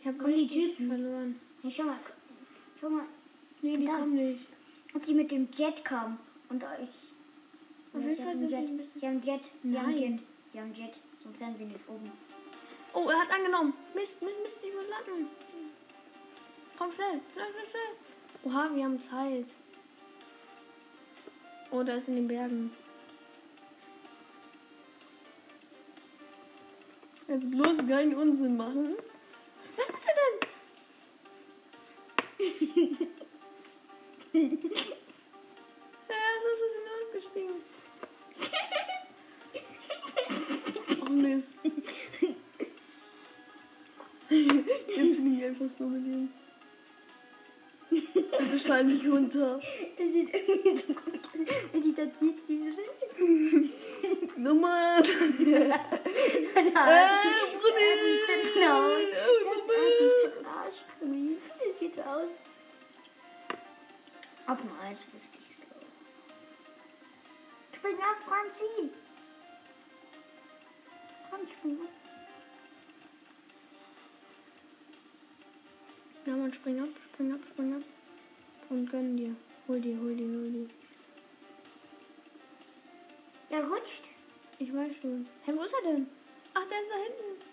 Ich 0.00 0.06
habe 0.06 0.16
Kommen 0.18 0.34
die 0.34 0.40
richtig 0.44 0.76
Typen? 0.76 0.88
verloren. 0.88 1.40
Hey, 1.62 1.70
schau 1.70 1.82
mal. 1.84 1.98
Schau 2.80 2.88
mal, 2.90 3.04
Nee, 3.60 3.76
die 3.76 3.84
Da. 3.84 3.98
kommen 3.98 4.14
nicht. 4.14 4.46
ob 4.94 5.04
die 5.04 5.14
mit 5.14 5.30
dem 5.30 5.48
Jet 5.56 5.84
kamen 5.84 6.18
und 6.48 6.62
euch. 6.64 6.88
Auf 7.94 8.00
Ja, 8.02 8.08
jeden 8.08 8.24
Fall 8.24 8.38
sind 8.38 8.48
die 8.48 8.54
Jet. 8.54 8.70
Die 8.96 9.06
haben 9.06 9.22
Jet. 9.22 9.40
Die 9.62 9.78
haben. 9.78 9.96
Jet. 9.96 10.20
Die 10.54 10.58
haben 10.60 10.74
Jet. 10.74 10.94
Sonst 11.22 11.38
wären 11.40 11.56
sie 11.58 11.64
nicht 11.64 11.88
oben. 11.88 12.10
Oh, 12.94 13.08
er 13.08 13.20
hat 13.20 13.30
angenommen. 13.30 13.72
Mist, 13.94 14.20
Mist, 14.22 14.36
Mist, 14.42 14.56
ich 14.66 14.74
muss 14.74 14.84
landen. 14.88 15.28
Komm 16.76 16.90
schnell, 16.92 17.20
schnell, 17.32 17.46
schnell, 17.52 17.66
schnell. 17.70 17.96
Oha, 18.52 18.70
wir 18.74 18.84
haben 18.84 19.00
Zeit. 19.00 19.46
Oh, 21.70 21.82
da 21.82 21.94
ist 21.94 22.08
in 22.08 22.16
den 22.16 22.28
Bergen. 22.28 22.70
Jetzt 27.32 27.50
bloß 27.50 27.78
keinen 27.88 28.14
Unsinn 28.14 28.58
machen. 28.58 28.94
Was 29.74 29.88
macht 29.90 30.02
er 30.06 30.14
denn? 30.20 30.38
ja, 36.10 36.26
so 36.42 36.48
ist 36.52 36.62
es 36.66 36.72
hinausgestiegen. 36.76 37.56
Oh 41.00 41.10
Mist. 41.10 41.54
Jetzt 44.28 45.16
bin 45.16 45.38
ich 45.38 45.44
einfach 45.46 45.70
so 45.78 45.84
mit 45.84 46.04
ihm. 46.04 46.28
Bitte 47.92 48.58
fall 48.66 48.84
nicht 48.84 49.06
runter. 49.06 49.60
Das 49.98 50.06
sieht 50.12 50.34
irgendwie 50.34 50.78
so 50.78 50.94
gut 50.94 51.14
aus. 51.14 51.40
Wenn 51.72 51.82
die 51.82 51.92
tatuiert 51.92 52.38
diese 52.48 52.82
Nummer. 54.40 55.02
Äh, 56.54 56.72
Bruni. 57.60 57.90
Genau. 58.54 58.88
Äh, 58.88 59.02
Mama. 59.44 59.72
Das 61.70 61.78
sieht 61.78 61.94
so 61.94 62.00
aus. 62.02 62.28
Auf 64.46 64.58
dem 64.60 64.70
Eis 64.82 64.98
ist 64.98 65.14
es 65.14 65.42
Spring 67.76 67.96
ab, 67.96 68.16
Franzi. 68.24 68.90
Komm, 71.30 71.40
spring 71.48 71.78
ab. 71.80 72.01
Ja, 76.24 76.36
man, 76.36 76.52
spring 76.52 76.80
ab, 76.80 76.88
spring 77.12 77.32
ab, 77.32 77.40
spring 77.48 77.74
ab. 77.74 77.82
Und 78.70 78.88
gönn 78.88 79.16
dir. 79.16 79.34
Hol 79.66 79.80
dir, 79.80 79.98
hol 79.98 80.14
dir, 80.14 80.28
hol 80.28 80.50
dir. 80.50 80.68
Der 83.50 83.64
rutscht. 83.64 84.04
Ich 84.58 84.72
weiß 84.72 84.96
schon. 85.00 85.26
Hä, 85.44 85.52
wo 85.56 85.64
ist 85.64 85.74
er 85.74 85.92
denn? 85.92 86.06
Ach, 86.54 86.64
der 86.68 86.80
ist 86.80 86.90
da 86.90 86.96
hinten. 86.96 87.52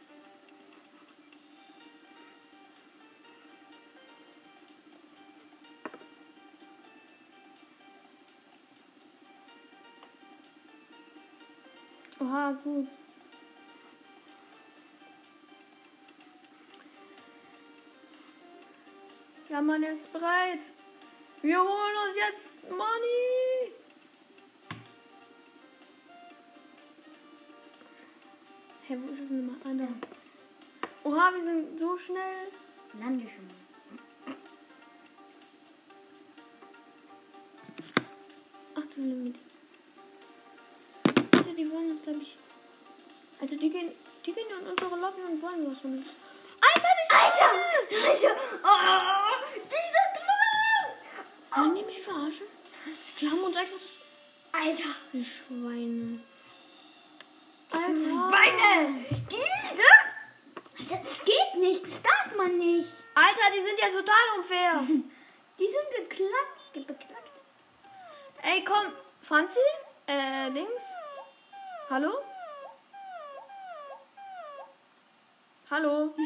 Oha, 12.21 12.51
gut. 12.63 12.87
Ja, 19.59 19.65
Mann, 19.65 19.83
er 19.83 19.91
ist 19.91 20.13
bereit. 20.13 20.59
Wir 21.41 21.59
holen 21.59 21.95
uns 22.07 22.15
jetzt 22.15 22.69
Money. 22.69 23.73
Hä, 28.87 28.97
wo 29.01 29.11
ist 29.11 29.19
es 29.19 29.27
denn 29.27 29.47
mal? 29.47 29.55
Ah, 29.65 29.73
da. 29.73 29.87
Oha, 31.03 31.33
wir 31.33 31.43
sind 31.43 31.77
so 31.77 31.97
schnell. 31.97 32.47
Lande 33.01 33.25
schon 33.27 33.47
mal. 33.47 34.37
Ach 38.75 38.95
du 38.95 39.01
Limit. 39.01 39.35
Also, 41.33 41.51
die 41.51 41.69
wollen 41.69 41.91
uns, 41.91 42.03
glaube 42.03 42.19
ich. 42.21 42.37
Also, 43.41 43.57
die 43.57 43.69
gehen, 43.69 43.91
die 44.25 44.31
gehen 44.31 44.47
in 44.57 44.67
unsere 44.69 44.95
Lobby 44.95 45.21
und 45.29 45.41
wollen 45.41 45.69
was 45.69 45.79
von 45.79 45.97
uns. 45.97 46.07
Alter, 46.61 46.87
die 46.97 47.13
Alter! 47.13 47.51
Alter! 48.09 48.35
Oh! 48.63 49.48
Wollen 51.55 51.75
die 51.75 51.83
mich 51.83 52.01
verarschen? 52.01 52.47
Die 53.19 53.29
haben 53.29 53.43
uns 53.43 53.57
einfach. 53.57 53.79
Alter! 54.51 54.95
Die 55.13 55.25
Schweine. 55.25 56.19
Alter. 57.71 58.31
Beine! 58.31 59.05
Diese? 59.29 59.83
Alter, 60.79 61.03
das 61.03 61.23
geht 61.23 61.61
nicht. 61.61 61.83
Das 61.83 62.01
darf 62.01 62.35
man 62.35 62.57
nicht. 62.57 63.03
Alter, 63.15 63.55
die 63.55 63.61
sind 63.61 63.79
ja 63.79 63.87
total 63.87 64.37
unfair. 64.37 64.81
Die 65.59 65.65
sind 65.65 66.07
beklackt. 66.07 66.87
Beknackt. 66.87 67.41
Ey, 68.41 68.63
komm. 68.63 68.93
Franzi? 69.21 69.59
Äh, 70.07 70.49
Dings? 70.51 70.83
Hallo? 71.89 72.13
Hallo? 75.69 76.15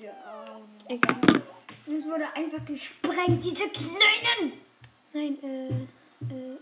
Ja. 0.00 0.12
Egal. 0.88 1.42
Das 1.84 2.04
wurde 2.04 2.32
einfach 2.34 2.64
gesprengt, 2.64 3.42
diese 3.42 3.68
Kleinen! 3.68 4.52
Nein, 5.12 5.36
äh, 5.42 5.68
äh. 6.32 6.58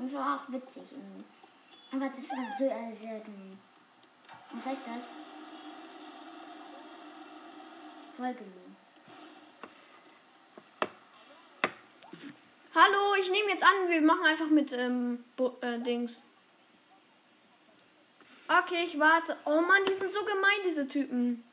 Das 0.00 0.14
war 0.14 0.36
auch 0.36 0.52
witzig. 0.52 0.94
Aber 1.92 2.08
das 2.08 2.30
war 2.30 2.56
so 2.58 2.64
gemein. 2.64 3.58
Was 4.52 4.66
heißt 4.66 4.82
das? 4.86 5.04
Gemein. 8.16 8.69
Hallo, 12.72 13.14
ich 13.18 13.28
nehme 13.30 13.48
jetzt 13.50 13.64
an, 13.64 13.88
wir 13.88 14.00
machen 14.00 14.24
einfach 14.24 14.48
mit, 14.48 14.72
ähm, 14.72 15.24
Bo 15.36 15.56
äh, 15.60 15.80
Dings. 15.80 16.20
Okay, 18.46 18.84
ich 18.84 18.96
warte. 18.98 19.36
Oh 19.44 19.60
Mann, 19.60 19.84
die 19.88 19.94
sind 19.94 20.12
so 20.12 20.24
gemein, 20.24 20.60
diese 20.64 20.86
Typen. 20.86 21.44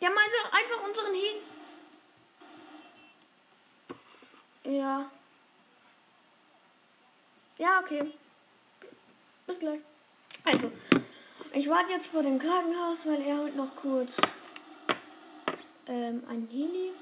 Der 0.00 0.10
meinte 0.10 0.36
einfach 0.52 0.86
unseren 0.86 1.14
Hin. 1.14 1.36
Ja. 4.76 5.10
Ja, 7.58 7.80
okay. 7.80 8.12
Bis 9.46 9.58
gleich. 9.58 9.80
Also, 10.44 10.70
ich 11.52 11.68
warte 11.68 11.92
jetzt 11.92 12.06
vor 12.06 12.22
dem 12.22 12.38
Krankenhaus, 12.38 13.04
weil 13.06 13.20
er 13.22 13.38
holt 13.38 13.56
noch 13.56 13.74
kurz 13.74 14.12
ähm, 15.88 16.22
ein 16.28 16.48
Heli. 16.50 16.92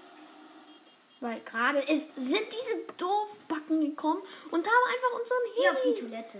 Weil 1.20 1.40
gerade 1.40 1.80
ist, 1.80 2.14
sind 2.16 2.46
diese 2.46 2.78
Doofbacken 2.96 3.80
gekommen 3.80 4.22
und 4.50 4.66
haben 4.66 4.84
einfach 4.86 5.20
unseren 5.20 5.38
Hier 5.56 5.72
auf 5.72 5.82
die 5.82 5.88
Heli. 5.88 6.00
Toilette. 6.00 6.38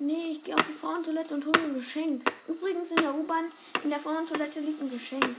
Nee, 0.00 0.32
ich 0.32 0.44
gehe 0.44 0.54
auf 0.54 0.64
die 0.66 0.72
Frauentoilette 0.72 1.34
und 1.34 1.46
hole 1.46 1.60
ein 1.62 1.74
Geschenk. 1.74 2.30
Übrigens 2.48 2.90
in 2.90 2.96
der 2.96 3.14
U-Bahn, 3.14 3.52
in 3.84 3.90
der 3.90 4.00
Frauentoilette 4.00 4.60
liegt 4.60 4.82
ein 4.82 4.90
Geschenk. 4.90 5.36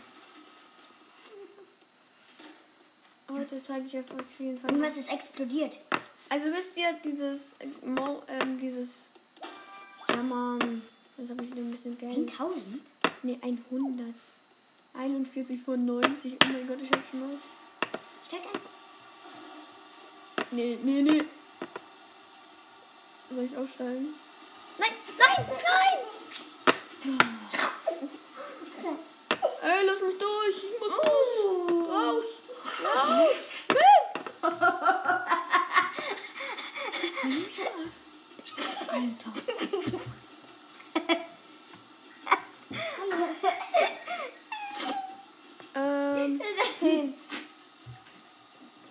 Heute 3.29 3.61
zeige 3.61 3.87
ich 3.87 3.97
euch 3.97 4.11
auf 4.11 4.39
jeden 4.39 4.57
Fall. 4.57 4.71
Irgendwas 4.71 4.97
ist 4.97 5.11
explodiert. 5.11 5.77
Also 6.29 6.45
wisst 6.53 6.77
ihr, 6.77 6.93
dieses, 7.03 7.53
äh, 7.59 7.67
Mo, 7.85 8.23
ähm, 8.27 8.59
dieses, 8.59 9.09
man, 10.29 10.81
jetzt 11.17 11.29
habe 11.29 11.43
ich 11.43 11.51
wieder 11.51 11.61
ein 11.61 11.71
bisschen 11.71 11.97
Geld. 11.97 12.17
1000? 12.17 12.81
Nee, 13.23 13.37
100. 13.41 14.13
41 14.93 15.61
von 15.63 15.85
90. 15.85 16.33
Oh 16.33 16.47
mein 16.51 16.67
Gott, 16.67 16.81
ich 16.81 16.91
hab 16.91 17.01
schon 17.11 17.21
was. 17.23 17.64
Steck 18.27 18.41
ein. 18.41 18.59
Nee, 20.51 20.79
nee, 20.81 21.01
nee. 21.01 21.23
Soll 23.29 23.43
ich 23.43 23.57
aussteigen? 23.57 24.15
Nein, 24.77 24.91
nein, 25.17 25.45
nein! 25.47 25.99
Ey, 29.61 29.85
lass 29.85 30.01
mich 30.01 30.17
durch. 30.17 30.63
Ich 30.63 30.79
muss 30.79 30.91
raus. 30.97 31.25
Raus. 31.89 32.25
Raus. 32.83 33.37
Mist. 33.73 34.11
Alter. 38.89 39.33
Ähm, 45.77 46.41
10. 46.79 47.13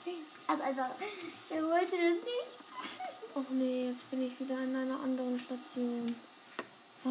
10. 0.02 0.14
Also, 0.46 0.62
also, 0.62 0.82
er 1.50 1.70
wollte 1.84 1.96
das 1.96 2.24
nicht. 2.24 2.58
Och 3.34 3.50
nee, 3.50 3.88
jetzt 3.88 4.08
bin 4.10 4.22
ich 4.22 4.38
wieder 4.38 4.56
an 4.56 4.74
einer 4.76 5.00
anderen 5.00 5.38
Station. 5.38 6.16
Oh, 7.04 7.08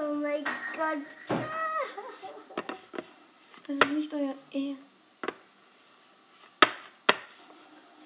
Oh 0.00 0.14
mein 0.14 0.44
Gott. 0.44 1.38
das 3.66 3.76
ist 3.76 3.92
nicht 3.92 4.12
euer 4.14 4.34
E. 4.50 4.74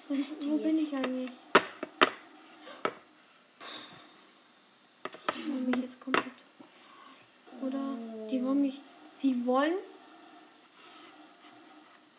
Wo 0.09 0.57
bin 0.57 0.77
ich 0.77 0.93
eigentlich? 0.93 1.31
Die 5.35 5.47
wollen 5.49 5.65
mich 5.65 5.77
jetzt 5.77 5.99
komplett. 5.99 6.25
Oder? 7.61 7.97
Die 8.29 8.43
wollen 8.43 8.61
mich. 8.61 8.81
Die 9.23 9.45
wollen. 9.45 9.73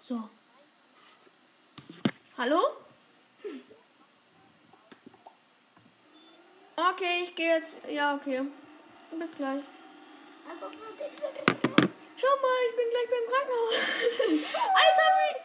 So. 0.02 0.28
Hallo? 2.36 2.60
Okay, 6.76 7.22
ich 7.24 7.34
gehe 7.34 7.56
jetzt. 7.56 7.72
Ja, 7.94 8.16
okay. 8.16 8.40
Bis 9.12 9.36
gleich. 9.36 9.62
Also, 10.50 10.66
Schau 12.16 12.34
mal, 12.42 12.60
ich 12.68 12.76
bin 12.76 12.90
gleich 12.90 13.08
beim 13.08 13.26
Krankenhaus. 13.30 13.78
Alter, 14.82 15.10
wie. 15.20 15.43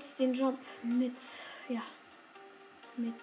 Jetzt 0.00 0.18
den 0.18 0.32
Job 0.32 0.56
mit. 0.82 1.12
Ja. 1.68 1.82
Mit. 2.96 3.14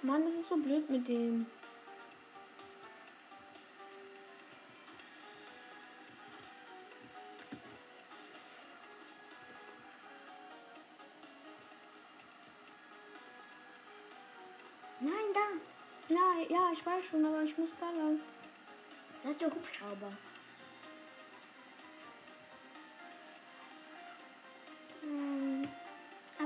Mann, 0.00 0.24
das 0.24 0.34
ist 0.34 0.48
so 0.48 0.56
blöd 0.56 0.88
mit 0.88 1.06
dem. 1.06 1.46
Nein, 15.00 15.12
da. 15.34 16.14
Ja, 16.14 16.20
ja, 16.48 16.70
ich 16.72 16.84
weiß 16.84 17.04
schon, 17.04 17.24
aber 17.26 17.42
ich 17.42 17.56
muss 17.58 17.70
da 17.78 17.90
lang. 17.90 18.18
Das 19.22 19.32
ist 19.32 19.40
der 19.42 19.50
Hubschrauber. 19.50 20.10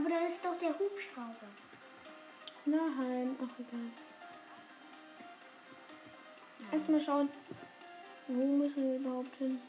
Aber 0.07 0.15
da 0.15 0.27
ist 0.27 0.45
doch 0.45 0.57
der 0.57 0.69
Hubschrauber. 0.69 1.49
Nein, 2.65 3.37
ach 3.43 3.59
egal. 3.59 3.91
Erstmal 6.71 7.01
schauen, 7.01 7.29
wo 8.29 8.45
müssen 8.45 8.85
wir 8.85 9.01
überhaupt 9.01 9.35
hin? 9.37 9.61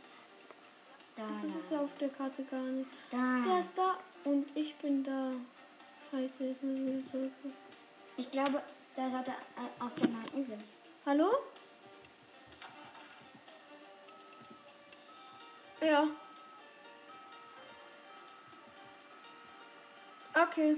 Da. 1.16 1.24
Das 1.42 1.64
ist 1.64 1.72
ja 1.72 1.80
auf 1.80 1.90
der 2.00 2.10
Karte 2.10 2.44
gar 2.44 2.62
nicht. 2.62 2.88
da. 3.10 3.42
Der 3.48 3.60
ist 3.60 3.76
da 3.76 3.98
und 4.26 4.46
ich 4.56 4.76
bin 4.76 5.04
da. 5.04 5.32
Scheiße, 6.12 6.44
jetzt 6.44 6.58
ich 6.58 6.64
wieder 6.64 7.12
zurück. 7.12 7.32
Ich 8.18 8.30
glaube, 8.30 8.62
da 8.96 9.10
sollte 9.10 9.32
äh, 9.32 9.84
auf 9.84 9.96
der 9.96 10.08
neuen 10.08 10.34
Insel. 10.36 10.60
Hallo? 11.04 11.32
Ja. 15.82 16.08
Okay. 20.44 20.76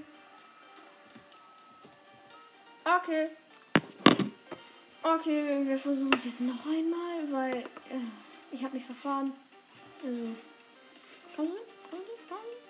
Okay. 2.86 3.30
Okay, 5.03 5.66
wir 5.68 5.78
versuchen 5.78 6.14
es 6.14 6.26
jetzt 6.26 6.39
noch 6.39 6.66
einmal, 6.66 7.30
weil 7.32 7.57
äh, 7.57 7.99
ich 8.51 8.64
habe 8.64 8.76
mich 8.78 8.86
verfahren. 8.86 9.34
Also. 10.01 10.36
Kommen 11.36 11.51
Sie? 11.51 11.89
Kommen 11.89 12.03
Sie? 12.05 12.30
Kommen 12.30 12.41
Sie? 12.51 12.70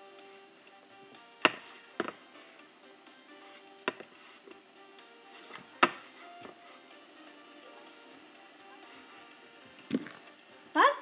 Was? 10.74 10.96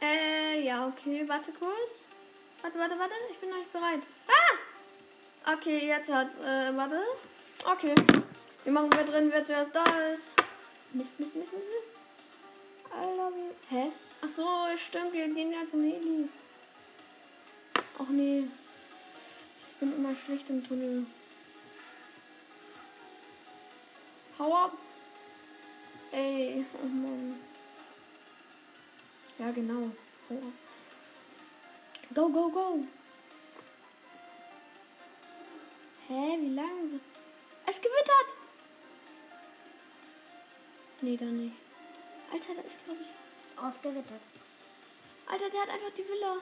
Äh, 0.00 0.64
ja, 0.64 0.88
okay, 0.88 1.28
warte 1.28 1.52
kurz. 1.52 2.08
Warte, 2.62 2.78
warte, 2.78 2.98
warte, 2.98 3.14
ich 3.30 3.38
bin 3.38 3.50
noch 3.50 3.58
nicht 3.58 3.72
bereit. 3.72 4.00
Ah! 4.26 5.52
Okay, 5.54 5.86
jetzt 5.86 6.10
hat, 6.12 6.28
äh, 6.40 6.76
warte. 6.76 7.02
Okay. 7.64 7.94
Wir 8.64 8.72
machen 8.72 8.90
wer 8.92 9.04
drin, 9.04 9.30
wer 9.30 9.44
zuerst 9.44 9.74
da 9.74 9.84
ist. 10.12 10.34
Mist, 10.92 11.18
Mist, 11.20 11.36
Mist, 11.36 11.52
Mist, 11.52 11.64
Mist. 11.64 12.92
Alter, 12.92 13.30
wie- 13.36 13.74
hä? 13.74 13.92
Ach 14.22 14.28
so, 14.28 14.46
stimmt, 14.76 15.12
wir 15.12 15.28
gehen 15.28 15.52
ja 15.52 15.60
zum 15.70 15.82
Heli. 15.82 16.28
Ach 17.98 18.08
nee. 18.08 18.44
Ich 19.70 19.76
bin 19.80 19.94
immer 19.94 20.14
schlecht 20.14 20.48
im 20.50 20.66
Tunnel. 20.66 21.06
Hau 24.38 24.54
ab. 24.54 24.72
Ey, 26.12 26.64
oh 26.82 26.86
Mann. 26.86 27.38
Ja, 29.38 29.50
genau. 29.50 29.90
Hau 30.28 30.34
ab. 30.34 30.67
Go, 32.18 32.28
go, 32.28 32.50
go. 32.50 32.84
Hä, 36.08 36.36
wie 36.40 36.54
lange? 36.54 36.98
Es 37.64 37.80
gewittert. 37.80 38.30
Nee, 41.00 41.16
da 41.16 41.26
nicht. 41.26 41.54
Alter, 42.32 42.54
da 42.56 42.62
ist, 42.62 42.84
glaube 42.84 43.02
ich. 43.02 43.62
Ausgewittert. 43.64 44.20
Alter, 45.26 45.48
der 45.48 45.60
hat 45.60 45.68
einfach 45.68 45.92
die 45.96 46.08
Villa. 46.08 46.38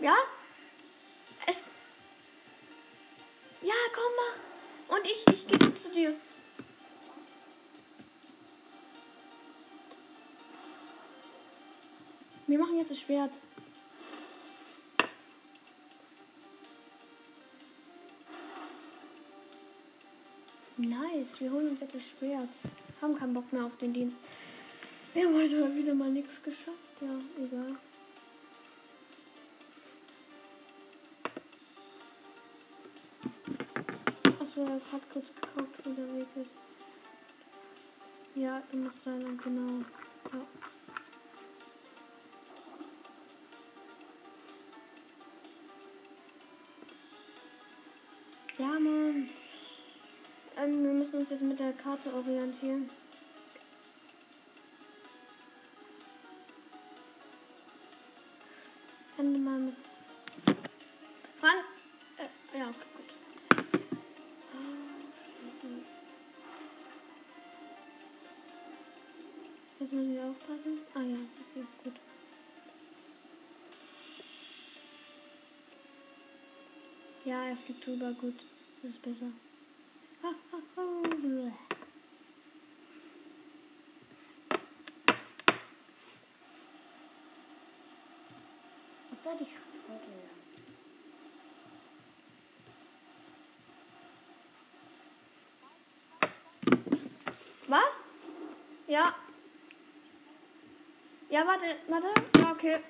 Was? 0.00 0.10
Es. 0.10 0.35
Wir 12.46 12.58
machen 12.58 12.76
jetzt 12.76 12.92
das 12.92 13.00
Schwert. 13.00 13.32
Nice, 20.76 21.40
wir 21.40 21.50
holen 21.50 21.70
uns 21.70 21.80
jetzt 21.80 21.94
das 21.94 22.02
Schwert. 22.06 22.48
Haben 23.02 23.18
keinen 23.18 23.34
Bock 23.34 23.52
mehr 23.52 23.64
auf 23.64 23.76
den 23.78 23.92
Dienst. 23.92 24.18
Wir 25.12 25.24
haben 25.24 25.34
heute 25.34 25.74
wieder 25.74 25.94
mal 25.94 26.10
nichts 26.10 26.40
geschafft. 26.42 26.76
Ja, 27.00 27.44
egal. 27.44 27.76
Achso, 34.40 34.60
er 34.62 34.74
hat 34.92 35.10
kurz 35.12 35.26
Weg 36.14 36.26
ist. 36.36 36.54
Ja, 38.34 38.62
du 38.70 38.76
musst 38.78 38.98
da 39.04 39.12
genau. 39.12 39.84
Ja. 40.32 40.75
Ja, 48.58 48.68
Mann. 48.68 49.28
Ähm, 50.56 50.82
wir 50.82 50.92
müssen 50.92 51.20
uns 51.20 51.28
jetzt 51.28 51.42
mit 51.42 51.60
der 51.60 51.74
Karte 51.74 52.08
orientieren. 52.14 52.88
Er 77.56 77.62
fliegt 77.62 77.86
drüber, 77.86 78.12
gut. 78.20 78.34
Das 78.82 78.90
ist 78.90 79.00
besser. 79.00 79.32
Ah, 80.22 80.28
ah, 80.52 80.58
ah. 80.76 81.52
Was 89.10 89.24
soll 89.24 89.38
die 89.38 89.46
Schrotte? 89.46 90.04
Was? 97.68 97.80
Ja. 98.86 99.14
Ja, 101.30 101.46
warte, 101.46 101.64
warte. 101.88 102.08
Ja, 102.38 102.52
okay. 102.52 102.80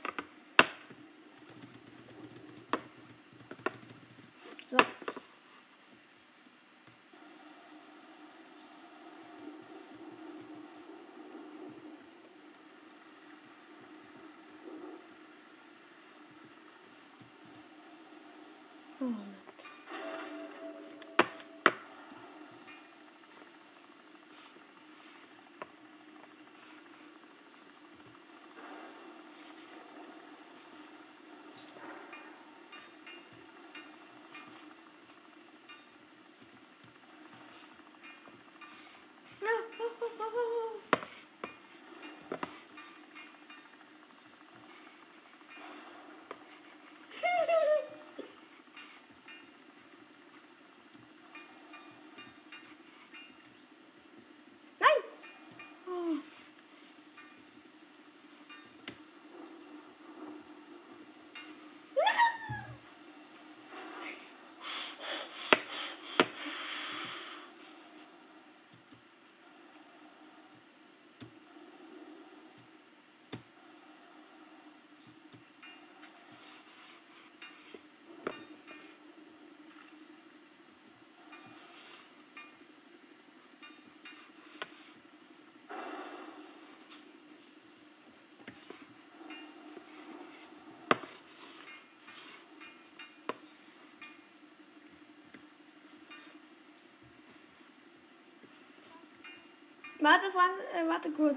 Warte, 100.06 100.30
Franz, 100.30 100.52
äh, 100.72 100.86
warte 100.86 101.10
kurz. 101.10 101.36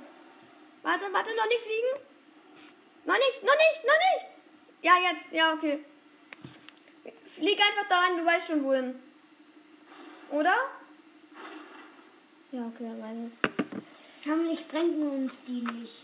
Warte, 0.83 1.05
warte, 1.11 1.35
noch 1.35 1.47
nicht 1.47 1.61
fliegen? 1.61 2.05
Noch 3.03 3.17
nicht, 3.17 3.43
noch 3.43 3.57
nicht, 3.65 3.83
noch 3.83 3.99
nicht! 4.05 4.27
Ja, 4.83 4.93
jetzt, 5.09 5.31
ja, 5.31 5.53
okay. 5.55 5.83
Flieg 7.33 7.59
einfach 7.59 7.89
dahin, 7.89 8.19
du 8.19 8.25
weißt 8.27 8.45
schon 8.45 8.63
wohin. 8.63 8.93
Oder? 10.29 10.53
Ja, 12.51 12.67
okay, 12.67 12.83
dann 12.91 13.01
weiß 13.01 13.31
ich. 13.31 14.29
Hoffentlich 14.29 14.59
sprengen 14.59 15.23
uns 15.23 15.33
die 15.47 15.61
nicht. 15.61 16.03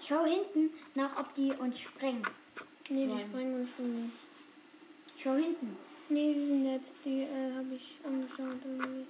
Schau 0.00 0.24
hinten 0.24 0.70
nach, 0.94 1.18
ob 1.18 1.34
die 1.34 1.50
uns 1.50 1.80
sprengen. 1.80 2.22
Nee, 2.88 3.08
die 3.08 3.20
sprengen 3.20 3.62
uns 3.62 3.70
schon 3.74 4.04
nicht. 4.04 4.14
Schau 5.18 5.34
hinten. 5.34 5.76
Nee, 6.10 6.32
die 6.32 6.46
sind 6.46 6.62
nett. 6.62 6.82
Die 7.04 7.22
äh, 7.22 7.56
habe 7.56 7.74
ich 7.74 7.96
angeschaut 8.04 8.60
irgendwie. 8.64 9.06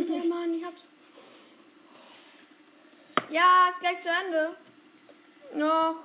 Ja, 0.10 0.24
Mann, 0.28 0.52
ich 0.54 0.64
hab's. 0.66 0.84
Ja, 3.82 3.90
ist 3.90 4.02
gleich 4.02 4.02
zu 4.02 4.10
Ende. 4.10 4.56
Noch 5.54 6.00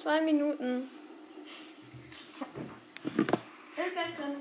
zwei 0.00 0.20
Minuten. 0.20 0.90
Ist 3.06 3.92
gleich 3.92 4.16
zu 4.16 4.22
Ende. 4.22 4.40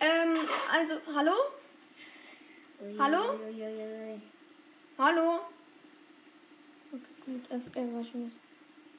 Ähm, 0.00 0.34
also, 0.72 0.94
hallo? 1.14 1.32
Hallo? 2.98 3.38
Hallo? 4.98 5.40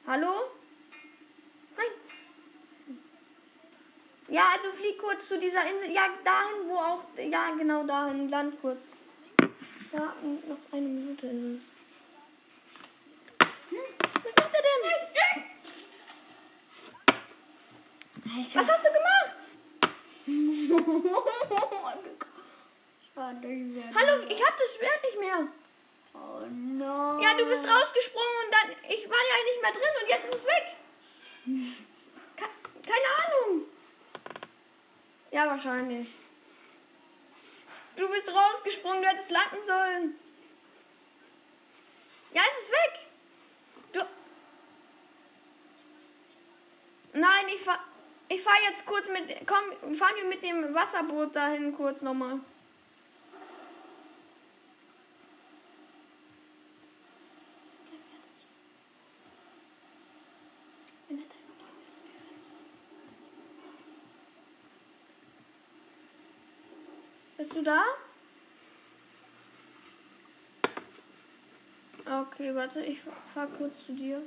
Hallo? 0.06 0.42
Ja, 4.28 4.44
also 4.52 4.70
flieg 4.76 4.96
kurz 4.98 5.26
zu 5.26 5.40
dieser 5.40 5.68
Insel. 5.68 5.90
Ja, 5.90 6.02
dahin, 6.24 6.68
wo 6.68 6.76
auch. 6.76 7.02
Ja, 7.16 7.50
genau 7.58 7.84
dahin. 7.84 8.28
Land 8.30 8.60
kurz. 8.60 8.80
Ja, 9.92 10.14
und 10.22 10.48
noch 10.48 10.58
eine 10.70 10.86
Minute 10.86 11.26
ist 11.26 11.42
es. 11.42 11.60
Was 14.24 14.34
macht 14.36 14.54
er 14.54 14.62
denn? 14.62 14.84
Alter. 18.36 18.60
Was 18.60 18.68
hast 18.70 18.84
du 18.84 18.90
gemacht? 18.92 19.34
Hallo, 23.16 24.24
ich 24.28 24.46
hab 24.46 24.56
das 24.56 24.76
Schwert 24.76 25.02
nicht 25.02 25.18
mehr. 25.18 25.48
Oh 26.14 26.46
no. 26.46 27.20
Ja, 27.20 27.34
du 27.36 27.44
bist 27.46 27.64
rausgesprungen 27.64 28.36
und 28.46 28.52
dann. 28.52 28.70
Ich 28.88 29.10
war 29.10 29.18
ja 29.18 29.34
nicht 29.44 29.60
mehr 29.62 29.72
drin 29.72 29.94
und 30.02 30.08
jetzt 30.08 30.26
ist 30.26 30.34
es 30.36 30.46
weg. 30.46 30.76
Ke 32.36 32.44
keine 32.86 33.08
Ahnung. 33.24 33.66
Ja, 35.32 35.46
wahrscheinlich. 35.48 36.08
Du 38.00 38.08
bist 38.08 38.28
rausgesprungen, 38.28 39.02
du 39.02 39.08
hättest 39.08 39.30
landen 39.30 39.58
sollen. 39.66 40.14
Ja, 42.32 42.40
es 42.48 42.62
ist 42.62 42.72
weg. 42.72 42.98
Du. 43.92 44.00
Nein, 47.12 47.44
ich 47.54 47.60
fahr. 47.60 47.78
Ich 48.30 48.42
fahr 48.42 48.54
jetzt 48.70 48.86
kurz 48.86 49.06
mit. 49.10 49.46
Komm, 49.46 49.94
fahren 49.94 50.14
wir 50.16 50.24
mit 50.24 50.42
dem 50.42 50.72
Wasserboot 50.72 51.36
dahin 51.36 51.76
kurz 51.76 52.00
nochmal. 52.00 52.40
Bist 67.50 67.62
du 67.62 67.64
da? 67.64 67.82
Okay, 72.22 72.54
warte, 72.54 72.80
ich 72.84 73.00
fahr 73.34 73.48
kurz 73.48 73.74
zu 73.86 73.92
dir. 73.92 74.22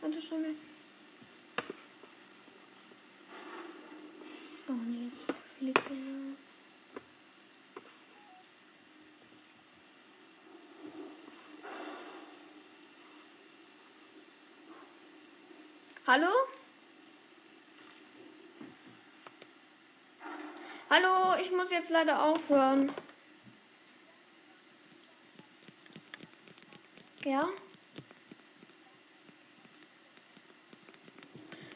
Warte 0.00 0.20
schon 0.20 0.42
mal. 0.42 0.50
Oh 4.66 4.72
nee, 4.72 5.04
jetzt 5.04 5.38
fliegt 5.56 5.78
er. 5.78 6.36
Hallo? 16.08 16.32
Hallo, 20.96 21.38
ich 21.38 21.50
muss 21.50 21.70
jetzt 21.70 21.90
leider 21.90 22.22
aufhören. 22.22 22.90
Ja? 27.22 27.46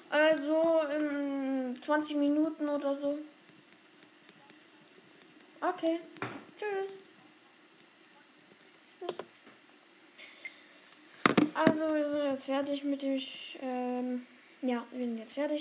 Also 0.08 0.80
in 0.96 1.78
20 1.84 2.16
Minuten 2.16 2.66
oder 2.66 2.96
so. 2.96 3.18
Okay. 5.60 6.00
Tschüss. 6.56 6.90
Also 11.52 11.94
wir 11.94 12.10
sind 12.10 12.24
jetzt 12.24 12.44
fertig 12.46 12.84
mit 12.84 13.02
dem... 13.02 13.20
Ähm, 13.60 14.26
ja, 14.62 14.86
wir 14.92 15.04
sind 15.04 15.18
jetzt 15.18 15.34
fertig. 15.34 15.58